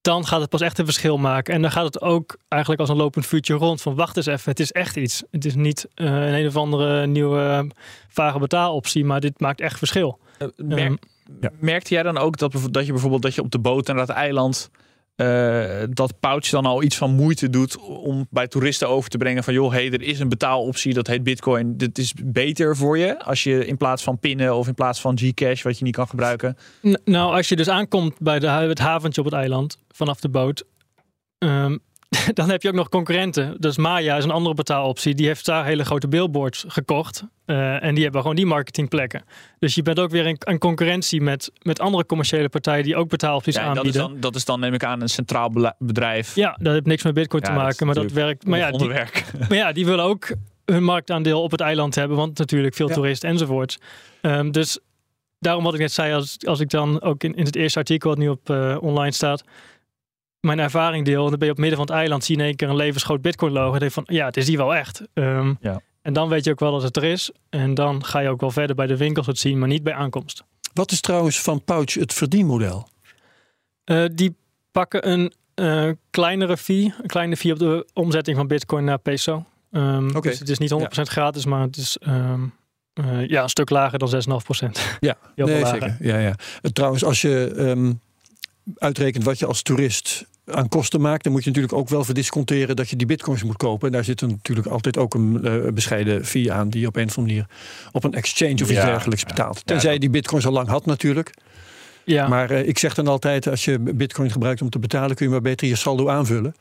dan 0.00 0.26
gaat 0.26 0.40
het 0.40 0.50
pas 0.50 0.60
echt 0.60 0.78
een 0.78 0.84
verschil 0.84 1.16
maken. 1.18 1.54
En 1.54 1.62
dan 1.62 1.70
gaat 1.70 1.84
het 1.84 2.00
ook 2.00 2.36
eigenlijk 2.48 2.80
als 2.80 2.90
een 2.90 2.96
lopend 2.96 3.26
vuurtje 3.26 3.54
rond. 3.54 3.82
Van 3.82 3.94
wacht 3.94 4.16
eens 4.16 4.26
even, 4.26 4.50
het 4.50 4.60
is 4.60 4.72
echt 4.72 4.96
iets. 4.96 5.22
Het 5.30 5.44
is 5.44 5.54
niet 5.54 5.86
eh, 5.94 6.06
een 6.06 6.32
een 6.34 6.46
of 6.46 6.56
andere 6.56 7.06
nieuwe 7.06 7.66
vage 8.08 8.38
betaaloptie, 8.38 9.04
maar 9.04 9.20
dit 9.20 9.40
maakt 9.40 9.60
echt 9.60 9.78
verschil. 9.78 10.18
Merk- 10.56 10.80
Ehm, 10.80 10.94
Ja. 11.40 11.50
Merkte 11.60 11.94
jij 11.94 12.02
dan 12.02 12.18
ook 12.18 12.36
dat, 12.36 12.52
dat 12.70 12.86
je 12.86 12.92
bijvoorbeeld 12.92 13.22
dat 13.22 13.34
je 13.34 13.42
op 13.42 13.50
de 13.50 13.58
boot 13.58 13.86
naar 13.86 13.96
dat 13.96 14.08
eiland 14.08 14.70
eh, 15.16 15.82
dat 15.90 16.20
Pouch 16.20 16.48
dan 16.48 16.66
al 16.66 16.82
iets 16.82 16.96
van 16.96 17.14
moeite 17.14 17.50
doet 17.50 17.76
om 17.78 18.26
bij 18.30 18.48
toeristen 18.48 18.88
over 18.88 19.10
te 19.10 19.18
brengen 19.18 19.44
van 19.44 19.54
joh, 19.54 19.72
hey, 19.72 19.90
er 19.90 20.02
is 20.02 20.20
een 20.20 20.28
betaaloptie 20.28 20.94
dat 20.94 21.06
heet 21.06 21.22
Bitcoin. 21.22 21.76
Dit 21.76 21.98
is 21.98 22.14
beter 22.24 22.76
voor 22.76 22.98
je 22.98 23.24
als 23.24 23.42
je 23.42 23.66
in 23.66 23.76
plaats 23.76 24.02
van 24.02 24.18
pinnen 24.18 24.56
of 24.56 24.66
in 24.66 24.74
plaats 24.74 25.00
van 25.00 25.18
Gcash 25.18 25.62
wat 25.62 25.78
je 25.78 25.84
niet 25.84 25.94
kan 25.94 26.08
gebruiken. 26.08 26.56
N- 26.86 26.96
nou, 27.04 27.34
als 27.34 27.48
je 27.48 27.56
dus 27.56 27.68
aankomt 27.68 28.14
bij 28.18 28.38
de, 28.38 28.46
het 28.46 28.78
haventje 28.78 29.20
op 29.20 29.26
het 29.26 29.36
eiland 29.36 29.78
vanaf 29.88 30.20
de 30.20 30.28
boot, 30.28 30.64
ehm, 31.38 31.78
dan 32.34 32.50
heb 32.50 32.62
je 32.62 32.68
ook 32.68 32.74
nog 32.74 32.88
concurrenten. 32.88 33.56
Dus 33.58 33.76
Maya 33.76 34.16
is 34.16 34.24
een 34.24 34.30
andere 34.30 34.54
betaaloptie. 34.54 35.14
Die 35.14 35.26
heeft 35.26 35.44
daar 35.44 35.64
hele 35.64 35.84
grote 35.84 36.08
billboards 36.08 36.64
gekocht. 36.68 37.24
Eh, 37.44 37.82
en 37.82 37.94
die 37.94 38.02
hebben 38.02 38.20
gewoon 38.20 38.36
die 38.36 38.46
marketingplekken. 38.46 39.22
Dus 39.58 39.74
je 39.74 39.82
bent 39.82 40.00
ook 40.00 40.10
weer 40.10 40.26
in, 40.26 40.36
in 40.44 40.58
concurrentie 40.58 41.20
met, 41.20 41.50
met 41.62 41.80
andere 41.80 42.06
commerciële 42.06 42.48
partijen 42.48 42.84
die 42.84 42.96
ook 42.96 43.08
betaalopties 43.08 43.54
Ja, 43.54 43.60
en 43.60 43.74
dat 43.74 43.76
is, 43.76 43.80
aanbieden. 43.80 44.10
dan, 44.10 44.20
dat 44.20 44.34
is 44.34 44.44
dan 44.44 44.60
neem 44.60 44.74
ik 44.74 44.84
aan 44.84 45.00
een 45.00 45.08
centraal 45.08 45.74
bedrijf. 45.78 46.34
Ja, 46.34 46.56
dat 46.60 46.72
heeft 46.72 46.86
niks 46.86 47.02
met 47.02 47.14
Bitcoin 47.14 47.42
Ja, 47.42 47.48
te 47.48 47.54
maken, 47.54 47.86
maar 47.86 47.94
dat 47.94 48.12
werkt. 48.12 48.46
Maar 48.46 48.58
ja, 48.58 48.70
die, 48.70 48.88
maar 49.48 49.58
ja, 49.58 49.72
die 49.72 49.86
willen 49.86 50.04
ook 50.04 50.34
hun 50.64 50.84
marktaandeel 50.84 51.42
op 51.42 51.50
het 51.50 51.60
eiland 51.60 51.94
hebben, 51.94 52.16
want 52.16 52.38
natuurlijk 52.38 52.74
veel 52.74 52.88
Ja. 52.88 52.94
toeristen 52.94 53.28
enzovoorts. 53.28 53.78
Ehm, 54.20 54.50
dus 54.50 54.78
daarom 55.38 55.64
wat 55.64 55.74
ik 55.74 55.80
net 55.80 55.92
zei, 55.92 56.14
als, 56.14 56.36
als 56.46 56.60
ik 56.60 56.70
dan 56.70 57.00
ook 57.02 57.24
in, 57.24 57.34
in 57.34 57.44
het 57.44 57.56
eerste 57.56 57.78
artikel 57.78 58.08
wat 58.08 58.18
nu 58.18 58.28
op 58.28 58.50
eh, 58.50 58.76
online 58.80 59.12
staat, 59.12 59.44
mijn 60.42 60.58
ervaring 60.58 61.04
deel, 61.04 61.24
en 61.24 61.30
dan 61.30 61.38
ben 61.38 61.48
je 61.48 61.52
op 61.54 61.58
het 61.60 61.66
midden 61.68 61.78
van 61.78 61.86
het 61.86 61.96
eiland, 61.96 62.24
zie 62.24 62.34
je 62.36 62.40
in 62.42 62.48
één 62.48 62.56
keer 62.56 62.68
een 62.68 62.76
levensgroot 62.76 63.22
Bitcoin 63.22 63.52
logo. 63.52 63.72
En 63.72 63.78
denk 63.78 63.94
je 63.94 64.02
van, 64.04 64.16
ja, 64.16 64.26
het 64.26 64.36
is 64.36 64.46
die 64.46 64.56
wel 64.56 64.74
echt. 64.74 65.02
Ehm, 65.14 65.54
Ja. 65.60 65.80
En 66.02 66.12
dan 66.12 66.28
weet 66.28 66.44
je 66.44 66.50
ook 66.50 66.60
wel 66.60 66.72
dat 66.72 66.82
het 66.82 66.96
er 66.96 67.04
is. 67.04 67.30
En 67.50 67.74
dan 67.74 68.04
ga 68.04 68.18
je 68.18 68.28
ook 68.28 68.40
wel 68.40 68.50
verder 68.50 68.76
bij 68.76 68.86
de 68.86 68.96
winkels 68.96 69.26
het 69.26 69.38
zien, 69.38 69.58
maar 69.58 69.68
niet 69.68 69.82
bij 69.82 69.94
aankomst. 69.94 70.42
Wat 70.74 70.90
is 70.92 71.00
trouwens 71.00 71.40
van 71.40 71.64
Pouch 71.64 71.94
het 71.94 72.12
verdienmodel? 72.12 72.88
Eh, 73.84 74.04
die 74.12 74.34
pakken 74.72 75.10
een 75.10 75.32
eh, 75.54 75.88
kleinere 76.10 76.56
fee, 76.56 76.94
een 77.02 77.06
kleine 77.08 77.36
fee 77.36 77.52
op 77.52 77.58
de 77.58 77.86
omzetting 77.92 78.36
van 78.36 78.46
Bitcoin 78.46 78.84
naar 78.84 78.98
peso. 78.98 79.44
Ehm, 79.72 80.08
Oké. 80.16 80.28
Dus 80.28 80.38
het 80.38 80.48
is 80.48 80.58
niet 80.58 80.70
100% 80.70 81.08
gratis, 81.08 81.44
maar 81.44 81.60
het 81.60 81.76
is 81.76 81.96
ehm, 81.98 82.42
eh, 82.92 83.26
ja, 83.28 83.42
een 83.42 83.48
stuk 83.48 83.70
lager 83.70 83.98
dan 83.98 84.08
6,5%. 84.08 84.96
Ja, 85.00 85.16
Heel 85.34 85.46
veel 85.46 85.46
nee, 85.46 85.60
lager. 85.60 85.80
zeker. 85.80 86.06
Ja, 86.06 86.18
ja. 86.18 86.34
Trouwens, 86.72 87.04
als 87.04 87.20
je 87.20 87.52
ehm, 87.56 87.92
uitrekent 88.76 89.24
wat 89.24 89.38
je 89.38 89.46
als 89.46 89.62
toerist 89.62 90.26
aan 90.44 90.68
kosten 90.68 91.00
maakt, 91.00 91.22
dan 91.22 91.32
moet 91.32 91.44
je 91.44 91.48
natuurlijk 91.48 91.74
ook 91.74 91.88
wel 91.88 92.04
verdisconteren 92.04 92.76
dat 92.76 92.88
je 92.88 92.96
die 92.96 93.06
bitcoins 93.06 93.42
moet 93.42 93.56
kopen. 93.56 93.86
En 93.86 93.92
daar 93.92 94.04
zit 94.04 94.20
er 94.20 94.28
natuurlijk 94.28 94.66
altijd 94.66 94.96
ook 94.96 95.14
een 95.14 95.44
eh, 95.44 95.72
bescheiden 95.72 96.24
fee 96.24 96.52
aan 96.52 96.68
die 96.68 96.80
je 96.80 96.86
op 96.86 96.96
een 96.96 97.08
of 97.08 97.18
andere 97.18 97.34
manier 97.34 97.56
op 97.92 98.04
een 98.04 98.14
exchange 98.14 98.54
of 98.54 98.60
iets 98.60 98.70
Ja, 98.70 98.84
dergelijks 98.84 99.22
ja. 99.22 99.28
betaalt. 99.28 99.66
Tenzij 99.66 99.92
je 99.92 99.98
die 99.98 100.10
bitcoins 100.10 100.46
al 100.46 100.52
lang 100.52 100.68
had 100.68 100.86
natuurlijk. 100.86 101.34
Ja, 102.04 102.28
Maar 102.28 102.50
eh, 102.50 102.68
ik 102.68 102.78
zeg 102.78 102.94
dan 102.94 103.06
altijd, 103.06 103.48
als 103.48 103.64
je 103.64 103.78
bitcoin 103.78 104.30
gebruikt 104.30 104.62
om 104.62 104.70
te 104.70 104.78
betalen, 104.78 105.16
kun 105.16 105.26
je 105.26 105.32
maar 105.32 105.40
beter 105.40 105.68
je 105.68 105.76
saldo 105.76 106.08
aanvullen. 106.08 106.54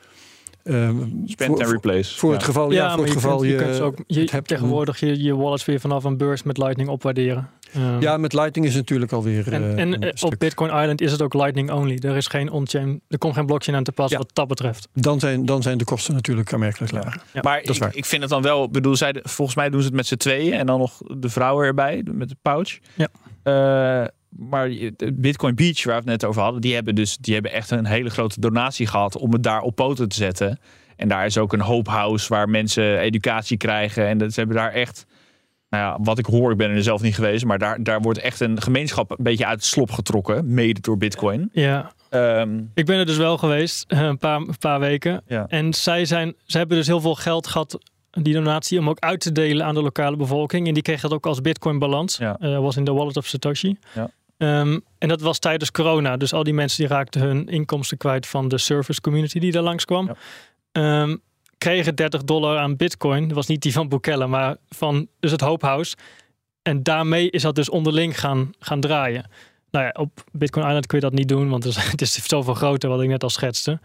Ehm, 0.63 0.95
Spend 1.25 1.49
voor, 1.51 1.63
and 1.63 1.71
replace. 1.71 2.17
voor 2.17 2.29
Ja. 2.29 2.35
het 2.35 2.45
geval, 2.45 2.71
ja, 2.71 2.89
voor 2.93 2.99
het 3.03 3.07
je 3.13 3.19
geval 3.19 3.37
kunt, 3.37 3.49
je, 3.49 3.55
je, 3.57 3.63
kunt 3.63 3.79
ook, 3.79 3.97
je 4.07 4.19
het 4.19 4.31
hebt- 4.31 4.47
tegenwoordig 4.47 4.99
je, 4.99 5.23
je 5.23 5.35
wallets 5.35 5.65
weer 5.65 5.79
vanaf 5.79 6.03
een 6.03 6.17
beurs 6.17 6.43
met 6.43 6.57
Lightning 6.57 6.89
opwaarderen. 6.89 7.49
Ehm, 7.73 7.99
Ja, 8.01 8.17
met 8.17 8.33
Lightning 8.33 8.65
is 8.67 8.71
het 8.73 8.81
natuurlijk 8.81 9.11
alweer. 9.11 9.53
en 9.53 9.63
eh, 9.63 9.79
en 9.81 9.99
eh, 10.01 10.09
stuk. 10.13 10.31
op 10.33 10.39
Bitcoin 10.39 10.69
Island 10.81 11.01
is 11.01 11.11
het 11.11 11.21
ook 11.21 11.33
Lightning 11.33 11.71
only. 11.71 11.97
Er 12.01 12.15
is 12.15 12.27
geen 12.27 12.51
on-chain, 12.51 13.01
er 13.07 13.17
komt 13.17 13.33
geen 13.33 13.45
blockchain 13.45 13.77
aan 13.77 13.83
te 13.83 13.91
pas 13.91 14.11
Ja. 14.11 14.17
wat 14.17 14.29
dat 14.33 14.47
betreft. 14.47 14.87
dan, 14.93 15.19
zijn, 15.19 15.45
dan 15.45 15.61
zijn 15.61 15.77
de 15.77 15.83
kosten 15.83 16.13
natuurlijk 16.13 16.53
aanmerkelijk 16.53 16.91
lager. 16.91 17.21
Ja, 17.33 17.39
maar 17.43 17.59
dat 17.59 17.69
is 17.69 17.75
ik, 17.75 17.81
waar. 17.81 17.95
ik 17.95 18.05
vind 18.05 18.21
het 18.21 18.31
dan 18.31 18.41
wel, 18.41 18.69
bedoel, 18.69 18.95
zij, 18.95 19.15
volgens 19.23 19.57
mij 19.57 19.69
doen 19.69 19.79
ze 19.81 19.85
het 19.87 19.95
met 19.95 20.05
z'n 20.07 20.15
tweeën 20.15 20.53
en 20.53 20.65
dan 20.65 20.79
nog 20.79 21.01
de 21.17 21.29
vrouwen 21.29 21.65
erbij 21.65 22.05
met 22.11 22.29
de 22.29 22.35
pouch. 22.41 22.79
Ja. 22.95 23.07
Eh, 23.43 24.07
maar 24.37 24.71
Bitcoin 25.13 25.55
Beach, 25.55 25.83
waar 25.83 25.93
we 25.93 26.11
het 26.11 26.21
net 26.21 26.25
over 26.25 26.41
hadden, 26.41 26.61
die 26.61 26.73
hebben 26.73 26.95
dus 26.95 27.17
die 27.17 27.33
hebben 27.33 27.51
echt 27.51 27.71
een 27.71 27.85
hele 27.85 28.09
grote 28.09 28.39
donatie 28.39 28.87
gehad 28.87 29.17
om 29.17 29.33
het 29.33 29.43
daar 29.43 29.61
op 29.61 29.75
poten 29.75 30.09
te 30.09 30.15
zetten. 30.15 30.59
En 30.95 31.07
daar 31.07 31.25
is 31.25 31.37
ook 31.37 31.53
een 31.53 31.61
hope 31.61 31.89
house 31.89 32.29
waar 32.29 32.49
mensen 32.49 32.99
educatie 32.99 33.57
krijgen. 33.57 34.07
En 34.07 34.17
dat, 34.17 34.33
ze 34.33 34.39
hebben 34.39 34.57
daar 34.57 34.71
echt, 34.71 35.05
nou 35.69 35.83
ja, 35.83 36.03
wat 36.03 36.17
ik 36.17 36.25
hoor, 36.25 36.51
ik 36.51 36.57
ben 36.57 36.69
er 36.69 36.83
zelf 36.83 37.01
niet 37.01 37.15
geweest, 37.15 37.45
maar 37.45 37.59
daar, 37.59 37.83
daar 37.83 38.01
wordt 38.01 38.19
echt 38.19 38.39
een 38.39 38.61
gemeenschap 38.61 39.11
een 39.11 39.23
beetje 39.23 39.45
uit 39.45 39.59
het 39.59 39.65
slop 39.65 39.91
getrokken, 39.91 40.53
mede 40.53 40.81
door 40.81 40.97
Bitcoin. 40.97 41.49
Ja, 41.51 41.91
Ehm, 42.11 42.59
ik 42.73 42.85
ben 42.85 42.99
er 42.99 43.05
dus 43.05 43.17
wel 43.17 43.37
geweest, 43.37 43.85
een 43.91 44.17
paar, 44.17 44.35
een 44.35 44.57
paar 44.59 44.79
weken. 44.79 45.21
Ja. 45.27 45.45
En 45.47 45.73
zij, 45.73 46.05
zijn, 46.05 46.35
zij 46.45 46.59
hebben 46.59 46.77
dus 46.77 46.87
heel 46.87 47.01
veel 47.01 47.15
geld 47.15 47.47
gehad, 47.47 47.79
die 48.11 48.33
donatie, 48.33 48.79
om 48.79 48.89
ook 48.89 48.99
uit 48.99 49.19
te 49.19 49.31
delen 49.31 49.65
aan 49.65 49.73
de 49.73 49.81
lokale 49.81 50.15
bevolking. 50.15 50.67
En 50.67 50.73
die 50.73 50.83
kregen 50.83 51.09
dat 51.09 51.17
ook 51.17 51.25
als 51.25 51.41
Bitcoin 51.41 51.79
balans. 51.79 52.17
Ja. 52.17 52.37
Eh, 52.39 52.59
was 52.59 52.75
in 52.75 52.83
de 52.83 52.93
wallet 52.93 53.17
of 53.17 53.25
Satoshi. 53.25 53.77
Ja. 53.93 54.09
Ehm, 54.41 54.79
en 54.97 55.07
dat 55.07 55.21
was 55.21 55.39
tijdens 55.39 55.71
corona. 55.71 56.17
Dus 56.17 56.33
al 56.33 56.43
die 56.43 56.53
mensen 56.53 56.77
die 56.77 56.87
raakten 56.95 57.21
hun 57.21 57.47
inkomsten 57.47 57.97
kwijt 57.97 58.27
van 58.27 58.47
de 58.47 58.57
service 58.57 59.01
community 59.01 59.39
die 59.39 59.51
daar 59.51 59.63
langskwam. 59.63 60.05
Ja. 60.07 60.15
Ehm, 60.71 61.17
kregen 61.57 61.95
30 61.95 62.23
dollar 62.23 62.57
aan 62.57 62.75
bitcoin. 62.75 63.27
Dat 63.27 63.35
was 63.35 63.47
niet 63.47 63.61
die 63.61 63.73
van 63.73 63.89
Bukele, 63.89 64.27
maar 64.27 64.55
van 64.69 65.07
dus 65.19 65.31
het 65.31 65.41
Hope 65.41 65.65
House. 65.65 65.95
En 66.61 66.83
daarmee 66.83 67.29
is 67.29 67.41
dat 67.41 67.55
dus 67.55 67.69
onderling 67.69 68.19
gaan, 68.19 68.51
gaan 68.59 68.79
draaien. 68.79 69.29
Nou 69.71 69.85
ja, 69.85 69.91
op 69.99 70.23
Bitcoin 70.31 70.65
Island 70.65 70.85
kun 70.87 70.97
je 70.97 71.03
dat 71.03 71.13
niet 71.13 71.27
doen, 71.27 71.49
want 71.49 71.63
het 71.63 71.75
is- 71.77 71.91
het 71.91 72.01
is 72.01 72.27
zoveel 72.27 72.53
groter, 72.53 72.89
wat 72.89 73.01
ik 73.01 73.09
net 73.09 73.23
al 73.23 73.29
schetste. 73.29 73.79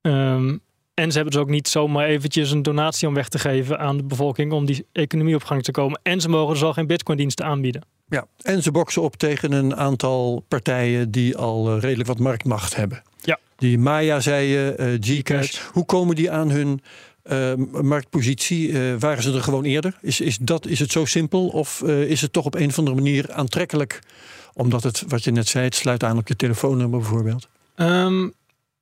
Ehm, 0.00 0.48
en 0.94 1.08
ze 1.10 1.14
hebben 1.14 1.32
dus 1.32 1.40
ook 1.42 1.48
niet 1.48 1.68
zomaar 1.68 2.06
eventjes 2.06 2.50
een 2.50 2.62
donatie 2.62 3.08
om 3.08 3.14
weg 3.14 3.28
te 3.28 3.38
geven 3.38 3.78
aan 3.78 3.96
de 3.96 4.04
bevolking 4.04 4.52
om 4.52 4.64
die 4.66 4.86
economie 4.92 5.34
op 5.34 5.44
gang 5.44 5.62
te 5.62 5.70
komen. 5.72 6.00
En 6.02 6.20
ze 6.20 6.28
mogen 6.28 6.52
dus 6.54 6.62
al 6.62 6.72
geen 6.72 6.86
Bitcoin-diensten 6.86 7.44
aanbieden. 7.46 7.82
Ja, 8.06 8.26
en 8.42 8.62
ze 8.62 8.70
boksen 8.70 9.02
op 9.02 9.16
tegen 9.16 9.52
een 9.52 9.76
aantal 9.76 10.44
partijen 10.48 11.10
die 11.10 11.36
al 11.36 11.74
eh, 11.74 11.80
redelijk 11.80 12.08
wat 12.08 12.18
marktmacht 12.18 12.76
hebben. 12.76 13.02
Ja. 13.20 13.38
Die 13.56 13.78
Maya 13.78 14.20
zei 14.20 14.46
je, 14.46 14.74
eh, 14.74 14.86
Gcash. 15.00 15.60
Hoe 15.72 15.84
komen 15.84 16.16
die 16.16 16.30
aan 16.30 16.50
hun 16.50 16.82
eh, 17.22 17.54
marktpositie? 17.82 18.78
Waren 18.98 19.22
ze 19.22 19.32
er 19.32 19.42
gewoon 19.42 19.64
eerder? 19.64 19.98
Is, 20.00 20.20
is, 20.20 20.38
dat, 20.38 20.66
is 20.66 20.78
het 20.78 20.92
zo 20.92 21.04
simpel? 21.04 21.48
Of 21.48 21.82
is 21.82 22.20
het 22.20 22.32
toch 22.32 22.44
op 22.44 22.54
een 22.54 22.68
of 22.68 22.78
andere 22.78 22.96
manier 22.96 23.32
aantrekkelijk? 23.32 24.02
Omdat 24.54 24.82
het, 24.82 25.04
wat 25.08 25.24
je 25.24 25.30
net 25.30 25.48
zei, 25.48 25.64
het 25.64 25.74
sluit 25.74 26.04
aan 26.04 26.18
op 26.18 26.28
je 26.28 26.36
telefoonnummer 26.36 26.98
bijvoorbeeld. 26.98 27.48
Ehm, 27.74 28.20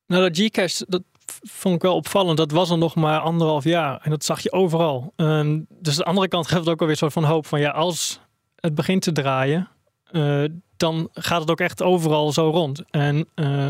nou, 0.06 0.30
dat 0.30 0.38
Gcash, 0.38 0.80
dat 0.88 1.02
vond 1.42 1.74
ik 1.74 1.82
wel 1.82 1.94
opvallend. 1.94 2.36
Dat 2.36 2.50
was 2.50 2.70
er 2.70 2.78
nog 2.78 2.94
maar 2.94 3.20
anderhalf 3.20 3.64
jaar. 3.64 4.00
En 4.02 4.10
dat 4.10 4.24
zag 4.24 4.40
je 4.40 4.52
overal. 4.52 5.12
Ehm, 5.16 5.60
dus 5.68 5.96
de 5.96 6.04
andere 6.04 6.28
kant 6.28 6.46
geeft 6.46 6.60
het 6.60 6.68
ook 6.68 6.80
alweer 6.80 6.90
een 6.90 6.96
soort 6.96 7.12
van 7.12 7.24
hoop 7.24 7.46
van... 7.46 7.60
ja, 7.60 7.70
als 7.70 8.20
het 8.62 8.74
begint 8.74 9.02
te 9.02 9.12
draaien... 9.12 9.68
eh, 10.10 10.44
dan 10.76 11.08
gaat 11.12 11.40
het 11.40 11.50
ook 11.50 11.60
echt 11.60 11.82
overal 11.82 12.32
zo 12.32 12.50
rond. 12.50 12.82
En 12.90 13.28
eh, 13.34 13.68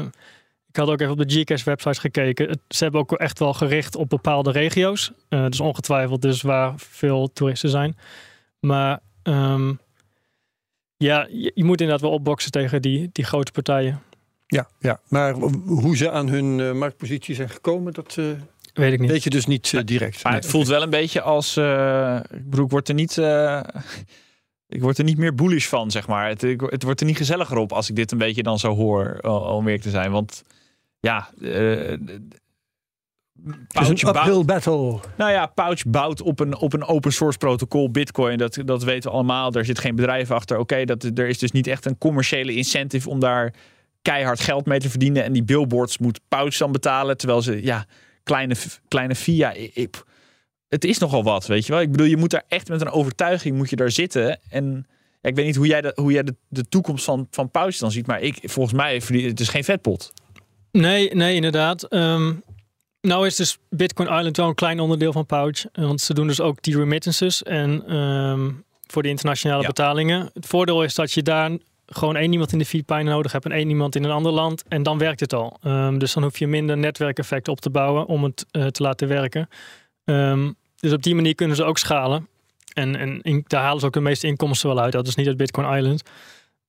ik 0.68 0.76
had 0.76 0.88
ook 0.88 1.00
even 1.00 1.12
op 1.12 1.28
de 1.28 1.40
Gcash 1.40 1.64
website 1.64 2.00
gekeken. 2.00 2.48
Het- 2.48 2.58
ze 2.68 2.82
hebben 2.82 3.00
ook 3.00 3.12
echt 3.12 3.38
wel 3.38 3.54
gericht 3.54 3.96
op 3.96 4.08
bepaalde 4.08 4.50
regio's. 4.50 5.12
Eh, 5.28 5.46
dus 5.46 5.60
ongetwijfeld 5.60 6.22
dus 6.22 6.42
waar 6.42 6.72
veel 6.76 7.32
toeristen 7.32 7.70
zijn. 7.70 7.96
Maar 8.60 9.00
ehm, 9.22 9.72
ja, 10.96 11.26
je, 11.30 11.52
je 11.54 11.64
moet 11.64 11.80
inderdaad 11.80 12.04
wel 12.08 12.16
opboksen 12.16 12.50
tegen 12.50 12.82
die, 12.82 13.10
die 13.12 13.24
grote 13.24 13.52
partijen. 13.52 14.02
Ja, 14.46 14.68
ja. 14.78 15.00
maar 15.08 15.32
hoe 15.66 15.96
ze 15.96 16.10
aan 16.10 16.28
hun 16.28 16.60
eh, 16.60 16.72
marktpositie 16.72 17.34
zijn 17.34 17.48
gekomen, 17.50 17.92
dat 17.92 18.16
eh, 18.18 18.24
Weet 18.74 18.92
ik 18.92 19.00
niet. 19.00 19.10
weet 19.10 19.22
je 19.24 19.30
dus 19.30 19.46
niet 19.46 19.86
direct. 19.86 20.22
Maar 20.22 20.32
Nee. 20.32 20.40
het 20.40 20.50
voelt 20.50 20.66
wel 20.66 20.82
een 20.82 20.90
beetje 20.90 21.20
als. 21.22 21.56
eh 21.56 22.20
ik 22.30 22.50
bedoel, 22.50 22.64
ik 22.64 22.70
word 22.70 22.88
er 22.88 22.94
niet. 22.94 23.18
eh, 23.18 23.60
ik 24.72 24.80
word 24.82 24.98
er 24.98 25.04
niet 25.04 25.18
meer 25.18 25.34
bullish 25.34 25.66
van, 25.66 25.90
zeg 25.90 26.06
maar. 26.08 26.28
Het, 26.28 26.40
het 26.58 26.82
wordt 26.82 27.00
er 27.00 27.06
niet 27.06 27.16
gezelliger 27.16 27.56
op 27.56 27.72
als 27.72 27.88
ik 27.90 27.96
dit 27.96 28.12
een 28.12 28.18
beetje 28.18 28.42
dan 28.42 28.58
zo 28.58 28.74
hoor, 28.74 29.18
o- 29.20 29.36
om 29.56 29.64
eerlijk 29.64 29.82
te 29.82 29.90
zijn. 29.90 30.10
Want 30.10 30.42
ja. 31.00 31.28
eh, 31.40 31.90
is 31.92 31.96
Pouch 33.68 33.88
een 33.88 34.12
bouwt- 34.12 34.16
uphill 34.28 34.44
battle. 34.44 34.98
nou 35.16 35.30
ja, 35.30 35.46
Pouch 35.46 35.84
bouwt 35.86 36.20
op 36.20 36.40
een, 36.40 36.56
op 36.56 36.72
een 36.72 36.84
open 36.84 37.12
source 37.12 37.38
protocol, 37.38 37.90
Bitcoin. 37.90 38.38
Dat, 38.38 38.58
dat 38.64 38.82
weten 38.84 39.10
we 39.10 39.16
allemaal. 39.16 39.52
Er 39.52 39.64
zit 39.64 39.78
geen 39.78 39.96
bedrijf 39.96 40.30
achter. 40.30 40.58
Oké, 40.58 40.84
dat 40.84 41.02
er 41.02 41.28
is 41.28 41.38
dus 41.38 41.52
niet 41.52 41.66
echt 41.66 41.86
een 41.86 41.98
commerciële 41.98 42.54
incentive 42.54 43.08
om 43.08 43.20
daar 43.20 43.54
keihard 44.02 44.40
geld 44.40 44.66
mee 44.66 44.78
te 44.78 44.90
verdienen. 44.90 45.24
En 45.24 45.32
die 45.32 45.42
billboards 45.44 45.98
moet 45.98 46.20
Pouch 46.28 46.56
dan 46.56 46.72
betalen. 46.72 47.16
Terwijl 47.16 47.42
ze, 47.42 47.62
ja, 47.62 47.86
kleine, 48.22 48.54
kleine 48.88 49.14
via. 49.14 49.52
Ik, 49.52 50.02
het 50.72 50.84
is 50.84 50.98
nogal 50.98 51.22
wat, 51.22 51.46
weet 51.46 51.66
je 51.66 51.72
wel. 51.72 51.80
Ik 51.80 51.90
bedoel, 51.90 52.06
je 52.06 52.16
moet 52.16 52.30
daar 52.30 52.44
echt 52.48 52.68
met 52.68 52.80
een 52.80 52.90
overtuiging 52.90 53.56
moet 53.56 53.70
je 53.70 53.76
daar 53.76 53.90
zitten. 53.90 54.40
En 54.48 54.86
ja, 55.20 55.28
ik 55.28 55.34
weet 55.34 55.46
niet 55.46 55.56
hoe 55.56 55.66
jij, 55.66 55.80
de, 55.80 55.92
hoe 55.94 56.12
jij 56.12 56.22
de, 56.22 56.34
de 56.48 56.68
toekomst 56.68 57.04
van, 57.04 57.26
van 57.30 57.50
Pouch 57.50 57.76
dan 57.76 57.90
ziet. 57.90 58.06
Maar 58.06 58.20
ik, 58.20 58.38
volgens 58.42 58.74
mij, 58.76 58.94
het 59.06 59.40
is 59.40 59.48
geen 59.48 59.64
vetpot. 59.64 60.12
Nee, 60.70 61.14
nee, 61.14 61.34
inderdaad. 61.34 61.82
Ehm, 61.82 62.32
nou 63.00 63.26
is 63.26 63.36
dus 63.36 63.58
Bitcoin 63.70 64.08
Island 64.08 64.36
wel 64.36 64.48
een 64.48 64.54
klein 64.54 64.80
onderdeel 64.80 65.12
van 65.12 65.26
Pouch. 65.26 65.64
Want 65.72 66.00
ze 66.00 66.14
doen 66.14 66.26
dus 66.26 66.40
ook 66.40 66.62
die 66.62 66.76
remittances 66.76 67.42
en 67.42 67.82
ehm, 67.88 68.50
voor 68.86 69.02
de 69.02 69.08
internationale 69.08 69.60
Ja. 69.62 69.66
betalingen. 69.66 70.30
Het 70.34 70.46
voordeel 70.46 70.82
is 70.84 70.94
dat 70.94 71.12
je 71.12 71.22
daar 71.22 71.50
gewoon 71.86 72.16
één 72.16 72.32
iemand 72.32 72.52
in 72.52 72.58
de 72.58 72.64
Filipijnen 72.66 73.12
nodig 73.12 73.32
hebt 73.32 73.44
en 73.44 73.52
één 73.52 73.68
iemand 73.68 73.94
in 73.96 74.04
een 74.04 74.10
ander 74.10 74.32
land. 74.32 74.64
En 74.68 74.82
dan 74.82 74.98
werkt 74.98 75.20
het 75.20 75.32
al. 75.32 75.58
Ehm, 75.62 75.98
dus 75.98 76.12
dan 76.12 76.22
hoef 76.22 76.38
je 76.38 76.46
minder 76.46 76.76
netwerkeffect 76.76 77.48
op 77.48 77.60
te 77.60 77.70
bouwen 77.70 78.06
om 78.06 78.24
het 78.24 78.46
eh, 78.50 78.66
te 78.66 78.82
laten 78.82 79.08
werken. 79.08 79.48
Dus 80.82 80.92
op 80.92 81.02
die 81.02 81.14
manier 81.14 81.34
kunnen 81.34 81.56
ze 81.56 81.64
ook 81.64 81.78
schalen. 81.78 82.28
En, 82.74 82.96
en 82.96 83.20
in- 83.22 83.44
daar 83.46 83.62
halen 83.62 83.80
ze 83.80 83.86
ook 83.86 83.92
de 83.92 84.00
meeste 84.00 84.26
inkomsten 84.26 84.68
wel 84.68 84.80
uit. 84.80 84.92
Dat 84.92 85.06
is 85.06 85.14
niet 85.14 85.26
het 85.26 85.36
Bitcoin 85.36 85.76
Island. 85.78 86.02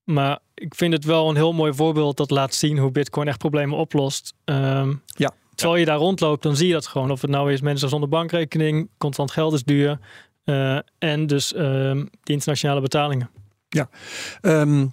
Maar 0.04 0.39
ik 0.54 0.76
vind 0.76 0.93
het 0.93 1.06
wel 1.06 1.30
een 1.30 1.36
heel 1.36 1.54
mooi 1.54 1.73
voorbeeld 1.73 2.17
dat 2.17 2.32
laat 2.32 2.54
zien 2.54 2.78
hoe 2.78 2.91
Bitcoin 2.91 3.28
echt 3.28 3.38
problemen 3.38 3.78
oplost. 3.78 4.34
Ehm, 4.45 4.93
Ja. 5.06 5.32
Terwijl 5.56 5.80
je 5.80 5.86
daar 5.86 5.97
rondloopt, 5.97 6.43
dan 6.43 6.56
zie 6.56 6.67
je 6.67 6.73
dat 6.73 6.88
gewoon. 6.88 7.12
Of 7.12 7.21
het 7.21 7.30
nou 7.30 7.52
is 7.54 7.62
mensen 7.62 7.89
zonder 7.89 8.10
bankrekening, 8.10 8.89
contant 8.97 9.32
geld 9.32 9.54
is 9.54 9.63
duur. 9.63 9.99
eh, 10.43 10.78
en 10.99 11.28
dus 11.28 11.54
ehm 11.54 11.97
die 11.97 12.34
internationale 12.36 12.82
betalingen. 12.82 13.30
Ehm, 14.41 14.86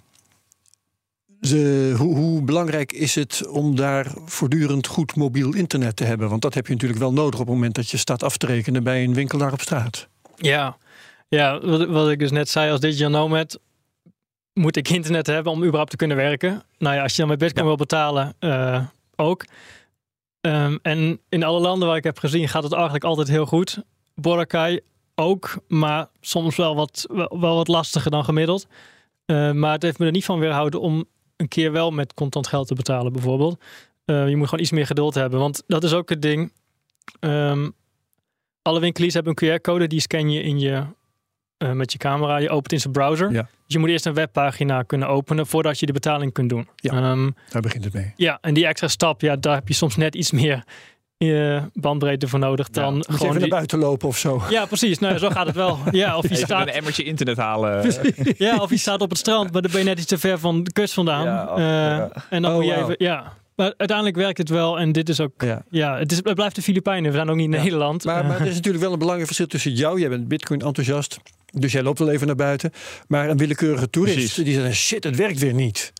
hoe, 1.49 2.15
hoe 2.15 2.41
belangrijk 2.41 2.91
is 2.91 3.15
het 3.15 3.47
om 3.47 3.75
daar 3.75 4.11
voortdurend 4.25 4.87
goed 4.87 5.15
mobiel 5.15 5.53
internet 5.53 5.95
te 5.95 6.03
hebben? 6.03 6.29
Want 6.29 6.41
dat 6.41 6.53
heb 6.53 6.67
je 6.67 6.73
natuurlijk 6.73 6.99
wel 6.99 7.13
nodig 7.13 7.39
op 7.39 7.45
het 7.45 7.55
moment 7.55 7.75
dat 7.75 7.89
je 7.89 7.97
staat 7.97 8.23
af 8.23 8.37
te 8.37 8.45
rekenen 8.45 8.83
bij 8.83 9.03
een 9.03 9.13
winkelaar 9.13 9.53
op 9.53 9.61
straat. 9.61 10.07
Ja, 10.35 10.77
ja 11.29 11.59
wat, 11.59 11.87
wat 11.87 12.09
ik 12.09 12.19
dus 12.19 12.31
net 12.31 12.49
zei, 12.49 12.71
als 12.71 12.79
digital 12.79 13.09
nomad 13.09 13.59
moet 14.53 14.75
ik 14.75 14.89
internet 14.89 15.27
hebben 15.27 15.51
om 15.51 15.63
überhaupt 15.63 15.89
te 15.89 15.95
kunnen 15.95 16.17
werken. 16.17 16.63
Nou 16.77 16.95
ja, 16.95 17.01
als 17.01 17.11
je 17.11 17.17
dan 17.17 17.27
met 17.27 17.39
Bitcoin 17.39 17.65
wil 17.65 17.75
betalen, 17.75 18.33
eh, 18.39 18.85
ook. 19.15 19.45
Ehm, 20.41 20.77
en 20.81 21.19
in 21.29 21.43
alle 21.43 21.59
landen 21.59 21.87
waar 21.87 21.97
ik 21.97 22.03
heb 22.03 22.19
gezien 22.19 22.47
gaat 22.47 22.63
het 22.63 22.73
eigenlijk 22.73 23.03
altijd 23.03 23.27
heel 23.27 23.45
goed. 23.45 23.83
Boracay 24.15 24.81
ook, 25.15 25.63
maar 25.67 26.07
soms 26.21 26.55
wel 26.55 26.75
wat, 26.75 27.05
wel, 27.09 27.39
wel 27.39 27.55
wat 27.55 27.67
lastiger 27.67 28.11
dan 28.11 28.23
gemiddeld. 28.23 28.67
Eh, 29.25 29.51
maar 29.51 29.71
het 29.71 29.81
heeft 29.81 29.99
me 29.99 30.05
er 30.05 30.11
niet 30.11 30.25
van 30.25 30.39
weerhouden 30.39 30.81
om 30.81 31.05
een 31.41 31.47
keer 31.47 31.71
wel 31.71 31.91
met 31.91 32.13
contant 32.13 32.47
geld 32.47 32.67
te 32.67 32.73
betalen, 32.75 33.13
bijvoorbeeld. 33.13 33.61
Eh, 34.05 34.29
je 34.29 34.35
moet 34.35 34.47
gewoon 34.47 34.63
iets 34.63 34.71
meer 34.73 34.85
geduld 34.85 35.13
hebben, 35.13 35.39
want 35.39 35.63
dat 35.67 35.83
is 35.83 35.93
ook 35.93 36.09
het 36.09 36.21
ding. 36.21 36.51
Ehm, 37.19 37.69
alle 38.61 38.79
winkeliers 38.79 39.13
hebben 39.13 39.33
een 39.37 39.59
QR-code, 39.59 39.87
die 39.87 39.99
scan 40.01 40.31
je, 40.31 40.41
in 40.41 40.59
je 40.59 40.83
eh, 41.57 41.71
met 41.71 41.91
je 41.91 41.97
camera. 41.97 42.37
Je 42.37 42.49
opent 42.49 42.71
in 42.71 42.79
zijn 42.79 42.93
browser. 42.93 43.31
Ja. 43.31 43.41
Dus 43.41 43.49
je 43.73 43.79
moet 43.79 43.89
eerst 43.89 44.05
een 44.05 44.13
webpagina 44.13 44.83
kunnen 44.83 45.07
openen 45.07 45.47
voordat 45.47 45.79
je 45.79 45.85
de 45.85 45.93
betaling 45.93 46.33
kunt 46.33 46.49
doen. 46.49 46.67
Ja. 46.75 46.91
Ehm, 46.91 47.29
Daar 47.49 47.61
begint 47.61 47.83
het 47.83 47.93
mee. 47.93 48.13
ja, 48.15 48.37
en 48.41 48.53
die 48.53 48.65
extra 48.67 48.87
stap, 48.87 49.21
ja, 49.21 49.35
daar 49.35 49.55
heb 49.55 49.67
je 49.67 49.73
soms 49.73 49.95
net 49.95 50.15
iets 50.15 50.31
meer 50.31 50.63
eh, 51.21 51.63
bandbreedte 51.73 52.27
voor 52.27 52.39
nodig 52.39 52.69
dan 52.69 52.95
je 52.95 53.03
gewoon 53.03 53.17
even 53.19 53.29
naar 53.29 53.39
die- 53.39 53.49
buiten 53.49 53.79
lopen 53.79 54.07
of 54.07 54.17
zo. 54.17 54.41
Ja, 54.49 54.65
precies. 54.65 54.99
Nou, 54.99 55.17
zo 55.17 55.29
gaat 55.29 55.45
het 55.47 55.55
wel. 55.55 55.79
Ja, 55.91 56.17
of 56.17 56.23
je 56.23 56.29
Even 56.29 56.45
staat 56.45 56.67
een 56.67 56.73
emmertje 56.73 57.03
internet 57.03 57.37
halen. 57.37 57.93
ja, 58.37 58.57
of 58.57 58.69
je 58.69 58.77
staat 58.87 59.01
op 59.01 59.09
het 59.09 59.17
strand, 59.19 59.51
maar 59.53 59.61
dan 59.61 59.71
ben 59.71 59.79
je 59.81 59.87
net 59.87 59.97
iets 59.97 60.07
te 60.07 60.17
ver 60.17 60.39
van 60.39 60.63
de 60.63 60.71
kust 60.71 60.93
vandaan. 60.93 61.23
Ja, 61.23 61.45
oh, 61.49 61.57
Eh, 61.57 61.65
ja. 61.65 62.09
En 62.29 62.41
dan 62.41 62.51
Oh, 62.51 62.57
moet 62.57 62.65
je 62.65 62.75
even, 62.75 62.95
ja. 62.97 63.33
Maar 63.55 63.73
uiteindelijk 63.77 64.17
werkt 64.17 64.37
het 64.37 64.49
wel 64.49 64.79
en 64.79 64.91
dit 64.91 65.09
is 65.09 65.19
ook, 65.19 65.31
Ja. 65.37 65.63
ja, 65.69 65.97
het, 65.97 66.11
is, 66.11 66.17
het 66.23 66.35
blijft 66.35 66.55
de 66.55 66.61
Filipijnen. 66.61 67.11
We 67.11 67.17
zijn 67.17 67.29
ook 67.29 67.35
niet 67.35 67.53
Ja. 67.53 67.57
Nederland. 67.61 68.03
Maar, 68.05 68.21
Eh, 68.21 68.27
maar 68.27 68.41
er 68.41 68.47
is 68.47 68.55
natuurlijk 68.55 68.83
wel 68.83 68.91
een 68.93 68.97
belangrijk 68.99 69.27
verschil 69.27 69.47
tussen 69.47 69.71
jou. 69.73 69.99
Jij 69.99 70.09
bent 70.09 70.27
Bitcoin 70.27 70.61
enthousiast. 70.61 71.17
Dus 71.53 71.71
jij 71.71 71.83
loopt 71.83 71.99
wel 71.99 72.09
even 72.09 72.27
naar 72.27 72.35
buiten. 72.35 72.71
Maar 73.07 73.29
een 73.29 73.37
willekeurige 73.37 73.89
toerist 73.89 74.15
Precies. 74.15 74.43
die 74.43 74.53
zegt: 74.53 74.75
shit, 74.75 75.03
het 75.03 75.15
werkt 75.15 75.39
weer 75.39 75.53
niet. 75.53 75.93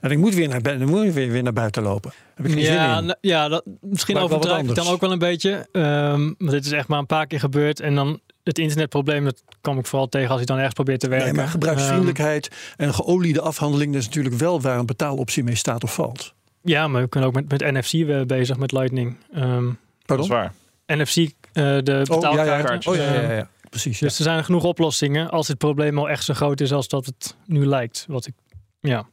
En 0.00 0.10
ik 0.10 0.18
moet 0.18 0.34
weer 0.34 0.48
naar, 0.48 0.62
dan 0.62 0.84
moet 0.88 1.04
ik 1.04 1.12
weer, 1.12 1.30
weer 1.30 1.42
naar 1.42 1.52
buiten 1.52 1.82
lopen. 1.82 2.12
Heb 2.34 2.46
ik 2.46 2.52
geen 2.52 2.60
Ja, 2.62 2.66
zin 2.90 2.98
in. 2.98 3.04
nou, 3.06 3.18
ja 3.20 3.48
dat, 3.48 3.64
misschien 3.80 4.14
Maar 4.14 4.24
overdrijf 4.24 4.68
ik 4.68 4.74
dan 4.74 4.86
ook 4.86 5.00
wel 5.00 5.12
een 5.12 5.18
beetje. 5.18 5.66
Ehm 5.72 6.20
want 6.38 6.50
dit 6.50 6.64
is 6.64 6.72
echt 6.72 6.88
maar 6.88 6.98
een 6.98 7.06
paar 7.06 7.26
keer 7.26 7.40
gebeurd. 7.40 7.80
En 7.80 7.94
dan 7.94 8.20
het 8.44 8.58
internetprobleem, 8.58 9.24
dat 9.24 9.42
kwam 9.60 9.78
ik 9.78 9.86
vooral 9.86 10.08
tegen 10.08 10.30
als 10.30 10.40
ik 10.40 10.46
dan 10.46 10.56
ergens 10.56 10.74
probeer 10.74 10.98
te 10.98 11.08
werken. 11.08 11.26
Nee, 11.26 11.34
maar 11.36 11.44
Ehm, 11.44 11.52
gebruiksvriendelijkheid 11.52 12.50
en 12.76 12.94
geoliede 12.94 13.40
afhandeling, 13.40 13.92
dat 13.92 14.00
is 14.00 14.06
natuurlijk 14.06 14.34
wel 14.34 14.60
waar 14.60 14.78
een 14.78 14.86
betaaloptie 14.86 15.44
mee 15.44 15.54
staat 15.54 15.84
of 15.84 15.94
valt. 15.94 16.34
ja, 16.62 16.88
maar 16.88 17.02
we 17.02 17.08
kunnen 17.08 17.28
ook 17.28 17.34
met, 17.34 17.48
met 17.48 17.60
NFC 17.72 17.90
weer 17.92 18.26
bezig 18.26 18.56
met 18.56 18.72
Lightning. 18.72 19.16
Ehm, 19.32 19.66
Dat 20.04 20.18
is 20.18 20.28
waar. 20.28 20.52
NFC, 20.86 21.16
eh, 21.16 21.28
de 21.52 21.62
Oh, 21.62 21.82
ja, 21.84 21.94
ja, 21.94 22.04
betaalkaarten. 22.06 22.90
Oh, 22.90 22.96
ja, 22.96 23.02
ja, 23.02 23.12
Ehm, 23.14 23.22
ja, 23.30 23.32
ja. 23.36 23.48
Precies. 23.70 23.98
Ja. 23.98 24.06
Dus 24.06 24.18
er 24.18 24.24
zijn 24.24 24.44
genoeg 24.44 24.64
oplossingen 24.64 25.30
als 25.30 25.48
het 25.48 25.58
probleem 25.58 25.98
al 25.98 26.08
echt 26.08 26.24
zo 26.24 26.34
groot 26.34 26.60
is 26.60 26.72
als 26.72 26.88
dat 26.88 27.06
het 27.06 27.36
nu 27.46 27.66
lijkt. 27.66 28.04
Wat 28.08 28.26
ik, 28.26 28.34
ja. 28.80 29.06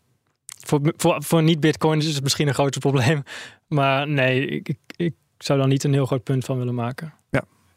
Voor, 0.65 0.79
voor, 0.97 1.23
voor 1.23 1.43
niet-Bitcoin 1.43 1.99
is 1.99 2.13
het 2.13 2.23
misschien 2.23 2.47
een 2.47 2.53
groter 2.53 2.81
probleem. 2.81 3.23
Maar 3.67 4.07
nee, 4.07 4.45
ik, 4.47 4.69
ik, 4.69 4.77
ik 4.95 5.13
zou 5.37 5.59
daar 5.59 5.67
niet 5.67 5.83
een 5.83 5.93
heel 5.93 6.05
groot 6.05 6.23
punt 6.23 6.45
van 6.45 6.57
willen 6.57 6.75
maken. 6.75 7.13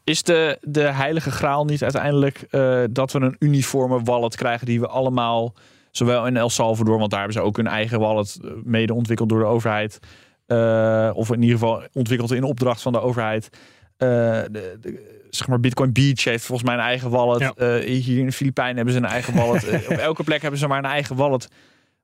Is 0.05 0.23
de, 0.23 0.59
de 0.63 0.81
heilige 0.81 1.31
graal 1.31 1.65
niet 1.65 1.83
uiteindelijk 1.83 2.45
eh, 2.51 2.83
dat 2.91 3.13
we 3.13 3.21
een 3.21 3.37
uniforme 3.39 4.03
wallet 4.03 4.37
krijgen 4.37 4.67
die 4.67 4.81
we 4.81 4.87
allemaal, 4.87 5.55
zowel 5.91 6.27
in 6.27 6.37
El 6.37 6.51
Salvador, 6.51 6.99
want 6.99 7.11
daar 7.11 7.19
hebben 7.21 7.39
ze 7.39 7.47
ook 7.47 7.57
hun 7.57 7.67
eigen 7.67 7.99
wallet 8.01 8.39
eh, 8.45 8.51
mede 8.65 8.95
ontwikkeld 8.95 9.29
door 9.29 9.39
de 9.39 9.45
overheid, 9.45 9.99
eh, 10.47 11.11
of 11.15 11.31
in 11.33 11.43
ieder 11.43 11.59
geval 11.59 11.83
ontwikkeld 11.93 12.33
in 12.33 12.43
opdracht 12.43 12.83
van 12.83 12.93
de 12.93 13.01
overheid. 13.01 13.49
Eh, 13.97 14.09
de, 14.09 14.77
de- 14.81 15.25
zeg 15.31 15.49
maar 15.49 15.61
Bitcoin 15.61 15.93
Beach 15.93 16.25
heeft 16.25 16.45
volgens 16.45 16.69
mij 16.69 16.77
een 16.79 16.85
eigen 16.85 17.11
wallet. 17.11 17.41
Ja. 17.41 17.53
Eh, 17.57 18.01
hier 18.01 18.19
in 18.19 18.27
de 18.27 18.33
Filipijnen 18.33 18.77
hebben 18.77 18.95
ze 18.95 19.01
een 19.01 19.07
eigen 19.07 19.35
wallet. 19.35 19.65
Op 19.91 19.97
elke 19.97 20.25
plek 20.25 20.43
hebben 20.43 20.61
ze 20.61 20.67
maar 20.67 20.79
een 20.79 20.85
eigen 20.85 21.17
wallet. 21.17 21.49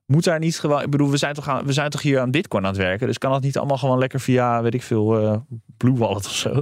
Moet 0.05 0.23
daar 0.23 0.39
niet 0.39 0.59
gewoon. 0.59 0.81
Ik 0.81 0.89
bedoel, 0.89 1.09
we 1.09 1.17
zijn 1.17 1.33
toch, 1.33 1.47
aan, 1.49 1.65
we 1.65 1.73
zijn 1.73 1.89
toch 1.89 2.01
hier 2.01 2.19
aan 2.19 2.31
Bitcoin 2.31 2.63
aan 2.63 2.69
het 2.69 2.79
werken. 2.81 3.07
Dus 3.07 3.17
kan 3.17 3.31
dat 3.31 3.41
niet 3.41 3.57
allemaal 3.57 3.77
gewoon 3.77 3.97
lekker 3.97 4.19
via, 4.19 4.61
weet 4.61 4.73
ik 4.73 4.83
veel, 4.83 5.19
eh, 5.21 5.35
Blue 5.77 5.95
Wallet 5.97 6.25
of 6.25 6.35
zo? 6.35 6.61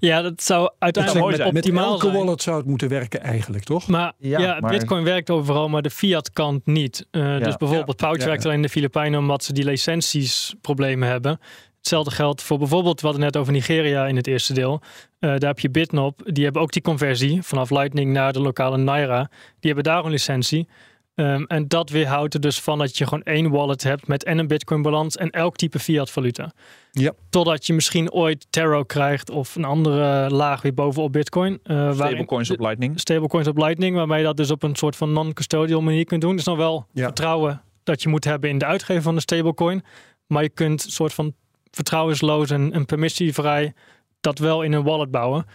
Ja, 0.00 0.22
dat 0.22 0.42
zou 0.42 0.70
uiteindelijk 0.78 1.24
mooi 1.24 1.36
met 1.36 1.42
zijn. 1.42 1.54
Met 1.54 1.64
optimaal 1.64 1.92
elke 1.92 2.06
zijn. 2.06 2.16
wallet 2.24 2.42
zou 2.42 2.56
het 2.56 2.66
moeten 2.66 2.88
werken 2.88 3.22
eigenlijk, 3.22 3.64
toch? 3.64 3.86
Maar 3.86 4.12
Ja, 4.18 4.38
ja, 4.38 4.60
maar- 4.60 4.70
Bitcoin 4.70 5.04
werkt 5.04 5.30
overal, 5.30 5.68
maar 5.68 5.82
de 5.82 5.90
fiat 5.90 6.30
kant 6.32 6.66
niet. 6.66 7.06
Eh, 7.10 7.38
Dus 7.38 7.56
bijvoorbeeld 7.56 7.96
Pouch 7.96 8.18
Ja, 8.18 8.24
werkt 8.26 8.44
alleen 8.44 8.56
in 8.56 8.62
de 8.62 8.68
Filipijnen 8.68 9.18
omdat 9.20 9.44
ze 9.44 9.52
die 9.52 9.64
licenties 9.64 10.54
problemen 10.60 11.08
hebben. 11.08 11.40
Hetzelfde 11.76 12.10
geldt 12.10 12.42
voor 12.42 12.58
bijvoorbeeld, 12.58 13.00
we 13.00 13.06
hadden 13.06 13.24
net 13.24 13.36
over 13.36 13.52
Nigeria 13.52 14.06
in 14.06 14.16
het 14.16 14.26
eerste 14.26 14.52
deel. 14.52 14.80
Eh, 15.18 15.30
daar 15.30 15.48
heb 15.48 15.58
je 15.58 15.70
Bitnop, 15.70 16.20
die 16.24 16.44
hebben 16.44 16.62
ook 16.62 16.72
die 16.72 16.82
conversie 16.82 17.42
vanaf 17.42 17.70
Lightning 17.70 18.12
naar 18.12 18.32
de 18.32 18.40
lokale 18.40 18.76
Naira. 18.76 19.30
Die 19.60 19.72
hebben 19.72 19.84
daar 19.92 20.04
een 20.04 20.10
licentie. 20.10 20.68
Ehm, 21.16 21.42
en 21.42 21.68
dat 21.68 21.90
weerhoudt 21.90 22.34
er 22.34 22.40
dus 22.40 22.60
van 22.60 22.78
dat 22.78 22.98
je 22.98 23.04
gewoon 23.04 23.22
één 23.22 23.50
wallet 23.50 23.82
hebt 23.82 24.06
met 24.06 24.24
en 24.24 24.38
een 24.38 24.46
Bitcoin 24.46 24.82
balans 24.82 25.16
en 25.16 25.30
elk 25.30 25.56
type 25.56 25.78
fiat 25.78 26.10
valuta. 26.10 26.52
Ja. 26.90 27.12
Totdat 27.30 27.66
je 27.66 27.72
misschien 27.72 28.12
ooit 28.12 28.46
Taro 28.50 28.82
krijgt 28.82 29.30
of 29.30 29.54
een 29.56 29.64
andere 29.64 30.30
laag 30.30 30.62
weer 30.62 30.74
bovenop 30.74 31.12
Bitcoin. 31.12 31.58
eh, 31.62 31.92
Stablecoins 31.92 32.50
op 32.50 32.60
Lightning. 32.60 33.00
stablecoins 33.00 33.46
op 33.48 33.56
Lightning, 33.58 33.96
waarbij 33.96 34.18
je 34.18 34.24
dat 34.24 34.36
dus 34.36 34.50
op 34.50 34.62
een 34.62 34.74
soort 34.76 34.96
van 34.96 35.12
non-custodial 35.12 35.80
manier 35.82 36.04
kunt 36.04 36.20
doen. 36.20 36.36
Dus 36.36 36.44
dan 36.44 36.56
wel 36.56 36.86
Ja. 36.92 37.04
vertrouwen 37.04 37.62
dat 37.84 38.02
je 38.02 38.08
moet 38.08 38.24
hebben 38.24 38.50
in 38.50 38.58
de 38.58 38.64
uitgever 38.66 39.02
van 39.02 39.14
de 39.14 39.20
stablecoin. 39.20 39.82
Maar 40.26 40.42
je 40.42 40.48
kunt 40.48 40.84
een 40.84 40.90
soort 40.90 41.14
van 41.14 41.34
vertrouwensloos 41.70 42.50
en, 42.50 42.72
en 42.72 42.84
permissievrij 42.86 43.74
dat 44.20 44.38
wel 44.38 44.62
in 44.62 44.72
een 44.72 44.82
wallet 44.82 45.10
bouwen. 45.10 45.46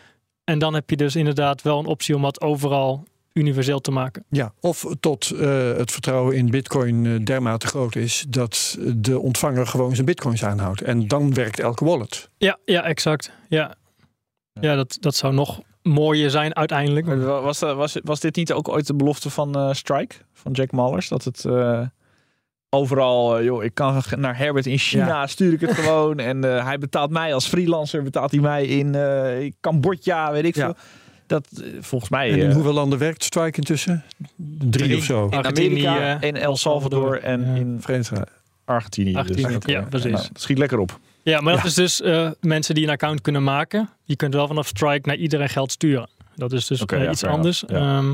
En 0.44 0.60
dan 0.60 0.74
heb 0.74 0.90
je 0.90 0.96
dus 0.96 1.16
inderdaad 1.16 1.62
wel 1.62 1.80
een 1.80 1.86
optie 1.86 2.16
om 2.16 2.22
dat 2.22 2.42
overal 2.42 3.04
universeel 3.34 3.80
te 3.80 3.92
maken. 3.92 4.26
Ja, 4.30 4.54
of 4.60 4.86
tot 5.00 5.32
eh, 5.32 5.72
het 5.78 5.92
vertrouwen 5.92 6.36
in 6.36 6.50
bitcoin 6.50 7.06
eh, 7.06 7.26
dermate 7.26 7.68
groot 7.68 7.96
is 7.96 8.26
dat 8.30 8.78
de 8.96 9.20
ontvanger 9.20 9.68
gewoon 9.68 9.94
zijn 9.94 10.06
bitcoins 10.06 10.44
aanhoudt. 10.46 10.82
En 10.82 11.08
dan 11.08 11.34
werkt 11.34 11.60
elke 11.60 11.86
wallet. 11.86 12.30
Ja, 12.38 12.58
ja 12.66 12.84
exact. 12.84 13.32
Ja, 13.50 13.76
ja 14.54 14.76
dat, 14.76 14.98
dat 15.00 15.16
zou 15.16 15.34
nog 15.34 15.62
mooier 15.82 16.30
zijn 16.30 16.56
uiteindelijk. 16.56 17.06
Was, 17.26 17.60
dat- 17.60 17.76
was, 17.76 17.98
was 18.04 18.20
dit 18.20 18.36
niet 18.36 18.54
ook 18.54 18.70
ooit 18.70 18.88
de 18.88 18.96
belofte 18.96 19.30
van 19.30 19.56
eh, 19.56 19.74
Strike, 19.74 20.16
van 20.34 20.52
Jack 20.52 20.72
Mallers? 20.72 21.08
Dat 21.08 21.24
het 21.24 21.46
eh, 21.46 21.82
overal, 22.70 23.38
eh, 23.38 23.44
joh, 23.44 23.64
ik 23.64 23.74
kan 23.74 24.02
naar 24.18 24.38
Herbert 24.38 24.66
in 24.66 24.78
China, 24.78 25.28
stuur 25.28 25.54
ik 25.54 25.60
het 25.62 25.72
gewoon. 25.72 26.20
En 26.20 26.44
eh, 26.44 26.66
hij 26.66 26.78
betaalt 26.78 27.12
mij 27.12 27.34
als 27.34 27.48
freelancer, 27.48 28.04
betaalt 28.04 28.32
hij 28.32 28.40
mij 28.40 28.66
in 28.66 28.96
eh, 28.96 29.52
Cambodja, 29.62 30.32
weet 30.32 30.46
ik 30.46 30.56
Ja. 30.56 30.66
veel. 30.66 30.76
Dat 31.32 31.48
eh, 31.62 31.68
volgens 31.80 32.10
mij 32.12 32.32
En 32.32 32.40
in 32.40 32.48
eh, 32.48 32.54
hoeveel 32.54 32.74
landen 32.74 33.00
werkt 33.00 33.24
Strike 33.24 33.58
intussen? 33.58 34.04
Drie, 34.36 34.70
Drie. 34.70 34.98
of 34.98 35.04
zo. 35.04 35.26
in 35.26 35.38
Argentinië, 35.38 35.86
Amerika, 35.86 36.22
in 36.28 36.36
El 36.36 36.58
Salvador 36.58 37.20
en 37.20 37.42
Ja. 37.46 37.56
in 37.56 37.78
Verenigde 37.82 38.28
Argentinië. 38.66 39.16
Argentinië, 39.16 39.58
dus. 39.60 39.74
ja, 39.74 39.82
precies. 39.82 40.12
Nou, 40.12 40.28
dat 40.34 40.42
schiet 40.42 40.58
lekker 40.58 40.80
op. 40.80 41.00
Ja, 41.24 41.42
maar 41.42 41.54
dat 41.54 41.62
Ja. 41.62 41.68
is 41.68 41.74
dus 41.74 42.02
eh, 42.02 42.32
mensen 42.40 42.76
die 42.76 42.84
een 42.84 42.90
account 42.90 43.22
kunnen 43.22 43.44
maken. 43.44 43.90
Je 44.04 44.16
kunt 44.16 44.34
wel 44.34 44.48
vanaf 44.48 44.68
Strike 44.68 45.08
naar 45.08 45.18
iedereen 45.18 45.50
geld 45.50 45.72
sturen. 45.72 46.10
Dat 46.36 46.52
is 46.52 46.68
dus 46.68 46.82
iets 47.10 47.24
anders. 47.24 47.64
ja. 47.68 47.76
Ehm, 47.98 48.06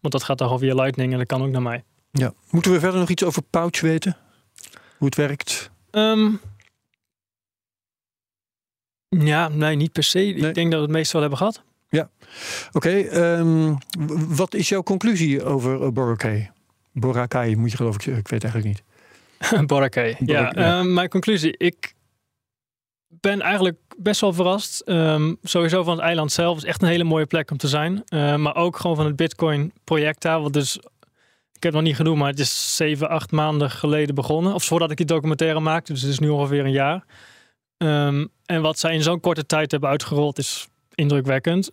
want 0.00 0.12
dat 0.12 0.22
gaat 0.22 0.38
dan 0.38 0.46
gewoon 0.46 0.62
via 0.62 0.74
Lightning 0.74 1.12
en 1.12 1.18
dat 1.18 1.26
kan 1.26 1.42
ook 1.42 1.50
naar 1.50 1.62
mij. 1.62 1.84
Ja. 2.10 2.32
Moeten 2.50 2.72
we 2.72 2.80
verder 2.80 3.00
nog 3.00 3.08
iets 3.08 3.24
over 3.24 3.42
Pouch 3.50 3.80
weten? 3.80 4.16
Hoe 4.96 5.06
het 5.06 5.16
werkt? 5.16 5.70
Ehm, 5.90 6.28
ja, 9.08 9.48
nee, 9.48 9.76
niet 9.76 9.92
per 9.92 10.02
se. 10.02 10.18
Nee. 10.18 10.34
Ik 10.48 10.54
denk 10.54 10.70
dat 10.70 10.80
we 10.80 10.86
het 10.86 10.94
meest 10.94 11.12
wel 11.12 11.20
hebben 11.20 11.38
gehad. 11.38 11.62
Oké, 12.72 12.90
ehm, 12.90 13.74
wat 14.28 14.54
is 14.54 14.68
jouw 14.68 14.82
conclusie 14.82 15.44
over 15.44 15.82
uh, 15.82 15.88
Boracay? 15.88 16.50
Boracay 16.92 17.54
moet 17.54 17.70
je 17.70 17.76
geloof 17.76 17.94
ik, 17.94 18.06
ik 18.06 18.28
weet 18.28 18.44
eigenlijk 18.44 18.64
niet. 18.64 18.82
Boracay. 19.68 20.16
Ja, 20.24 20.40
ja. 20.40 20.52
ehm, 20.52 20.92
mijn 20.92 21.08
conclusie. 21.08 21.56
Ik 21.56 21.94
ben 23.08 23.40
eigenlijk 23.40 23.78
best 23.96 24.20
wel 24.20 24.32
verrast. 24.32 24.80
Ehm, 24.80 25.34
sowieso 25.42 25.82
van 25.82 25.96
het 25.96 26.02
eiland 26.04 26.32
zelf. 26.32 26.56
Is 26.56 26.64
echt 26.64 26.82
een 26.82 26.88
hele 26.88 27.04
mooie 27.04 27.26
plek 27.26 27.50
om 27.50 27.56
te 27.56 27.68
zijn. 27.68 28.04
Maar 28.40 28.56
ook 28.56 28.76
gewoon 28.76 28.96
van 28.96 29.06
het 29.06 29.16
Bitcoin 29.16 29.72
project 29.84 30.22
daar. 30.22 30.40
Wat 30.40 30.52
dus, 30.52 30.76
ik 31.52 31.62
heb 31.62 31.62
het 31.62 31.72
nog 31.72 31.82
niet 31.82 31.96
genoemd, 31.96 32.18
maar 32.18 32.30
het 32.30 32.38
is 32.38 32.76
zeven, 32.76 33.08
acht 33.08 33.30
maanden 33.30 33.70
geleden 33.70 34.14
begonnen. 34.14 34.54
Of 34.54 34.64
voordat 34.64 34.90
ik 34.90 34.96
die 34.96 35.06
documentaire 35.06 35.60
maakte. 35.60 35.92
Dus 35.92 36.02
het 36.02 36.10
is 36.10 36.18
nu 36.18 36.28
ongeveer 36.28 36.64
een 36.64 36.72
jaar. 36.72 37.04
En 38.46 38.62
wat 38.62 38.78
zij 38.78 38.94
in 38.94 39.02
zo'n 39.02 39.20
korte 39.20 39.46
tijd 39.46 39.70
hebben 39.70 39.90
uitgerold 39.90 40.38
is 40.38 40.68
indrukwekkend. 40.94 41.70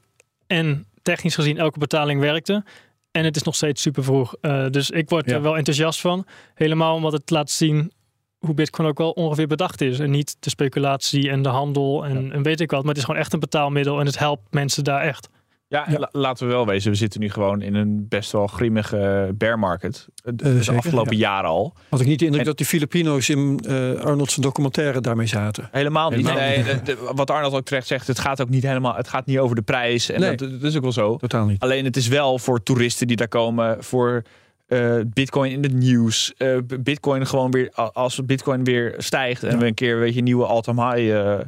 En 0.53 0.85
technisch 1.01 1.35
gezien 1.35 1.57
elke 1.57 1.79
betaling 1.79 2.19
werkte. 2.19 2.63
En 3.11 3.23
het 3.25 3.35
is 3.35 3.43
nog 3.43 3.55
steeds 3.55 3.81
super 3.81 4.03
vroeg. 4.03 4.35
Eh, 4.41 4.65
dus 4.69 4.89
ik 4.89 5.09
word 5.09 5.29
Ja. 5.29 5.35
er 5.35 5.41
wel 5.41 5.57
enthousiast 5.57 6.01
van. 6.01 6.25
Helemaal 6.53 6.95
omdat 6.95 7.11
het 7.11 7.29
laat 7.29 7.51
zien 7.51 7.91
hoe 8.39 8.53
Bitcoin 8.53 8.87
ook 8.87 8.97
wel 8.97 9.11
ongeveer 9.11 9.47
bedacht 9.47 9.81
is. 9.81 9.99
En 9.99 10.11
niet 10.11 10.35
de 10.39 10.49
speculatie 10.49 11.29
en 11.29 11.41
de 11.41 11.49
handel 11.49 12.05
en, 12.05 12.31
en 12.31 12.43
weet 12.43 12.59
ik 12.61 12.71
wat. 12.71 12.79
Maar 12.79 12.89
het 12.89 12.97
is 12.97 13.03
gewoon 13.03 13.19
echt 13.19 13.33
een 13.33 13.39
betaalmiddel 13.39 13.99
en 13.99 14.05
het 14.05 14.19
helpt 14.19 14.53
mensen 14.53 14.83
daar 14.83 15.01
echt. 15.01 15.29
Ja, 15.73 15.85
en 15.85 15.91
Ja. 15.91 15.99
la- 15.99 16.09
laten 16.11 16.47
we 16.47 16.53
wel 16.53 16.65
wezen, 16.65 16.91
we 16.91 16.97
zitten 16.97 17.19
nu 17.19 17.29
gewoon 17.29 17.61
in 17.61 17.75
een 17.75 18.05
best 18.09 18.31
wel 18.31 18.47
grimmige 18.47 19.31
bear 19.37 19.59
market. 19.59 20.07
Eh, 20.23 20.33
de 20.35 20.63
zeker, 20.63 20.77
afgelopen 20.79 21.15
jaren 21.17 21.49
al. 21.49 21.73
Had 21.89 21.99
ik 21.99 22.07
niet 22.07 22.19
de 22.19 22.25
indruk 22.25 22.41
En- 22.41 22.47
dat 22.47 22.57
die 22.57 22.65
Filipino's 22.65 23.29
in 23.29 23.59
eh 23.67 23.93
Arnold's 23.93 24.35
documentaire 24.35 25.01
daarmee 25.01 25.27
zaten? 25.27 25.69
Helemaal 25.71 26.09
niet. 26.09 26.27
Helemaal 26.29 26.47
Nee, 26.47 26.57
niet. 26.57 26.65
de- 26.65 26.81
de- 26.83 27.11
wat 27.15 27.31
Arnold 27.31 27.53
ook 27.53 27.65
terecht 27.65 27.87
zegt, 27.87 28.07
het 28.07 28.19
gaat 28.19 28.41
ook 28.41 28.49
niet 28.49 28.63
helemaal, 28.63 28.95
het 28.95 29.07
gaat 29.07 29.25
niet 29.25 29.37
over 29.39 29.55
de 29.55 29.61
prijs. 29.61 30.09
En 30.09 30.19
Nee. 30.19 30.35
dat, 30.35 30.49
dat 30.51 30.63
is 30.63 30.75
ook 30.75 30.81
wel 30.83 30.91
zo. 30.91 31.17
Totaal 31.17 31.45
niet. 31.45 31.59
Alleen 31.61 31.85
het 31.85 31.97
is 31.97 32.07
wel 32.07 32.39
voor 32.39 32.63
toeristen 32.63 33.07
die 33.07 33.15
daar 33.17 33.27
komen, 33.27 33.83
voor 33.83 34.21
eh, 34.67 34.95
Bitcoin 35.07 35.51
in 35.51 35.63
het 35.63 35.73
nieuws. 35.73 36.33
eh, 36.37 36.57
Bitcoin 36.79 37.27
gewoon 37.27 37.51
weer, 37.51 37.71
als 37.93 38.25
Bitcoin 38.25 38.63
weer 38.63 38.93
stijgt 38.97 39.43
en 39.43 39.51
Ja. 39.51 39.57
we 39.57 39.65
een 39.65 39.73
keer, 39.73 39.99
weet 39.99 40.13
je, 40.13 40.21
nieuwe 40.21 40.45
all-time 40.45 40.93
high. 40.95 41.39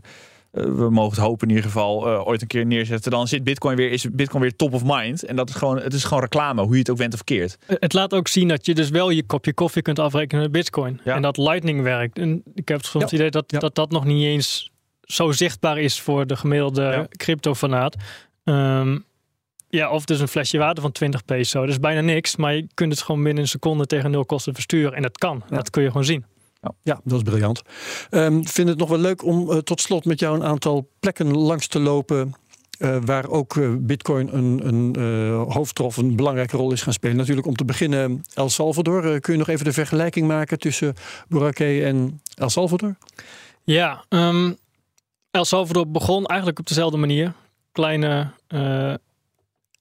Eh, 0.56 0.63
we 0.63 0.89
mogen 0.89 1.12
het 1.18 1.26
hopen 1.26 1.48
in 1.48 1.56
ieder 1.56 1.70
geval 1.72 2.08
eh, 2.08 2.28
ooit 2.28 2.41
een 2.41 2.48
keer 2.48 2.65
neerzetten. 2.65 3.12
Dan 3.12 3.28
zit 3.28 3.44
Bitcoin 3.44 3.76
weer, 3.76 3.91
is 3.91 4.08
Bitcoin 4.12 4.41
weer 4.41 4.56
top 4.56 4.74
of 4.74 4.82
mind. 4.86 5.24
En 5.26 5.36
dat 5.36 5.50
is 5.50 5.56
gewoon, 5.56 5.80
het 5.80 5.94
is 5.94 6.04
gewoon 6.04 6.24
reclame, 6.24 6.62
hoe 6.62 6.74
je 6.74 6.80
het 6.80 6.89
ook 6.89 6.98
went 6.98 7.13
of 7.13 7.24
keert. 7.24 7.58
Eh, 7.68 7.76
Het 7.80 7.94
laat 7.94 8.13
ook 8.13 8.28
zien 8.28 8.48
dat 8.48 8.65
je 8.65 8.74
dus 8.76 8.89
wel 8.89 9.10
je 9.10 9.24
kopje 9.26 9.54
koffie 9.54 9.82
kunt 9.82 10.00
afrekenen 10.00 10.44
met 10.44 10.52
Bitcoin. 10.52 11.00
Ja. 11.04 11.15
En 11.15 11.22
dat 11.22 11.38
Lightning 11.38 11.82
werkt. 11.82 12.18
En 12.18 12.44
ik 12.54 12.68
heb 12.68 12.82
soms 12.84 12.94
Ja. 12.94 13.00
het 13.10 13.12
idee 13.12 13.30
dat, 13.32 13.44
Ja. 13.48 13.60
dat 13.60 13.76
dat 13.76 13.91
nog 13.91 14.06
niet 14.06 14.24
eens 14.26 14.72
zo 15.02 15.32
zichtbaar 15.32 15.78
is 15.80 16.00
voor 16.02 16.28
de 16.28 16.36
gemiddelde 16.36 17.08
crypto-fanaat. 17.18 17.96
Ehm, 18.44 18.98
ja, 19.70 19.89
of 19.91 20.06
dus 20.06 20.20
een 20.20 20.28
flesje 20.28 20.58
water 20.58 20.82
van 20.82 20.91
20 20.91 21.26
peso. 21.26 21.60
Dat 21.62 21.70
is 21.70 21.80
bijna 21.80 22.02
niks, 22.02 22.36
maar 22.36 22.56
je 22.56 22.68
kunt 22.74 22.91
het 22.91 23.02
gewoon 23.02 23.24
binnen 23.24 23.44
een 23.44 23.50
seconde 23.50 23.86
tegen 23.86 24.12
nul 24.12 24.26
kosten 24.26 24.54
versturen. 24.54 24.94
En 24.94 25.02
dat 25.02 25.18
kan. 25.18 25.44
Dat 25.50 25.70
kun 25.70 25.82
je 25.84 25.88
gewoon 25.88 26.06
zien. 26.06 26.26
Ja, 26.84 26.99
dat 27.04 27.17
is 27.17 27.23
briljant. 27.23 27.62
Ehm 28.10 28.43
vind 28.43 28.69
het 28.69 28.78
nog 28.78 28.89
wel 28.89 28.97
leuk 28.97 29.23
om 29.23 29.51
eh, 29.51 29.58
tot 29.58 29.82
slot 29.82 30.06
met 30.06 30.19
jou 30.19 30.36
een 30.36 30.43
aantal 30.43 30.89
plekken 30.99 31.38
langs 31.38 31.67
te 31.67 31.80
lopen. 31.80 32.34
eh, 32.78 32.97
waar 33.06 33.30
ook 33.30 33.56
eh, 33.58 33.69
Bitcoin 33.80 34.36
een, 34.38 34.67
een 34.67 34.95
eh, 34.95 35.54
hoofdrol, 35.54 35.88
of 35.88 35.97
een 35.97 36.15
belangrijke 36.15 36.58
rol 36.58 36.71
is 36.71 36.81
gaan 36.81 36.94
spelen. 36.94 37.15
Natuurlijk 37.17 37.48
om 37.48 37.56
te 37.56 37.65
beginnen 37.65 38.23
El 38.33 38.50
Salvador. 38.50 39.19
Kun 39.19 39.33
je 39.33 39.40
nog 39.40 39.48
even 39.50 39.65
de 39.65 39.73
vergelijking 39.73 40.27
maken 40.27 40.60
tussen 40.60 40.94
Boracay 41.27 41.83
en 41.83 42.21
El 42.35 42.50
Salvador? 42.50 42.96
Ja, 43.63 44.04
ehm, 44.10 44.52
El 45.31 45.46
Salvador 45.46 45.87
begon 45.92 46.25
eigenlijk 46.25 46.60
op 46.60 46.67
dezelfde 46.67 46.98
manier. 46.98 47.33
Kleine 47.71 48.31
eh, 48.48 48.94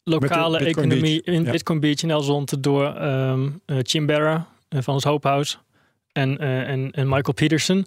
lokale 0.04 0.59
Bitcoin 0.59 0.84
economie 0.90 1.22
Beach. 1.22 1.36
in 1.36 1.44
Ja. 1.44 1.50
Bitcoin 1.50 1.80
Beach 1.80 2.02
in 2.02 2.11
El 2.11 2.20
Zonte 2.20 2.61
door 2.61 2.94
ehm 2.94 3.48
eh, 3.66 3.76
Chimbera 3.82 4.46
van 4.68 4.94
ons 4.94 5.04
House. 5.04 5.56
En, 6.14 6.42
uh, 6.42 6.68
en, 6.68 6.90
en 6.90 7.08
Michael 7.08 7.34
Peterson. 7.34 7.86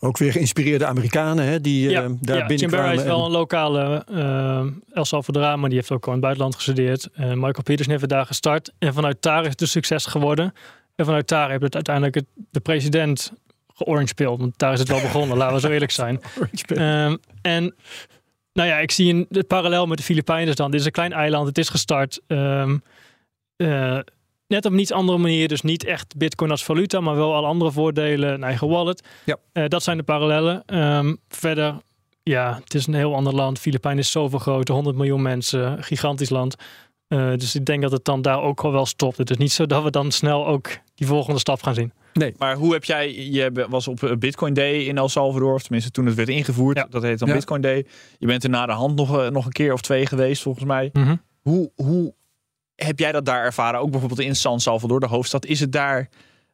Ook 0.00 0.18
weer 0.18 0.32
geïnspireerde 0.32 0.86
Amerikanen 0.86 1.44
hè, 1.44 1.60
die 1.60 1.90
ja, 1.90 2.02
uh, 2.02 2.10
daar 2.20 2.36
ja, 2.36 2.46
binnenkwamen. 2.46 2.94
Is 2.94 3.02
wel 3.02 3.18
en- 3.18 3.24
een 3.24 3.30
lokale 3.30 4.06
uh, 4.10 4.66
El 4.92 5.04
Salvador, 5.04 5.58
maar 5.58 5.68
die 5.68 5.78
heeft 5.78 5.90
ook 5.90 6.06
al 6.06 6.06
in 6.06 6.12
het 6.12 6.20
buitenland 6.20 6.54
gestudeerd. 6.54 7.08
Uh, 7.14 7.26
Michael 7.26 7.62
Peterson 7.62 7.92
heeft 7.92 8.08
daar 8.08 8.26
gestart. 8.26 8.72
En 8.78 8.94
vanuit 8.94 9.16
daar 9.20 9.42
is 9.42 9.48
het 9.50 9.60
een 9.60 9.68
succes 9.68 10.06
geworden. 10.06 10.54
En 10.94 11.04
vanuit 11.04 11.28
daar 11.28 11.50
heeft 11.50 11.62
het 11.62 11.74
uiteindelijk 11.74 12.14
het, 12.14 12.26
de 12.50 12.60
president 12.60 13.32
georange 13.74 14.14
pilled. 14.14 14.38
Want 14.38 14.58
daar 14.58 14.72
is 14.72 14.78
het 14.78 14.88
wel 14.88 15.00
begonnen, 15.10 15.36
laten 15.36 15.54
we 15.54 15.60
zo 15.60 15.68
eerlijk 15.68 15.90
zijn. 15.90 16.20
Um, 16.68 17.18
en 17.42 17.74
nou 18.52 18.68
ja, 18.68 18.78
ik 18.78 18.90
zie 18.90 19.14
een, 19.14 19.26
het 19.30 19.46
parallel 19.46 19.86
met 19.86 19.98
de 19.98 20.04
Filipijnen 20.04 20.56
dan. 20.56 20.70
Dit 20.70 20.80
is 20.80 20.86
een 20.86 20.92
klein 20.92 21.12
eiland, 21.12 21.46
het 21.46 21.58
is 21.58 21.68
gestart. 21.68 22.20
Um, 22.26 22.82
uh, 23.56 23.98
net 24.52 24.66
op 24.66 24.72
een 24.72 24.78
iets 24.78 24.92
andere 24.92 25.18
manier. 25.18 25.48
Dus 25.48 25.62
niet 25.62 25.84
echt 25.84 26.16
bitcoin 26.16 26.50
als 26.50 26.64
valuta, 26.64 27.00
maar 27.00 27.16
wel 27.16 27.34
alle 27.34 27.46
andere 27.46 27.72
voordelen. 27.72 28.32
Een 28.32 28.44
eigen 28.44 28.68
wallet. 28.68 29.08
Ja. 29.24 29.36
Uh, 29.52 29.64
dat 29.68 29.82
zijn 29.82 29.96
de 29.96 30.02
parallellen. 30.02 30.62
Um, 30.78 31.18
verder, 31.28 31.74
ja, 32.22 32.60
het 32.64 32.74
is 32.74 32.86
een 32.86 32.94
heel 32.94 33.14
ander 33.14 33.34
land. 33.34 33.58
Filipijnen 33.58 34.02
is 34.02 34.10
zoveel 34.10 34.38
groter, 34.38 34.74
100 34.74 34.96
miljoen 34.96 35.22
mensen, 35.22 35.82
gigantisch 35.82 36.30
land. 36.30 36.54
Uh, 37.08 37.30
dus 37.36 37.54
ik 37.54 37.64
denk 37.64 37.82
dat 37.82 37.92
het 37.92 38.04
dan 38.04 38.22
daar 38.22 38.42
ook 38.42 38.60
al 38.60 38.72
wel 38.72 38.86
stopt. 38.86 39.16
Het 39.16 39.30
is 39.30 39.36
niet 39.36 39.52
zo 39.52 39.66
dat 39.66 39.82
we 39.82 39.90
dan 39.90 40.10
snel 40.10 40.46
ook 40.46 40.68
die 40.94 41.06
volgende 41.06 41.40
stap 41.40 41.62
gaan 41.62 41.74
zien. 41.74 41.92
Nee. 42.12 42.34
Maar 42.38 42.56
hoe 42.56 42.72
heb 42.72 42.84
jij, 42.84 43.14
je 43.14 43.66
was 43.68 43.88
op 43.88 44.14
Bitcoin 44.18 44.54
Day 44.54 44.74
in 44.74 44.98
El 44.98 45.08
Salvador, 45.08 45.54
of 45.54 45.62
tenminste 45.62 45.90
toen 45.90 46.06
het 46.06 46.14
werd 46.14 46.28
ingevoerd, 46.28 46.76
ja. 46.76 46.86
dat 46.90 47.02
heet 47.02 47.18
dan 47.18 47.28
ja. 47.28 47.34
Bitcoin 47.34 47.60
Day. 47.60 47.86
Je 48.18 48.26
bent 48.26 48.44
er 48.44 48.50
na 48.50 48.66
de 48.66 48.72
hand 48.72 48.96
nog, 48.96 49.30
nog 49.30 49.44
een 49.44 49.52
keer 49.52 49.72
of 49.72 49.80
twee 49.80 50.06
geweest 50.06 50.42
volgens 50.42 50.64
mij. 50.64 50.90
Mm 50.92 51.04
-hmm. 51.04 51.22
Hoe, 51.40 51.70
hoe 51.74 52.14
heb 52.84 52.98
jij 52.98 53.12
dat 53.12 53.24
daar 53.24 53.44
ervaren? 53.44 53.80
Ook 53.80 53.90
bijvoorbeeld 53.90 54.20
in 54.20 54.36
San 54.36 54.60
Salvador, 54.60 55.00
de 55.00 55.06
hoofdstad. 55.06 55.46
Is 55.46 55.60
het 55.60 55.72
daar, 55.72 56.08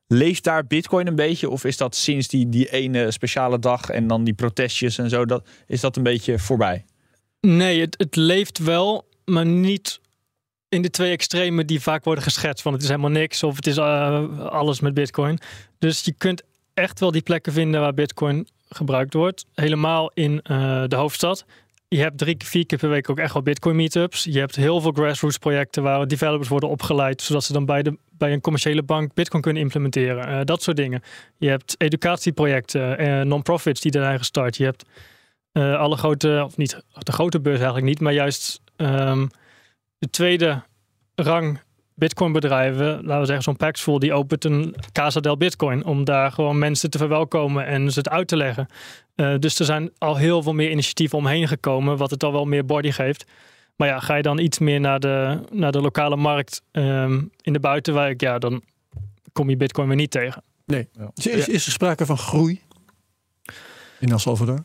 leeft 0.06 0.44
daar 0.44 0.66
Bitcoin 0.66 1.06
een 1.06 1.14
beetje? 1.14 1.50
Of 1.50 1.64
is 1.64 1.76
dat 1.76 1.94
sinds 1.94 2.28
die, 2.28 2.48
die 2.48 2.70
ene 2.70 3.10
speciale 3.10 3.58
dag 3.58 3.90
en 3.90 4.06
dan 4.06 4.24
die 4.24 4.34
protestjes 4.34 4.98
en 4.98 5.10
zo, 5.10 5.26
dat, 5.26 5.48
is 5.66 5.80
dat 5.80 5.96
een 5.96 6.02
beetje 6.02 6.38
voorbij? 6.38 6.84
Nee, 7.40 7.80
het, 7.80 7.94
het 7.98 8.16
leeft 8.16 8.58
wel, 8.58 9.08
maar 9.24 9.46
niet 9.46 10.00
in 10.68 10.82
de 10.82 10.90
twee 10.90 11.12
extremen 11.12 11.66
die 11.66 11.80
vaak 11.80 12.04
worden 12.04 12.24
geschetst. 12.24 12.62
Van 12.62 12.72
het 12.72 12.82
is 12.82 12.88
helemaal 12.88 13.10
niks 13.10 13.42
of 13.42 13.56
het 13.56 13.66
is 13.66 13.76
uh, 13.76 14.46
alles 14.46 14.80
met 14.80 14.94
Bitcoin. 14.94 15.38
Dus 15.78 16.04
je 16.04 16.12
kunt 16.12 16.42
echt 16.74 17.00
wel 17.00 17.10
die 17.10 17.22
plekken 17.22 17.52
vinden 17.52 17.80
waar 17.80 17.94
Bitcoin 17.94 18.48
gebruikt 18.68 19.14
wordt. 19.14 19.46
Helemaal 19.54 20.10
in 20.14 20.32
uh, 20.32 20.84
de 20.86 20.96
hoofdstad. 20.96 21.44
Je 21.88 22.00
hebt 22.00 22.18
drie, 22.18 22.36
vier 22.44 22.66
keer 22.66 22.78
per 22.78 22.88
week 22.88 23.10
ook 23.10 23.18
echt 23.18 23.32
wel 23.32 23.42
Bitcoin 23.42 23.76
meetups. 23.76 24.24
Je 24.24 24.38
hebt 24.38 24.56
heel 24.56 24.80
veel 24.80 24.92
grassroots 24.92 25.38
projecten 25.38 25.82
waar 25.82 26.06
developers 26.06 26.48
worden 26.48 26.68
opgeleid, 26.68 27.22
zodat 27.22 27.44
ze 27.44 27.52
dan 27.52 27.64
bij, 27.64 27.82
de, 27.82 27.98
bij 28.10 28.32
een 28.32 28.40
commerciële 28.40 28.82
bank 28.82 29.14
Bitcoin 29.14 29.42
kunnen 29.42 29.62
implementeren. 29.62 30.28
Uh, 30.28 30.40
dat 30.44 30.62
soort 30.62 30.76
dingen. 30.76 31.02
Je 31.36 31.48
hebt 31.48 31.74
educatieprojecten, 31.78 33.02
uh, 33.02 33.20
non-profits 33.20 33.80
die 33.80 33.92
zijn 33.92 34.18
gestart. 34.18 34.56
Je 34.56 34.64
hebt 34.64 34.84
alle 35.52 35.96
grote, 35.96 36.42
of 36.44 36.56
niet 36.56 36.82
de 36.98 37.12
grote 37.12 37.40
beurs 37.40 37.56
eigenlijk 37.56 37.86
niet, 37.86 38.00
maar 38.00 38.12
juist 38.12 38.60
um, 38.76 39.28
de 39.98 40.10
tweede 40.10 40.62
rang 41.14 41.60
Bitcoin 41.98 42.32
bedrijven, 42.32 42.86
laten 42.86 43.20
we 43.20 43.26
zeggen 43.26 43.42
zo'n 43.42 43.56
Paxful, 43.56 43.98
die 43.98 44.12
opent 44.12 44.44
een 44.44 44.74
Casa 44.92 45.20
del 45.20 45.36
Bitcoin 45.36 45.84
om 45.84 46.04
daar 46.04 46.32
gewoon 46.32 46.58
mensen 46.58 46.90
te 46.90 46.98
verwelkomen 46.98 47.66
en 47.66 47.92
ze 47.92 47.98
het 47.98 48.08
uit 48.08 48.28
te 48.28 48.36
leggen. 48.36 48.66
Uh, 49.16 49.34
dus 49.38 49.58
er 49.58 49.64
zijn 49.64 49.90
al 49.98 50.16
heel 50.16 50.42
veel 50.42 50.52
meer 50.52 50.70
initiatieven 50.70 51.18
omheen 51.18 51.48
gekomen, 51.48 51.96
wat 51.96 52.10
het 52.10 52.24
al 52.24 52.32
wel 52.32 52.44
meer 52.44 52.64
body 52.64 52.90
geeft. 52.90 53.24
Maar 53.76 53.88
ja, 53.88 54.00
ga 54.00 54.14
je 54.14 54.22
dan 54.22 54.38
iets 54.38 54.58
meer 54.58 54.80
naar 54.80 55.00
de, 55.00 55.40
naar 55.52 55.72
de 55.72 55.80
lokale 55.80 56.16
markt 56.16 56.62
um, 56.72 57.30
in 57.42 57.52
de 57.52 57.60
buitenwijk, 57.60 58.20
ja, 58.20 58.38
dan 58.38 58.62
kom 59.32 59.50
je 59.50 59.56
Bitcoin 59.56 59.88
weer 59.88 59.96
niet 59.96 60.10
tegen. 60.10 60.42
Nee. 60.66 60.88
Ja. 60.92 61.10
Is, 61.14 61.48
is 61.48 61.66
er 61.66 61.72
sprake 61.72 62.06
van 62.06 62.18
groei 62.18 62.60
in 63.98 64.10
El 64.10 64.18
Salvador? 64.18 64.62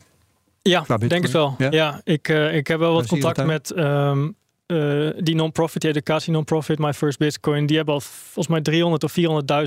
Ja, 0.62 0.84
denk 0.96 1.22
het 1.22 1.30
wel. 1.30 1.54
Ja, 1.58 1.70
ja 1.70 2.00
ik, 2.04 2.28
uh, 2.28 2.54
ik 2.54 2.66
heb 2.66 2.78
wel 2.78 2.92
wat 2.92 3.06
contact 3.06 3.44
met 3.44 3.76
um, 3.76 4.36
uh, 4.66 5.10
die 5.18 5.34
non-profit, 5.34 5.80
die 5.80 5.90
educatie 5.90 6.32
non-profit, 6.32 6.78
My 6.78 6.92
First 6.92 7.18
Bitcoin, 7.18 7.66
die 7.66 7.76
hebben 7.76 7.94
al 7.94 8.00
volgens 8.00 8.48
mij 8.48 8.60
300 8.60 9.04
of 9.04 9.14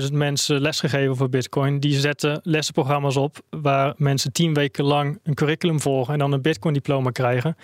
400.000 0.02 0.12
mensen 0.12 0.60
lesgegeven 0.60 1.16
voor 1.16 1.28
Bitcoin. 1.28 1.80
Die 1.80 2.00
zetten 2.00 2.40
lessenprogramma's 2.42 3.16
op 3.16 3.36
waar 3.50 3.94
mensen 3.96 4.32
tien 4.32 4.54
weken 4.54 4.84
lang 4.84 5.20
een 5.22 5.34
curriculum 5.34 5.80
volgen 5.80 6.12
en 6.12 6.18
dan 6.18 6.32
een 6.32 6.42
Bitcoin-diploma 6.42 7.10
krijgen. 7.10 7.56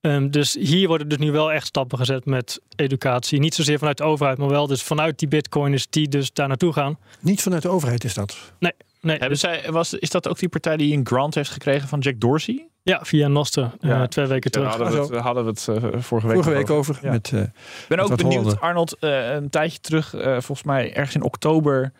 Um, 0.00 0.30
dus 0.30 0.54
hier 0.54 0.88
worden 0.88 1.08
dus 1.08 1.18
nu 1.18 1.32
wel 1.32 1.52
echt 1.52 1.66
stappen 1.66 1.98
gezet 1.98 2.24
met 2.24 2.60
educatie. 2.76 3.38
Niet 3.38 3.54
zozeer 3.54 3.78
vanuit 3.78 3.96
de 3.96 4.04
overheid, 4.04 4.38
maar 4.38 4.48
wel 4.48 4.66
dus 4.66 4.82
vanuit 4.82 5.18
die 5.18 5.28
bitcoiners 5.28 5.86
die 5.90 6.08
dus 6.08 6.32
daar 6.32 6.48
naartoe 6.48 6.72
gaan. 6.72 6.98
Niet 7.20 7.42
vanuit 7.42 7.62
de 7.62 7.68
overheid 7.68 8.04
is 8.04 8.14
dat? 8.14 8.52
Nee. 8.58 8.72
Nee 9.02 9.18
Hebben 9.18 9.38
zij, 9.38 9.64
was, 9.70 9.94
is 9.94 10.10
dat 10.10 10.28
ook 10.28 10.38
die 10.38 10.48
partij 10.48 10.76
die 10.76 10.96
een 10.96 11.06
grant 11.06 11.34
heeft 11.34 11.50
gekregen 11.50 11.88
van 11.88 11.98
Jack 11.98 12.20
Dorsey? 12.20 12.66
Ja, 12.82 13.00
via 13.02 13.28
Noster, 13.28 13.70
ja. 13.80 14.00
uh, 14.00 14.06
twee 14.06 14.26
weken 14.26 14.50
terug. 14.50 14.76
Daar 14.76 14.78
hadden 14.78 15.08
we 15.08 15.14
het, 15.14 15.24
hadden 15.24 15.44
we 15.44 15.50
het 15.50 15.66
uh, 15.70 16.00
vorige 16.00 16.26
week, 16.26 16.36
vorige 16.36 16.50
week 16.50 16.70
over. 16.70 16.98
Ja. 17.02 17.10
Met, 17.10 17.30
uh, 17.34 17.40
Ik 17.40 17.50
ben 17.88 17.98
ook 17.98 18.16
benieuwd. 18.16 18.60
Arnold, 18.60 18.96
uh, 19.00 19.32
een 19.32 19.50
tijdje 19.50 19.80
terug, 19.80 20.10
volgens 20.20 20.62
mij 20.62 20.94
ergens 20.94 21.14
in 21.14 21.22
oktober 21.22 21.92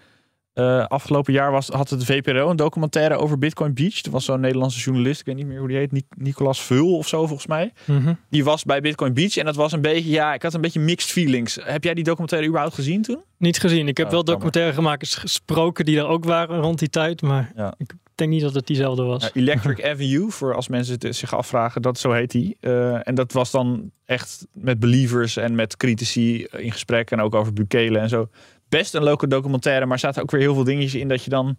uh, 0.55 0.87
afgelopen 0.87 1.33
jaar 1.33 1.51
was, 1.51 1.69
had 1.69 1.91
het 1.91 2.05
VPRO 2.05 2.51
een 2.51 2.57
documentaire 2.57 3.17
over 3.17 3.39
Bitcoin 3.39 3.75
Beach. 3.75 4.03
Er 4.03 4.11
was 4.11 4.25
zo'n 4.25 4.41
Nederlandse 4.41 4.81
journalist, 4.81 5.21
ik 5.21 5.27
weet 5.27 5.37
niet 5.37 5.47
meer 5.47 5.59
hoe 5.59 5.69
die 5.69 5.77
heet, 5.77 5.93
Nic 5.93 6.05
Nicolas 6.17 6.61
Vul 6.61 6.97
of 6.97 7.09
zo 7.09 7.27
volgens 7.27 7.47
mij. 7.47 7.73
Mm 7.85 8.05
-hmm. 8.05 8.19
Die 8.31 8.45
was 8.45 8.65
bij 8.65 8.81
Bitcoin 8.81 9.15
Beach 9.15 9.37
en 9.37 9.45
dat 9.45 9.57
was 9.57 9.73
een 9.73 9.81
beetje, 9.81 10.11
ja, 10.11 10.35
ik 10.35 10.43
had 10.43 10.55
een 10.55 10.61
beetje 10.61 10.81
mixed 10.81 11.11
feelings. 11.11 11.59
Heb 11.63 11.85
jij 11.85 11.95
die 11.95 12.05
documentaire 12.05 12.49
überhaupt 12.49 12.75
gezien 12.75 13.03
toen? 13.03 13.23
Niet 13.39 13.61
gezien. 13.61 13.89
Ik 13.89 13.97
heb 13.97 14.07
oh, 14.07 14.13
wel 14.13 14.25
documentaire 14.25 14.81
makers 14.81 15.15
gesproken 15.15 15.85
die 15.85 15.99
er 15.99 16.07
ook 16.07 16.25
waren 16.25 16.61
rond 16.61 16.79
die 16.79 16.91
tijd, 16.91 17.23
maar 17.23 17.53
ja. 17.57 17.75
ik 17.79 17.93
denk 18.15 18.31
niet 18.31 18.43
dat 18.43 18.55
het 18.55 18.67
diezelfde 18.67 19.03
was. 19.03 19.23
Ja, 19.23 19.31
Electric 19.33 19.85
Avenue, 19.91 20.31
voor 20.31 20.55
als 20.55 20.69
mensen 20.69 20.97
het 20.99 21.17
zich 21.17 21.35
afvragen, 21.35 21.83
dat 21.83 21.99
zo 21.99 22.13
heet 22.13 22.31
die. 22.31 22.57
Uh, 22.61 23.09
en 23.09 23.15
dat 23.15 23.33
was 23.33 23.51
dan 23.51 23.91
echt 24.05 24.47
met 24.53 24.79
believers 24.79 25.37
en 25.37 25.55
met 25.55 25.77
critici 25.77 26.45
in 26.45 26.73
gesprek 26.73 27.11
en 27.11 27.21
ook 27.21 27.35
over 27.35 27.53
Bukele 27.53 27.99
en 27.99 28.09
zo 28.09 28.29
best 28.73 28.95
een 28.95 29.05
leuke 29.05 29.27
documentaire, 29.27 29.87
maar 29.87 29.99
zaten 29.99 30.23
ook 30.23 30.31
weer 30.31 30.41
heel 30.41 30.55
veel 30.55 30.65
dingetjes 30.65 31.01
in 31.01 31.09
dat 31.09 31.25
je 31.25 31.31
dan 31.31 31.57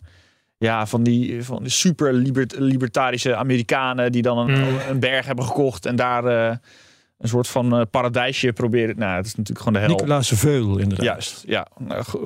ja, 0.57 0.87
van 0.87 1.03
die, 1.03 1.43
van 1.43 1.63
die 1.63 1.71
super 1.71 2.13
libert, 2.13 2.59
libertarische 2.59 3.35
Amerikanen 3.35 4.11
die 4.11 4.21
dan 4.21 4.37
een, 4.37 4.59
mm. 4.59 4.77
een, 4.89 4.99
berg 4.99 5.25
hebben 5.25 5.45
gekocht 5.45 5.85
en 5.85 5.95
daar 5.95 6.25
uh, 6.25 6.55
een 7.23 7.29
soort 7.29 7.47
van 7.47 7.79
uh, 7.79 7.81
paradijsje 7.91 8.53
proberen. 8.53 8.97
Nou, 8.97 9.15
het 9.15 9.25
is 9.25 9.35
natuurlijk 9.35 9.65
gewoon 9.65 9.73
de 9.73 9.87
hel. 9.87 9.89
Nicolaas 9.89 10.31
Veul, 10.35 10.77
inderdaad. 10.77 11.05
Juist, 11.05 11.43
ja. 11.47 11.67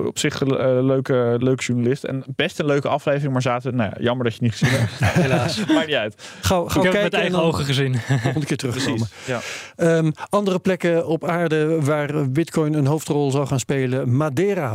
Op 0.06 0.18
zich 0.18 0.40
een 0.40 0.52
uh, 0.52 0.84
leuke, 0.84 1.36
leuke 1.38 1.62
journalist. 1.62 2.04
En 2.04 2.24
best 2.26 2.58
een 2.58 2.66
leuke 2.66 2.88
aflevering, 2.88 3.32
maar 3.32 3.42
zaten... 3.42 3.76
Nou 3.76 3.90
ja, 3.94 4.02
jammer 4.02 4.24
dat 4.24 4.36
je 4.36 4.44
het 4.44 4.50
niet 4.50 4.60
gezien 4.60 4.78
hebt. 4.78 5.14
Helaas. 5.22 5.64
Maakt 5.74 5.86
niet 5.86 5.96
uit. 5.96 6.22
Gauw, 6.40 6.68
gauw 6.68 6.84
Ik 6.84 6.92
heb 6.92 7.02
het 7.02 7.12
met 7.12 7.20
eigen 7.20 7.42
ogen 7.42 7.64
gezien. 7.64 7.98
Volgende 8.22 8.46
keer 8.46 8.56
terugkomen. 8.56 9.08
Ja. 9.26 9.40
Um, 9.76 10.12
andere 10.28 10.58
plekken 10.58 11.06
op 11.06 11.24
aarde 11.24 11.80
waar 11.80 12.30
Bitcoin 12.30 12.74
een 12.74 12.86
hoofdrol 12.86 13.30
zal 13.30 13.46
gaan 13.46 13.60
spelen. 13.60 14.16
Madeira. 14.16 14.74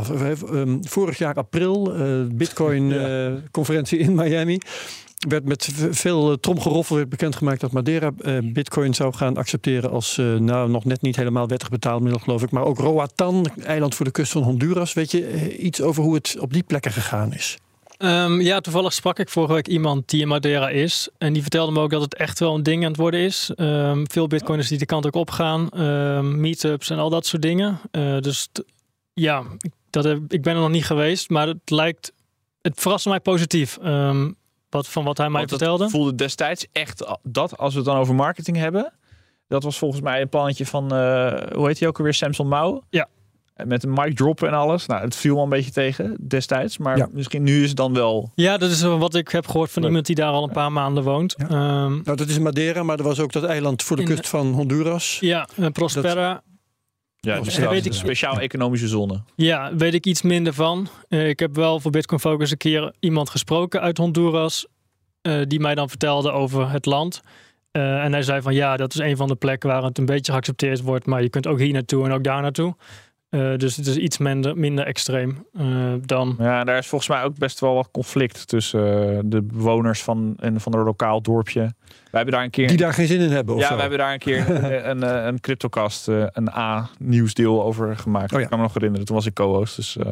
Um, 0.52 0.78
vorig 0.86 1.18
jaar 1.18 1.34
april, 1.34 1.96
uh, 1.96 2.26
Bitcoin-conferentie 2.32 3.98
ja. 3.98 4.04
uh, 4.04 4.10
in 4.10 4.16
Miami 4.16 4.58
werd 5.28 5.44
met 5.44 5.68
veel 5.90 6.40
tromgeroffel 6.40 6.96
werd 6.96 7.08
bekendgemaakt 7.08 7.60
dat 7.60 7.72
Madeira 7.72 8.10
uh, 8.20 8.38
bitcoin 8.42 8.94
zou 8.94 9.14
gaan 9.14 9.36
accepteren 9.36 9.90
als 9.90 10.18
uh, 10.18 10.34
nou 10.36 10.70
nog 10.70 10.84
net 10.84 11.02
niet 11.02 11.16
helemaal 11.16 11.48
wettig 11.48 11.68
betaalmiddel 11.68 12.20
geloof 12.20 12.42
ik. 12.42 12.50
Maar 12.50 12.64
ook 12.64 12.78
Roatan, 12.78 13.46
eiland 13.64 13.94
voor 13.94 14.04
de 14.04 14.12
kust 14.12 14.32
van 14.32 14.42
Honduras. 14.42 14.92
Weet 14.92 15.10
je 15.10 15.32
uh, 15.32 15.64
iets 15.64 15.80
over 15.80 16.02
hoe 16.02 16.14
het 16.14 16.36
op 16.38 16.52
die 16.52 16.62
plekken 16.62 16.92
gegaan 16.92 17.32
is? 17.32 17.58
Um, 17.98 18.40
ja, 18.40 18.60
toevallig 18.60 18.92
sprak 18.92 19.18
ik 19.18 19.28
vorige 19.28 19.52
week 19.52 19.68
iemand 19.68 20.08
die 20.08 20.20
in 20.20 20.28
Madeira 20.28 20.68
is. 20.68 21.08
En 21.18 21.32
die 21.32 21.42
vertelde 21.42 21.72
me 21.72 21.80
ook 21.80 21.90
dat 21.90 22.02
het 22.02 22.14
echt 22.14 22.38
wel 22.38 22.54
een 22.54 22.62
ding 22.62 22.82
aan 22.82 22.90
het 22.90 23.00
worden 23.00 23.20
is. 23.20 23.50
Um, 23.56 24.10
veel 24.10 24.26
bitcoiners 24.26 24.68
die 24.68 24.78
de 24.78 24.86
kant 24.86 25.06
ook 25.06 25.14
opgaan. 25.14 25.80
Um, 25.80 26.40
meetups 26.40 26.90
en 26.90 26.98
al 26.98 27.10
dat 27.10 27.26
soort 27.26 27.42
dingen. 27.42 27.80
Dus 28.20 28.48
ja, 29.12 29.42
dat 29.90 30.04
ik 30.06 30.42
ben 30.42 30.54
er 30.54 30.60
nog 30.60 30.70
niet 30.70 30.84
geweest. 30.84 31.30
Maar 31.30 31.46
het 31.46 31.70
lijkt, 31.70 32.12
het 32.62 32.80
verraste 32.80 33.08
mij 33.08 33.20
positief. 33.20 33.78
Wat, 34.74 34.88
van 34.88 35.04
wat 35.04 35.18
hij 35.18 35.28
mij 35.28 35.38
Want 35.38 35.50
vertelde. 35.50 35.82
Het 35.82 35.92
voelde 35.92 36.14
destijds 36.14 36.66
echt 36.72 37.06
dat, 37.22 37.58
als 37.58 37.72
we 37.72 37.78
het 37.78 37.88
dan 37.88 37.96
over 37.96 38.14
marketing 38.14 38.56
hebben. 38.56 38.92
Dat 39.48 39.62
was 39.62 39.78
volgens 39.78 40.00
mij 40.00 40.20
een 40.20 40.28
plannetje 40.28 40.66
van, 40.66 40.84
uh, 40.84 41.32
hoe 41.52 41.66
heet 41.66 41.78
hij 41.78 41.88
ook 41.88 41.98
alweer, 41.98 42.14
Samson 42.14 42.48
Mouw. 42.48 42.82
Ja. 42.90 43.08
Met 43.64 43.84
een 43.84 43.92
mic 43.92 44.16
drop 44.16 44.42
en 44.42 44.52
alles. 44.52 44.86
Nou, 44.86 45.02
het 45.02 45.16
viel 45.16 45.34
wel 45.34 45.42
een 45.42 45.48
beetje 45.48 45.70
tegen 45.70 46.16
destijds. 46.28 46.78
Maar 46.78 46.96
ja. 46.96 47.08
misschien 47.12 47.42
nu 47.42 47.62
is 47.62 47.68
het 47.68 47.76
dan 47.76 47.94
wel... 47.94 48.30
Ja, 48.34 48.56
dat 48.56 48.70
is 48.70 48.82
wat 48.82 49.14
ik 49.14 49.28
heb 49.28 49.46
gehoord 49.46 49.70
van 49.70 49.82
Leuk. 49.82 49.90
iemand 49.90 50.06
die 50.06 50.16
daar 50.16 50.32
al 50.32 50.42
een 50.42 50.50
paar 50.50 50.72
maanden 50.72 51.02
woont. 51.04 51.34
Ja. 51.36 51.84
Um, 51.84 52.00
nou, 52.04 52.16
dat 52.16 52.28
is 52.28 52.38
Madeira, 52.38 52.82
maar 52.82 52.98
er 52.98 53.04
was 53.04 53.20
ook 53.20 53.32
dat 53.32 53.44
eiland 53.44 53.82
voor 53.82 53.96
de 53.96 54.02
In- 54.02 54.08
kust 54.08 54.28
van 54.28 54.52
Honduras. 54.52 55.16
ja, 55.20 55.48
uh, 55.56 55.66
Prospera. 55.68 56.42
Ja, 57.24 57.40
dus 57.40 57.54
dat 57.56 57.70
weet 57.70 57.86
ik- 57.86 57.92
speciaal 57.92 58.38
economische 58.40 58.88
zone. 58.88 59.22
Ja, 59.36 59.74
weet 59.76 59.94
ik 59.94 60.06
iets 60.06 60.22
minder 60.22 60.52
van. 60.52 60.88
Eh, 61.08 61.28
ik 61.28 61.38
heb 61.38 61.54
wel 61.56 61.80
voor 61.80 61.90
Bitcoin 61.90 62.20
Focus 62.20 62.50
een 62.50 62.56
keer 62.56 62.92
iemand 63.00 63.30
gesproken 63.30 63.80
uit 63.80 63.98
Honduras. 63.98 64.66
eh, 65.22 65.40
die 65.46 65.60
mij 65.60 65.74
dan 65.74 65.88
vertelde 65.88 66.30
over 66.30 66.70
het 66.70 66.86
land. 66.86 67.22
Eh, 67.70 68.04
en 68.04 68.12
hij 68.12 68.22
zei 68.22 68.42
van 68.42 68.54
ja, 68.54 68.76
dat 68.76 68.94
is 68.94 69.00
een 69.00 69.16
van 69.16 69.28
de 69.28 69.34
plekken 69.34 69.68
waar 69.68 69.82
het 69.82 69.98
een 69.98 70.06
beetje 70.06 70.32
geaccepteerd 70.32 70.80
wordt. 70.82 71.06
Maar 71.06 71.22
je 71.22 71.28
kunt 71.30 71.46
ook 71.46 71.58
hier 71.58 71.72
naartoe 71.72 72.04
en 72.04 72.12
ook 72.12 72.24
daar 72.24 72.42
naartoe. 72.42 72.76
Eh, 73.34 73.56
dus 73.56 73.76
het 73.76 73.86
is 73.86 73.96
iets 73.96 74.18
minder, 74.18 74.58
minder 74.58 74.86
extreem 74.86 75.46
eh, 75.52 75.66
dan. 76.00 76.36
Ja, 76.38 76.64
daar 76.64 76.78
is 76.78 76.86
volgens 76.86 77.10
mij 77.10 77.22
ook 77.22 77.38
best 77.38 77.60
wel 77.60 77.74
wat 77.74 77.88
conflict 77.92 78.48
tussen 78.48 79.16
eh, 79.16 79.18
de 79.24 79.42
bewoners 79.42 80.02
van, 80.02 80.34
en 80.40 80.60
van 80.60 80.74
een 80.74 80.84
lokaal 80.84 81.22
dorpje. 81.22 81.60
Wij 81.60 81.74
hebben 82.10 82.34
daar 82.34 82.42
een 82.42 82.50
keer. 82.50 82.68
Die 82.68 82.76
daar 82.76 82.92
geen 82.92 83.06
zin 83.06 83.20
in 83.20 83.30
hebben 83.30 83.54
of 83.54 83.60
ja, 83.60 83.68
zo. 83.68 83.74
we 83.74 83.80
hebben 83.80 83.98
daar 83.98 84.12
een 84.12 84.18
keer 84.18 84.50
een, 84.50 85.02
een, 85.02 85.26
een 85.26 85.40
CryptoCast, 85.40 86.06
een 86.08 86.50
A-nieuwsdeel 86.50 87.62
over 87.62 87.96
gemaakt. 87.96 88.32
Oh 88.32 88.38
ja. 88.38 88.44
Ik 88.44 88.50
kan 88.50 88.58
me 88.58 88.64
nog 88.64 88.74
herinneren, 88.74 89.06
toen 89.06 89.16
was 89.16 89.26
ik 89.26 89.34
co-host. 89.34 89.76
Dus 89.76 89.96
eh, 89.96 90.06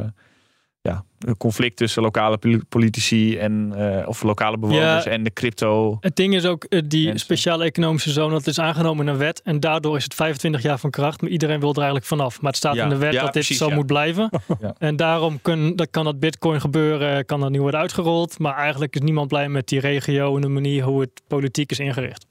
ja, 0.82 1.04
een 1.18 1.36
conflict 1.36 1.76
tussen 1.76 2.02
lokale 2.02 2.38
poli- 2.38 2.60
politici 2.68 3.36
en, 3.38 3.72
eh, 3.76 4.08
of 4.08 4.22
lokale 4.22 4.58
bewoners 4.58 5.04
Ja. 5.04 5.10
en 5.10 5.22
de 5.22 5.32
crypto. 5.32 5.96
Het 6.00 6.16
ding 6.16 6.34
is 6.34 6.44
ook, 6.46 6.64
eh, 6.64 6.80
die 6.84 7.02
Mensen. 7.04 7.20
speciale 7.20 7.64
economische 7.64 8.10
zone, 8.10 8.32
dat 8.32 8.46
is 8.46 8.58
aangenomen 8.58 9.06
in 9.06 9.12
een 9.12 9.18
wet. 9.18 9.42
En 9.44 9.60
daardoor 9.60 9.96
is 9.96 10.04
het 10.04 10.14
25 10.14 10.62
jaar 10.62 10.78
van 10.78 10.90
kracht. 10.90 11.20
Maar 11.20 11.30
iedereen 11.30 11.60
wil 11.60 11.70
er 11.70 11.76
eigenlijk 11.76 12.06
vanaf. 12.06 12.40
Maar 12.40 12.50
het 12.50 12.56
staat 12.58 12.74
Ja. 12.74 12.82
in 12.82 12.88
de 12.88 12.96
wet 12.96 13.12
Ja, 13.12 13.22
dat 13.22 13.32
dit 13.32 13.44
zo 13.44 13.70
moet 13.70 13.86
blijven. 13.86 14.30
Ja. 14.60 14.74
En 14.78 14.96
daarom 14.96 15.38
kun, 15.42 15.76
dat 15.76 15.88
kan 15.90 16.04
dat 16.04 16.20
bitcoin 16.20 16.60
gebeuren, 16.60 17.24
kan 17.26 17.40
dat 17.40 17.50
nu 17.50 17.60
worden 17.60 17.80
uitgerold. 17.80 18.38
Maar 18.38 18.56
eigenlijk 18.56 18.94
is 18.94 19.00
niemand 19.00 19.28
blij 19.28 19.48
met 19.48 19.68
die 19.68 19.80
regio 19.80 20.34
en 20.34 20.40
de 20.40 20.48
manier 20.48 20.82
hoe 20.84 21.00
het 21.00 21.22
politiek 21.26 21.70
is 21.70 21.78
ingericht. 21.78 22.26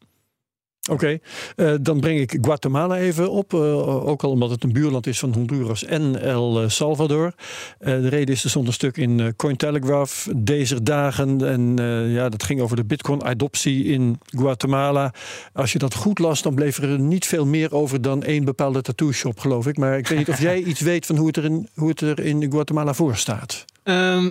Oké, 0.89 1.19
eh, 1.55 1.73
dan 1.81 1.99
breng 1.99 2.19
ik 2.19 2.37
Guatemala 2.41 2.97
even 2.97 3.31
op. 3.31 3.53
eh, 3.53 4.07
ook 4.07 4.23
al 4.23 4.29
omdat 4.31 4.49
het 4.49 4.63
een 4.63 4.73
buurland 4.73 5.07
is 5.07 5.19
van 5.19 5.33
Honduras 5.33 5.83
en 5.85 6.21
El 6.21 6.69
Salvador. 6.69 7.33
Eh, 7.79 8.01
de 8.01 8.07
reden 8.07 8.35
is, 8.35 8.43
er 8.43 8.49
stond 8.49 8.67
een 8.67 8.73
stuk 8.73 8.97
in 8.97 9.19
eh, 9.19 9.27
Cointelegraph 9.35 10.27
deze 10.35 10.83
dagen. 10.83 11.47
En 11.47 11.79
eh, 11.79 12.13
ja, 12.13 12.29
dat 12.29 12.43
ging 12.43 12.61
over 12.61 12.75
de 12.75 12.83
bitcoin-adoptie 12.85 13.83
in 13.85 14.19
Guatemala. 14.25 15.13
Als 15.53 15.71
je 15.71 15.79
dat 15.79 15.93
goed 15.95 16.19
las, 16.19 16.41
dan 16.41 16.55
bleef 16.55 16.77
er 16.77 16.99
niet 16.99 17.25
veel 17.25 17.45
meer 17.45 17.73
over 17.73 18.01
dan 18.01 18.23
één 18.23 18.45
bepaalde 18.45 18.81
tattoo-shop, 18.81 19.39
geloof 19.39 19.67
ik. 19.67 19.77
Maar 19.77 19.97
ik 19.97 20.07
weet 20.07 20.17
niet 20.17 20.29
of 20.29 20.41
jij 20.49 20.61
iets 20.61 20.81
weet 20.81 21.05
van 21.05 21.15
hoe 21.17 21.27
het 21.27 21.37
er 21.37 21.45
in, 21.45 21.69
hoe 21.75 21.89
het 21.89 22.01
er 22.01 22.19
in 22.19 22.51
Guatemala 22.51 22.93
voor 22.93 23.15
staat. 23.15 23.65
Ehm, 23.83 24.29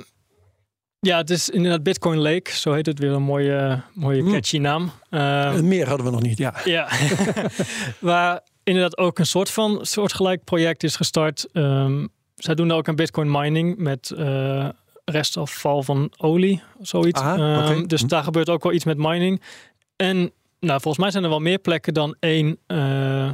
ja, 1.00 1.16
het 1.16 1.30
is 1.30 1.48
inderdaad 1.48 1.82
Bitcoin 1.82 2.18
Lake. 2.18 2.50
Zo 2.50 2.72
heet 2.72 2.86
het 2.86 2.98
weer 2.98 3.10
een 3.12 3.22
mooie, 3.22 3.82
mooie 3.94 4.20
Hmm. 4.22 4.32
catchy 4.32 4.58
naam. 4.58 4.90
Eh, 5.10 5.54
meer 5.60 5.88
hadden 5.88 6.06
we 6.06 6.12
nog 6.12 6.22
niet, 6.22 6.38
ja. 6.38 6.54
Ja, 6.64 6.88
waar 8.00 8.40
inderdaad 8.64 8.98
ook 8.98 9.18
een 9.18 9.26
soort 9.26 9.50
van 9.50 9.78
soortgelijk 9.82 10.44
project 10.44 10.82
is 10.82 10.96
gestart. 10.96 11.46
Ehm, 11.52 12.06
zij 12.34 12.54
doen 12.54 12.68
daar 12.68 12.76
ook 12.76 12.88
aan 12.88 12.94
bitcoin 12.96 13.30
mining 13.30 13.76
met 13.78 14.10
eh, 14.10 14.68
restafval 15.04 15.82
van 15.82 16.12
olie, 16.16 16.62
zoiets. 16.80 17.20
Aha, 17.20 17.64
Ehm. 17.68 17.86
Dus 17.86 18.00
Hm. 18.00 18.06
daar 18.06 18.22
gebeurt 18.22 18.48
ook 18.48 18.62
wel 18.62 18.72
iets 18.72 18.84
met 18.84 18.98
mining. 18.98 19.42
En 19.96 20.16
nou, 20.60 20.80
volgens 20.80 20.98
mij 20.98 21.10
zijn 21.10 21.24
er 21.24 21.30
wel 21.30 21.40
meer 21.40 21.58
plekken 21.58 21.94
dan 21.94 22.16
één 22.20 22.58
eh 22.66 22.76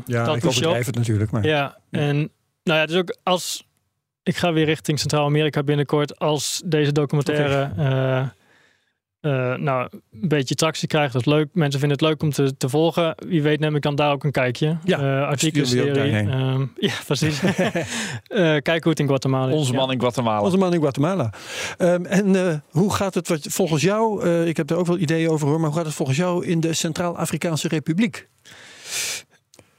Ja, 0.04 0.34
ik 0.34 0.44
overdrijf 0.46 0.86
het 0.86 0.94
natuurlijk. 0.94 1.30
Maar. 1.30 1.44
Ja, 1.44 1.78
en 1.90 2.16
nou 2.62 2.78
ja, 2.80 2.86
dus 2.86 2.96
ook 2.96 3.16
als 3.22 3.66
ik 4.26 4.36
ga 4.36 4.52
weer 4.52 4.64
richting 4.64 4.98
Centraal-Amerika 4.98 5.62
binnenkort, 5.62 6.18
als 6.18 6.62
deze 6.64 6.92
documentaire 6.92 7.70
eh, 7.76 8.26
eh, 9.26 9.54
nou, 9.58 9.88
een 9.92 10.28
beetje 10.28 10.54
tractie 10.54 10.88
krijgt, 10.88 11.12
dat 11.12 11.26
is 11.26 11.32
leuk. 11.32 11.48
Mensen 11.52 11.80
vinden 11.80 11.98
het 11.98 12.06
leuk 12.06 12.22
om 12.22 12.30
te, 12.30 12.56
te 12.56 12.68
volgen. 12.68 13.14
Wie 13.28 13.42
weet 13.42 13.60
neem 13.60 13.76
ik 13.76 13.82
dan 13.82 13.94
daar 13.94 14.12
ook 14.12 14.24
een 14.24 14.30
kijkje. 14.30 14.76
Ja, 14.84 15.00
uh, 15.00 15.28
artikelserie. 15.28 16.12
Ehm, 16.12 16.64
ja, 16.76 16.92
precies. 17.06 17.40
Eh 18.26 18.56
Kijk 18.62 18.82
hoe 18.82 18.90
het 18.90 19.00
in 19.00 19.06
Guatemala 19.06 19.48
is. 19.48 19.54
Onze 19.54 19.72
ja. 19.72 19.78
man 19.78 19.92
in 19.92 20.00
Guatemala. 20.00 20.40
Onze 20.40 20.56
man 20.56 20.74
in 20.74 20.80
Guatemala. 20.80 21.32
Ehm, 21.76 22.04
en 22.04 22.36
eh, 22.36 22.54
hoe 22.70 22.94
gaat 22.94 23.14
het 23.14 23.28
wat, 23.28 23.46
volgens 23.50 23.82
jou, 23.82 24.24
eh, 24.24 24.46
ik 24.46 24.56
heb 24.56 24.70
er 24.70 24.76
ook 24.76 24.86
wel 24.86 24.98
ideeën 24.98 25.30
over 25.30 25.48
hoor, 25.48 25.56
maar 25.56 25.68
hoe 25.68 25.76
gaat 25.76 25.86
het 25.86 25.94
volgens 25.94 26.18
jou 26.18 26.46
in 26.46 26.60
de 26.60 26.72
Centraal-Afrikaanse 26.72 27.68
Republiek? 27.68 28.28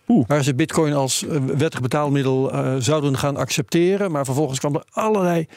Oeh. 0.07 0.27
Waar 0.27 0.43
ze 0.43 0.55
bitcoin 0.55 0.93
als 0.93 1.25
eh, 1.27 1.37
wettig 1.57 1.81
betaalmiddel 1.81 2.51
eh, 2.51 2.75
zouden 2.79 3.17
gaan 3.17 3.37
accepteren. 3.37 4.11
Maar 4.11 4.25
vervolgens 4.25 4.59
kwam 4.59 4.75
er 4.75 4.83
allerlei 4.89 5.47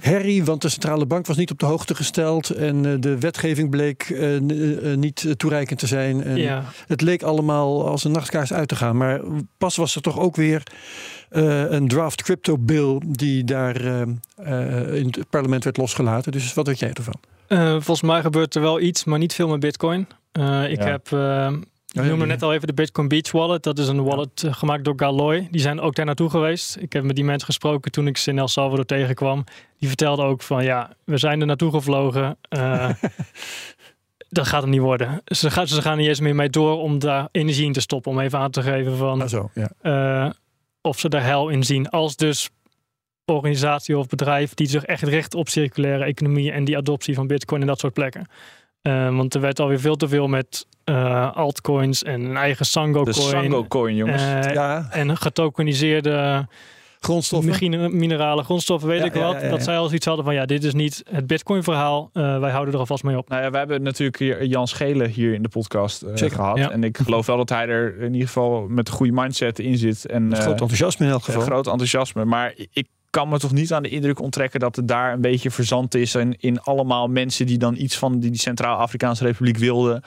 herrie, 0.00 0.44
want 0.44 0.62
de 0.62 0.68
centrale 0.68 1.06
bank 1.06 1.26
was 1.26 1.36
niet 1.36 1.50
op 1.50 1.58
de 1.58 1.66
hoogte 1.66 1.94
gesteld. 1.94 2.50
En 2.50 2.86
eh, 2.86 2.92
de 3.00 3.18
wetgeving 3.18 3.70
bleek 3.70 4.16
niet 4.96 5.34
toereikend 5.36 5.78
te 5.78 5.86
zijn. 5.86 6.24
En 6.24 6.36
Ja. 6.36 6.64
Het 6.86 7.00
leek 7.00 7.22
allemaal 7.22 7.88
als 7.88 8.04
een 8.04 8.12
nachtkaars 8.12 8.52
uit 8.52 8.68
te 8.68 8.76
gaan. 8.76 8.96
Maar 8.96 9.20
pas 9.58 9.76
was 9.76 9.94
er 9.94 10.02
toch 10.02 10.18
ook 10.18 10.36
weer 10.36 10.62
een 11.68 11.88
draft 11.88 12.22
crypto 12.22 12.58
bill 12.58 13.00
die 13.06 13.44
daar 13.44 13.76
in 14.94 15.06
het 15.10 15.30
parlement 15.30 15.64
werd 15.64 15.76
losgelaten. 15.76 16.32
Dus 16.32 16.54
wat 16.54 16.66
weet 16.66 16.78
jij 16.78 16.92
ervan? 16.92 17.14
Eh, 17.48 17.70
volgens 17.70 18.02
mij 18.02 18.20
gebeurt 18.20 18.54
er 18.54 18.60
wel 18.60 18.80
iets, 18.80 19.04
maar 19.04 19.18
niet 19.18 19.34
veel 19.34 19.48
met 19.48 19.60
bitcoin. 19.60 20.06
Eh, 20.32 20.70
ik 20.70 20.82
Ja. 20.82 20.86
heb... 20.90 21.08
ik 21.92 22.02
noemde 22.02 22.26
net 22.26 22.42
al 22.42 22.52
even 22.52 22.66
de 22.66 22.74
Bitcoin 22.74 23.08
Beach 23.08 23.32
Wallet. 23.32 23.62
Dat 23.62 23.78
is 23.78 23.88
een 23.88 24.04
wallet 24.04 24.42
eh, 24.42 24.52
gemaakt 24.52 24.84
door 24.84 24.94
Galoy. 24.96 25.48
Die 25.50 25.60
zijn 25.60 25.80
ook 25.80 25.94
daar 25.94 26.06
naartoe 26.06 26.30
geweest. 26.30 26.76
Ik 26.80 26.92
heb 26.92 27.04
met 27.04 27.16
die 27.16 27.24
mensen 27.24 27.46
gesproken 27.46 27.90
toen 27.90 28.06
ik 28.06 28.16
ze 28.16 28.30
in 28.30 28.38
El 28.38 28.48
Salvador 28.48 28.84
tegenkwam. 28.84 29.44
Die 29.78 29.88
vertelden 29.88 30.24
ook 30.24 30.42
van 30.42 30.64
ja, 30.64 30.96
we 31.04 31.16
zijn 31.16 31.40
er 31.40 31.46
naartoe 31.46 31.70
gevlogen. 31.70 32.38
Eh, 32.48 32.90
dat 34.28 34.46
gaat 34.46 34.62
hem 34.62 34.70
niet 34.70 34.80
worden. 34.80 35.22
Ze 35.24 35.50
gaan, 35.50 35.66
ze 35.66 35.82
gaan 35.82 35.96
niet 35.96 36.08
eens 36.08 36.20
meer 36.20 36.34
mee 36.34 36.50
door 36.50 36.78
om 36.78 36.98
daar 36.98 37.28
energie 37.32 37.66
in 37.66 37.72
te 37.72 37.80
stoppen. 37.80 38.12
Om 38.12 38.20
even 38.20 38.38
aan 38.38 38.50
te 38.50 38.62
geven 38.62 38.96
van 38.96 39.18
Nou 39.18 39.30
zo, 39.30 39.50
ja. 39.54 39.70
eh, 39.80 40.30
of 40.80 40.98
ze 40.98 41.08
er 41.08 41.22
hel 41.22 41.48
in 41.48 41.64
zien. 41.64 41.90
Als 41.90 42.16
dus 42.16 42.50
organisatie 43.24 43.98
of 43.98 44.06
bedrijf 44.06 44.54
die 44.54 44.66
zich 44.66 44.84
echt 44.84 45.02
richt 45.02 45.34
op 45.34 45.48
circulaire 45.48 46.04
economie 46.04 46.52
en 46.52 46.64
die 46.64 46.76
adoptie 46.76 47.14
van 47.14 47.26
bitcoin 47.26 47.60
en 47.60 47.66
dat 47.66 47.78
soort 47.78 47.92
plekken. 47.92 48.26
Eh, 48.82 49.16
want 49.16 49.34
er 49.34 49.40
werd 49.40 49.60
alweer 49.60 49.80
veel 49.80 49.96
te 49.96 50.08
veel 50.08 50.26
met 50.28 50.66
eh, 50.84 51.32
altcoins 51.36 52.02
en 52.02 52.20
een 52.24 52.36
eigen 52.36 52.66
Sango 52.66 53.04
De 53.04 53.10
coin. 53.12 53.28
Sango 53.28 53.64
coin, 53.68 53.94
jongens. 53.96 54.22
eh, 54.22 54.52
ja, 54.54 54.86
En 54.90 55.16
getokeniseerde 55.16 56.46
grondstoffen. 57.00 57.56
mine- 57.60 57.88
minerale 57.88 58.42
grondstoffen, 58.42 58.88
weet 58.88 58.98
Ja, 58.98 59.04
ik 59.04 59.14
ja, 59.14 59.20
wat. 59.20 59.34
ja, 59.34 59.42
ja, 59.44 59.48
Dat 59.50 59.62
zij 59.62 59.76
al 59.78 59.86
zoiets 59.86 60.06
hadden 60.06 60.24
van 60.24 60.34
ja, 60.34 60.44
dit 60.46 60.64
is 60.64 60.74
niet 60.74 61.02
het 61.10 61.26
bitcoin 61.26 61.62
verhaal. 61.62 62.10
Eh, 62.12 62.38
wij 62.40 62.50
houden 62.50 62.74
er 62.74 62.80
alvast 62.80 63.02
mee 63.02 63.16
op. 63.18 63.28
Nou 63.28 63.42
ja, 63.42 63.50
we 63.50 63.56
hebben 63.56 63.82
natuurlijk 63.82 64.18
hier 64.18 64.44
Jan 64.44 64.68
Schelen 64.68 65.08
hier 65.10 65.34
in 65.34 65.42
de 65.42 65.48
podcast 65.48 66.02
eh, 66.02 66.10
Zeker, 66.14 66.36
gehad. 66.36 66.56
ja. 66.58 66.70
En 66.70 66.84
ik 66.84 66.98
geloof 66.98 67.26
wel 67.26 67.36
dat 67.36 67.48
hij 67.48 67.66
er 67.68 68.00
in 68.00 68.12
ieder 68.12 68.26
geval 68.26 68.66
met 68.68 68.88
een 68.88 68.94
goede 68.94 69.12
mindset 69.12 69.58
in 69.58 69.76
zit. 69.78 70.06
En 70.06 70.28
Met 70.28 70.38
groot 70.38 70.60
enthousiasme 70.60 71.04
in 71.06 71.10
elk 71.12 71.20
een 71.20 71.26
geval. 71.26 71.42
groot 71.42 71.66
enthousiasme. 71.66 72.24
Maar 72.24 72.52
ik 72.72 72.88
kan 73.10 73.28
me 73.28 73.38
toch 73.38 73.52
niet 73.52 73.72
aan 73.72 73.82
de 73.82 73.88
indruk 73.88 74.20
onttrekken 74.20 74.60
dat 74.60 74.76
het 74.76 74.88
daar 74.88 75.12
een 75.12 75.20
beetje 75.20 75.50
verzand 75.50 75.94
is. 75.94 76.14
En 76.14 76.40
in 76.40 76.60
allemaal 76.60 77.08
mensen 77.08 77.46
die 77.46 77.58
dan 77.58 77.76
iets 77.76 77.96
van 77.98 78.20
die 78.20 78.38
Centraal-Afrikaanse 78.38 79.24
Republiek 79.24 79.56
wilden. 79.56 80.02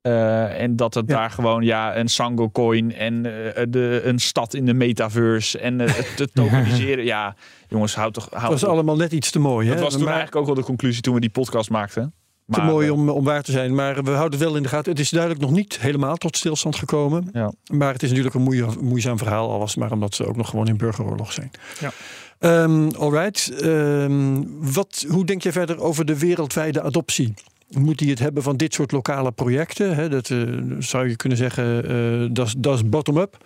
Eh, 0.00 0.60
en 0.60 0.76
dat 0.76 0.94
het 0.94 1.08
Ja. 1.08 1.16
daar 1.16 1.30
gewoon 1.30 1.62
ja, 1.62 1.96
een 1.96 2.08
Sango 2.08 2.50
coin 2.50 2.94
en 2.94 3.26
eh, 3.54 3.64
de, 3.68 4.00
een 4.04 4.18
stad 4.18 4.54
in 4.54 4.66
de 4.66 4.74
metaverse 4.74 5.58
en 5.58 5.80
eh, 5.80 5.94
het 5.94 6.16
te 6.16 6.28
tokeniseren. 6.34 7.04
ja, 7.04 7.34
jongens, 7.68 7.94
houd 7.94 8.14
toch. 8.14 8.28
Houd 8.30 8.50
Dat 8.50 8.60
was 8.60 8.70
allemaal 8.70 8.96
net 8.96 9.12
iets 9.12 9.30
te 9.30 9.38
mooi. 9.38 9.68
Hè? 9.68 9.74
dat 9.74 9.82
was 9.82 9.92
toen 9.92 10.02
maar 10.02 10.12
eigenlijk 10.12 10.40
ook 10.40 10.46
wel 10.46 10.54
de 10.54 10.62
conclusie 10.68 11.02
toen 11.02 11.14
we 11.14 11.20
die 11.20 11.30
podcast 11.30 11.70
maakten. 11.70 12.14
te 12.50 12.58
Maar, 12.58 12.64
mooi 12.64 12.86
eh, 12.86 12.92
om, 12.92 13.08
om 13.08 13.24
waar 13.24 13.42
te 13.42 13.52
zijn. 13.52 13.74
Maar 13.74 14.02
we 14.04 14.10
houden 14.10 14.38
het 14.38 14.48
wel 14.48 14.56
in 14.56 14.62
de 14.62 14.68
gaten. 14.68 14.90
Het 14.90 15.00
is 15.00 15.10
duidelijk 15.10 15.40
nog 15.42 15.50
niet 15.50 15.78
helemaal 15.80 16.16
tot 16.16 16.36
stilstand 16.36 16.76
gekomen. 16.76 17.28
Ja. 17.32 17.52
Maar 17.72 17.92
het 17.92 18.02
is 18.02 18.08
natuurlijk 18.08 18.34
een 18.34 18.74
moeizaam 18.80 19.18
verhaal. 19.18 19.50
Al 19.50 19.58
was 19.58 19.70
het 19.70 19.78
maar 19.80 19.92
omdat 19.92 20.14
ze 20.14 20.26
ook 20.26 20.36
nog 20.36 20.50
gewoon 20.50 20.68
in 20.68 20.76
burgeroorlog 20.76 21.32
zijn. 21.32 21.50
Ja. 21.80 21.92
Ehm, 22.38 22.88
alright. 22.88 23.60
Ehm, 23.60 24.42
wat, 24.72 25.04
hoe 25.08 25.24
denk 25.24 25.42
je 25.42 25.52
verder 25.52 25.80
over 25.80 26.04
de 26.04 26.18
wereldwijde 26.18 26.82
adoptie? 26.82 27.34
Moet 27.70 28.00
hij 28.00 28.08
het 28.08 28.18
hebben 28.18 28.42
van 28.42 28.56
dit 28.56 28.74
soort 28.74 28.92
lokale 28.92 29.32
projecten? 29.32 30.10
Dat 30.10 30.30
eh, 30.30 30.38
zou 30.78 31.08
je 31.08 31.16
kunnen 31.16 31.38
zeggen, 31.38 31.88
eh, 31.88 32.28
dat 32.32 32.46
is- 32.46 32.54
dat 32.58 32.74
is 32.74 32.88
bottom-up. 32.88 33.36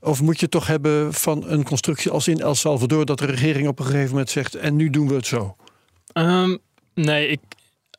Of 0.00 0.22
moet 0.22 0.34
je 0.34 0.42
het 0.42 0.50
toch 0.50 0.66
hebben 0.66 1.12
van 1.14 1.44
een 1.48 1.64
constructie 1.64 2.10
als 2.10 2.28
in 2.28 2.40
El 2.40 2.54
Salvador... 2.54 3.04
dat 3.04 3.18
de 3.18 3.26
regering 3.26 3.68
op 3.68 3.78
een 3.78 3.84
gegeven 3.86 4.10
moment 4.10 4.30
zegt... 4.30 4.54
en 4.54 4.76
nu 4.76 4.90
doen 4.90 5.08
we 5.08 5.14
het 5.14 5.26
zo. 5.26 5.56
Ehm, 6.12 6.56
nee, 6.94 7.28
ik, 7.28 7.40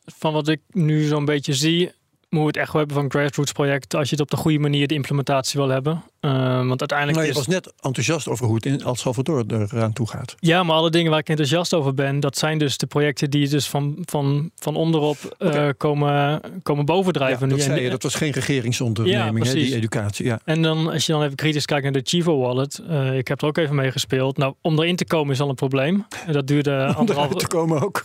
van 0.06 0.34
wat 0.34 0.48
ik 0.48 0.62
nu 0.72 1.04
zo'n 1.04 1.26
beetje 1.26 1.54
zie, 1.54 1.92
moet 2.30 2.46
het 2.46 2.58
echt 2.58 2.72
wel 2.72 2.82
hebben 2.82 3.02
van 3.02 3.10
grassroots 3.10 3.52
projecten. 3.52 4.00
Als 4.00 4.10
je 4.10 4.16
het 4.16 4.24
op 4.24 4.32
de 4.32 4.38
goede 4.38 4.60
manier 4.60 4.88
de 4.88 4.94
implementatie 4.94 5.60
wil 5.60 5.70
hebben. 5.70 6.04
Ehm, 6.20 6.68
want 6.68 6.80
uiteindelijk 6.80 7.18
Nou, 7.18 7.24
je 7.24 7.32
is 7.32 7.38
was 7.38 7.48
net 7.48 7.74
enthousiast 7.80 8.28
over 8.28 8.46
hoe 8.46 8.56
het 8.56 8.66
in 8.66 8.82
El 8.82 8.96
Salvador 8.96 9.44
eraan 9.48 9.94
toe 9.94 10.10
gaat. 10.10 10.36
Ja, 10.40 10.64
maar 10.64 10.76
alle 10.76 10.90
dingen 10.90 11.12
waar 11.12 11.20
ik 11.20 11.30
enthousiast 11.30 11.74
over 11.74 11.94
ben, 11.94 12.20
dat 12.20 12.38
zijn 12.38 12.58
dus 12.58 12.78
de 12.78 12.86
projecten 12.86 13.30
die 13.30 13.50
dus 13.50 13.68
van, 13.68 13.98
van, 14.06 14.52
van 14.56 14.76
onderop 14.76 15.18
eh, 15.38 15.68
komen, 15.78 16.42
komen 16.64 16.86
bovendrijven. 16.86 17.40
Ja, 17.40 17.46
nu. 17.46 17.52
dat 17.52 17.62
zei 17.62 17.82
je, 17.82 17.90
dat 17.90 18.04
was 18.04 18.16
geen 18.16 18.32
regeringsonderneming, 18.32 19.46
Ja, 19.46 19.52
hè, 19.52 19.58
die 19.58 19.76
educatie. 19.76 20.26
Ja. 20.26 20.40
En 20.46 20.62
dan, 20.62 20.92
als 20.92 21.06
je 21.06 21.12
dan 21.12 21.24
even 21.24 21.36
kritisch 21.36 21.66
kijkt 21.66 21.84
naar 21.84 21.92
de 21.92 22.02
Chivo 22.04 22.40
Wallet, 22.40 22.82
eh, 22.90 23.18
ik 23.18 23.28
heb 23.28 23.42
er 23.42 23.48
ook 23.48 23.58
even 23.58 23.76
mee 23.76 23.92
gespeeld. 23.92 24.38
Nou, 24.38 24.54
om 24.62 24.80
erin 24.80 24.96
te 24.96 25.06
komen 25.06 25.34
is 25.34 25.42
al 25.42 25.50
een 25.50 25.56
probleem. 25.56 26.06
En 26.26 26.34
dat 26.34 26.48
duurde 26.48 26.86
Om 26.90 26.96
anderhalf 26.96 27.28
eruit 27.28 27.40
te 27.40 27.48
komen 27.48 27.82
ook. 27.82 28.04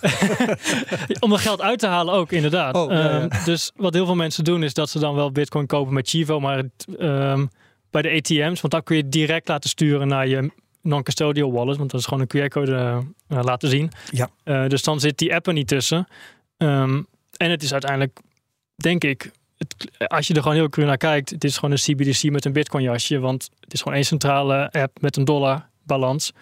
Om 1.21 1.33
er 1.33 1.39
geld 1.39 1.61
uit 1.61 1.79
te 1.79 1.87
halen 1.87 2.15
ook, 2.15 2.33
inderdaad. 2.33 2.75
Oh, 2.75 2.91
ja. 2.91 3.21
Ehm, 3.21 3.45
dus 3.45 3.73
wat 3.77 3.95
heel 3.95 4.05
veel 4.05 4.12
mensen 4.15 4.45
doen, 4.45 4.63
is 4.63 4.75
dat 4.75 4.91
ze 4.91 4.99
dan 4.99 5.15
wel 5.15 5.33
bitcoin 5.33 5.67
kopen 5.67 5.95
met 5.95 6.09
Chivo, 6.09 6.41
maar 6.41 6.57
het, 6.57 6.87
ehm, 6.99 7.47
bij 7.91 8.03
de 8.03 8.11
ATM's, 8.11 8.61
want 8.61 8.73
dan 8.73 8.83
kun 8.83 8.97
je 8.97 9.09
direct 9.09 9.49
laten 9.49 9.71
sturen 9.71 10.09
naar 10.09 10.29
je 10.29 10.51
non-custodial 10.83 11.53
wallet, 11.53 11.77
want 11.77 11.91
dat 11.91 12.01
is 12.01 12.07
gewoon 12.07 12.27
een 12.29 12.49
QR-code 12.49 12.75
eh, 13.29 13.43
laten 13.43 13.69
zien. 13.69 13.91
Ja. 14.11 14.29
Eh, 14.45 14.67
dus 14.67 14.83
dan 14.83 15.01
zit 15.01 15.19
die 15.19 15.35
app 15.35 15.47
er 15.47 15.53
niet 15.53 15.69
tussen. 15.69 16.07
Ehm, 16.57 17.03
en 17.37 17.51
het 17.51 17.63
is 17.63 17.73
uiteindelijk, 17.73 18.21
denk 18.75 19.05
ik, 19.05 19.31
het, 19.59 19.91
als 20.09 20.27
je 20.27 20.35
er 20.35 20.43
gewoon 20.43 20.57
heel 20.57 20.69
cru 20.69 20.85
naar 20.85 20.97
kijkt, 20.97 21.31
het 21.31 21.45
is 21.45 21.55
gewoon 21.55 21.71
een 21.71 21.77
CBDC 21.95 22.31
met 22.31 22.45
een 22.45 22.53
bitcoin 22.53 22.85
jasje, 22.85 23.19
want 23.19 23.51
het 23.61 23.73
is 23.73 23.79
gewoon 23.81 23.97
één 23.97 24.07
centrale 24.07 24.71
app 24.71 25.01
met 25.01 25.17
een 25.17 25.25
dollar 25.25 25.69
balans. 25.85 26.33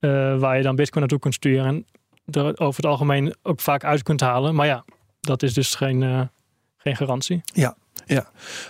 eh, 0.00 0.38
waar 0.38 0.56
je 0.56 0.62
dan 0.62 0.76
Bitcoin 0.76 1.00
naartoe 1.00 1.18
kunt 1.18 1.34
sturen. 1.34 1.66
En 1.66 1.86
er 2.30 2.58
over 2.58 2.82
het 2.82 2.90
algemeen 2.90 3.34
ook 3.42 3.60
vaak 3.60 3.84
uit 3.84 4.02
kunt 4.02 4.20
halen. 4.20 4.54
Maar 4.54 4.66
ja, 4.66 4.84
dat 5.20 5.42
is 5.42 5.54
dus 5.54 5.74
geen, 5.74 6.02
eh, 6.02 6.20
geen 6.88 6.96
garantie. 6.96 7.42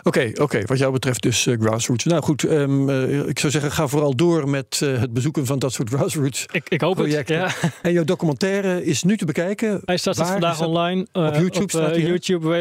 Oké, 0.03 0.31
oké. 0.35 0.63
wat 0.67 0.79
jou 0.79 0.93
betreft 0.93 1.23
dus 1.23 1.47
eh, 1.47 1.61
grassroots. 1.61 2.05
Nou 2.05 2.23
goed, 2.23 2.45
ehm, 2.45 2.91
eh, 2.91 3.29
ik 3.29 3.39
zou 3.39 3.53
zeggen, 3.53 3.73
ga 3.73 3.87
vooral 3.87 4.17
door 4.17 4.49
met 4.49 4.81
eh, 4.83 5.01
het 5.01 5.13
bezoeken 5.13 5.47
van 5.47 5.59
dat 5.59 5.73
soort 5.73 5.89
grassroots. 5.89 6.47
Ik, 6.53 6.69
ik 6.69 6.81
hoop 6.81 6.95
Projecten. 6.95 7.41
het. 7.43 7.59
Ja. 7.63 7.71
En 7.83 7.93
jouw 7.93 8.05
documentaire 8.05 8.85
is 8.85 9.03
nu 9.03 9.17
te 9.17 9.25
bekijken. 9.25 9.81
Hij 9.85 9.97
staat 9.97 10.17
vandaag 10.17 10.61
online 10.61 11.07
Op 11.13 11.35
YouTube 11.35 11.63
op 11.63 11.71
staat? 11.71 11.97
YouTube 11.97 12.55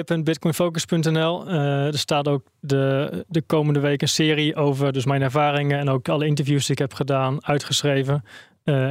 er 1.91 1.99
staat 1.99 2.27
ook 2.27 2.43
de, 2.59 3.25
de 3.27 3.41
komende 3.41 3.79
week 3.79 4.01
een 4.01 4.07
serie 4.07 4.55
over 4.55 4.93
dus 4.93 5.05
mijn 5.05 5.21
ervaringen 5.21 5.79
en 5.79 5.89
ook 5.89 6.09
alle 6.09 6.25
interviews 6.25 6.65
die 6.65 6.71
ik 6.71 6.81
heb 6.81 6.93
gedaan, 6.93 7.45
uitgeschreven. 7.45 8.23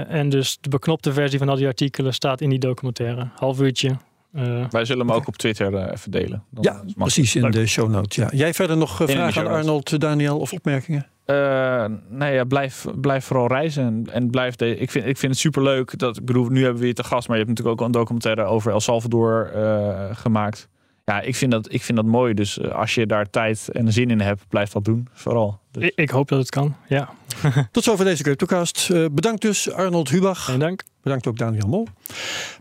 En 0.08 0.28
dus 0.28 0.58
de 0.60 0.68
beknopte 0.68 1.12
versie 1.12 1.38
van 1.38 1.48
al 1.48 1.56
die 1.56 1.66
artikelen 1.66 2.14
staat 2.14 2.40
in 2.40 2.50
die 2.50 2.58
documentaire. 2.58 3.28
Half 3.34 3.60
uurtje. 3.60 3.96
Eh, 4.36 4.64
Wij 4.70 4.84
zullen 4.84 5.06
hem 5.06 5.16
ook 5.16 5.26
op 5.28 5.36
Twitter 5.36 5.74
eh, 5.74 5.92
even 5.92 6.10
delen. 6.10 6.44
Dan 6.50 6.62
Ja, 6.64 6.82
precies 6.96 7.34
in 7.36 7.42
Leuk. 7.42 7.52
de 7.52 7.66
show 7.66 7.90
notes. 7.90 8.16
Ja. 8.16 8.28
Jij 8.32 8.54
verder 8.54 8.76
nog 8.76 9.00
eh, 9.00 9.08
vragen 9.08 9.48
aan. 9.48 9.54
Arnold, 9.54 10.00
Daniel 10.00 10.38
of 10.38 10.52
opmerkingen? 10.52 11.06
Eh, 11.24 11.84
nee, 12.08 12.34
ja, 12.34 12.44
blijf, 12.44 12.86
blijf 13.00 13.24
vooral 13.24 13.48
reizen. 13.48 13.84
En, 13.84 14.06
en 14.12 14.30
blijf 14.30 14.56
de, 14.56 14.76
ik, 14.76 14.90
vind, 14.90 15.06
ik 15.06 15.16
vind 15.16 15.32
het 15.32 15.40
super 15.40 15.62
leuk. 15.62 15.98
Dat, 15.98 16.16
ik 16.16 16.24
bedoel, 16.24 16.48
nu 16.48 16.62
hebben 16.62 16.80
we 16.80 16.86
je 16.86 16.92
te 16.92 17.04
gast, 17.04 17.28
maar 17.28 17.36
je 17.38 17.44
hebt 17.44 17.56
natuurlijk 17.56 17.76
ook 17.76 17.80
al 17.80 17.86
een 17.94 18.00
documentaire 18.00 18.44
over 18.44 18.72
El 18.72 18.80
Salvador 18.80 19.50
eh, 19.54 20.04
gemaakt. 20.12 20.68
Ja, 21.10 21.20
ik 21.20 21.36
vind, 21.36 21.50
dat, 21.50 21.72
ik 21.72 21.82
vind 21.82 21.98
dat 21.98 22.06
mooi. 22.06 22.34
Dus 22.34 22.58
eh, 22.58 22.70
als 22.70 22.94
je 22.94 23.06
daar 23.06 23.30
tijd 23.30 23.68
en 23.72 23.92
zin 23.92 24.10
in 24.10 24.20
hebt, 24.20 24.48
blijf 24.48 24.70
dat 24.70 24.84
doen. 24.84 25.08
Vooral. 25.12 25.58
Dus, 25.70 25.84
ik, 25.84 25.92
ik 25.94 26.10
hoop 26.10 26.28
dat 26.28 26.38
het 26.38 26.50
kan. 26.50 26.76
Ja, 26.88 27.08
Tot 27.72 27.84
zover 27.84 28.04
deze 28.04 28.22
CryptoCast. 28.22 28.90
Eh, 28.90 29.04
bedankt 29.12 29.42
dus 29.42 29.72
Arnold 29.72 30.08
Hubach. 30.08 30.44
geen 30.44 30.58
dank. 30.58 30.82
Bedankt 31.02 31.26
ook 31.26 31.38
Daniel 31.38 31.68
Mol, 31.68 31.86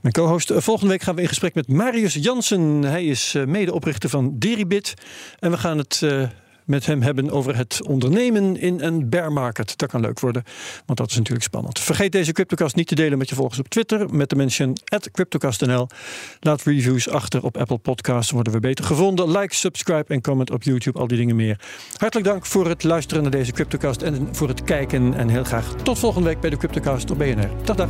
mijn 0.01 0.13
co-host. 0.13 0.49
Eh, 0.49 0.57
Volgende 0.61 0.91
week 0.91 1.01
gaan 1.01 1.15
we 1.15 1.21
in 1.21 1.27
gesprek 1.27 1.53
met 1.55 1.67
Marius 1.67 2.13
Jansen. 2.13 2.81
Hij 2.83 3.05
is 3.05 3.35
eh, 3.35 3.45
medeoprichter 3.45 4.09
van 4.09 4.39
Deribit. 4.39 4.93
En 5.39 5.51
we 5.51 5.57
gaan 5.57 5.77
het 5.77 6.01
eh, 6.03 6.23
met 6.65 6.85
hem 6.85 7.01
hebben 7.01 7.31
over 7.31 7.57
het 7.57 7.81
ondernemen 7.87 8.57
in 8.57 8.81
een 8.81 9.09
bear 9.09 9.31
market. 9.31 9.77
Dat 9.77 9.89
kan 9.89 10.01
leuk 10.01 10.19
worden, 10.19 10.43
want 10.85 10.99
dat 10.99 11.09
is 11.09 11.15
natuurlijk 11.15 11.45
spannend. 11.45 11.79
Vergeet 11.79 12.11
deze 12.11 12.31
CryptoCast 12.31 12.75
niet 12.75 12.87
te 12.87 12.95
delen 12.95 13.17
met 13.17 13.29
je 13.29 13.35
volgers 13.35 13.59
op 13.59 13.67
Twitter. 13.67 14.13
Met 14.13 14.29
de 14.29 14.35
mention 14.35 14.77
CryptoCastNL. 15.11 15.87
Laat 16.39 16.63
reviews 16.63 17.09
achter 17.09 17.43
op 17.43 17.57
Apple 17.57 17.77
Podcasts. 17.77 18.31
Worden 18.31 18.53
we 18.53 18.59
beter 18.59 18.85
gevonden. 18.85 19.31
Like, 19.31 19.55
subscribe 19.55 20.13
en 20.13 20.21
comment 20.21 20.51
op 20.51 20.63
YouTube. 20.63 20.99
Al 20.99 21.07
die 21.07 21.17
dingen 21.17 21.35
meer. 21.35 21.59
Hartelijk 21.97 22.27
dank 22.27 22.45
voor 22.45 22.67
het 22.67 22.83
luisteren 22.83 23.23
naar 23.23 23.31
deze 23.31 23.51
CryptoCast. 23.51 24.01
En 24.01 24.27
voor 24.31 24.47
het 24.47 24.63
kijken. 24.63 25.13
En 25.13 25.29
heel 25.29 25.43
graag 25.43 25.75
tot 25.83 25.99
volgende 25.99 26.27
week 26.27 26.39
bij 26.39 26.49
de 26.49 26.57
CryptoCast 26.57 27.11
op 27.11 27.17
BNR. 27.17 27.49
Dag 27.63 27.75
dag. 27.75 27.89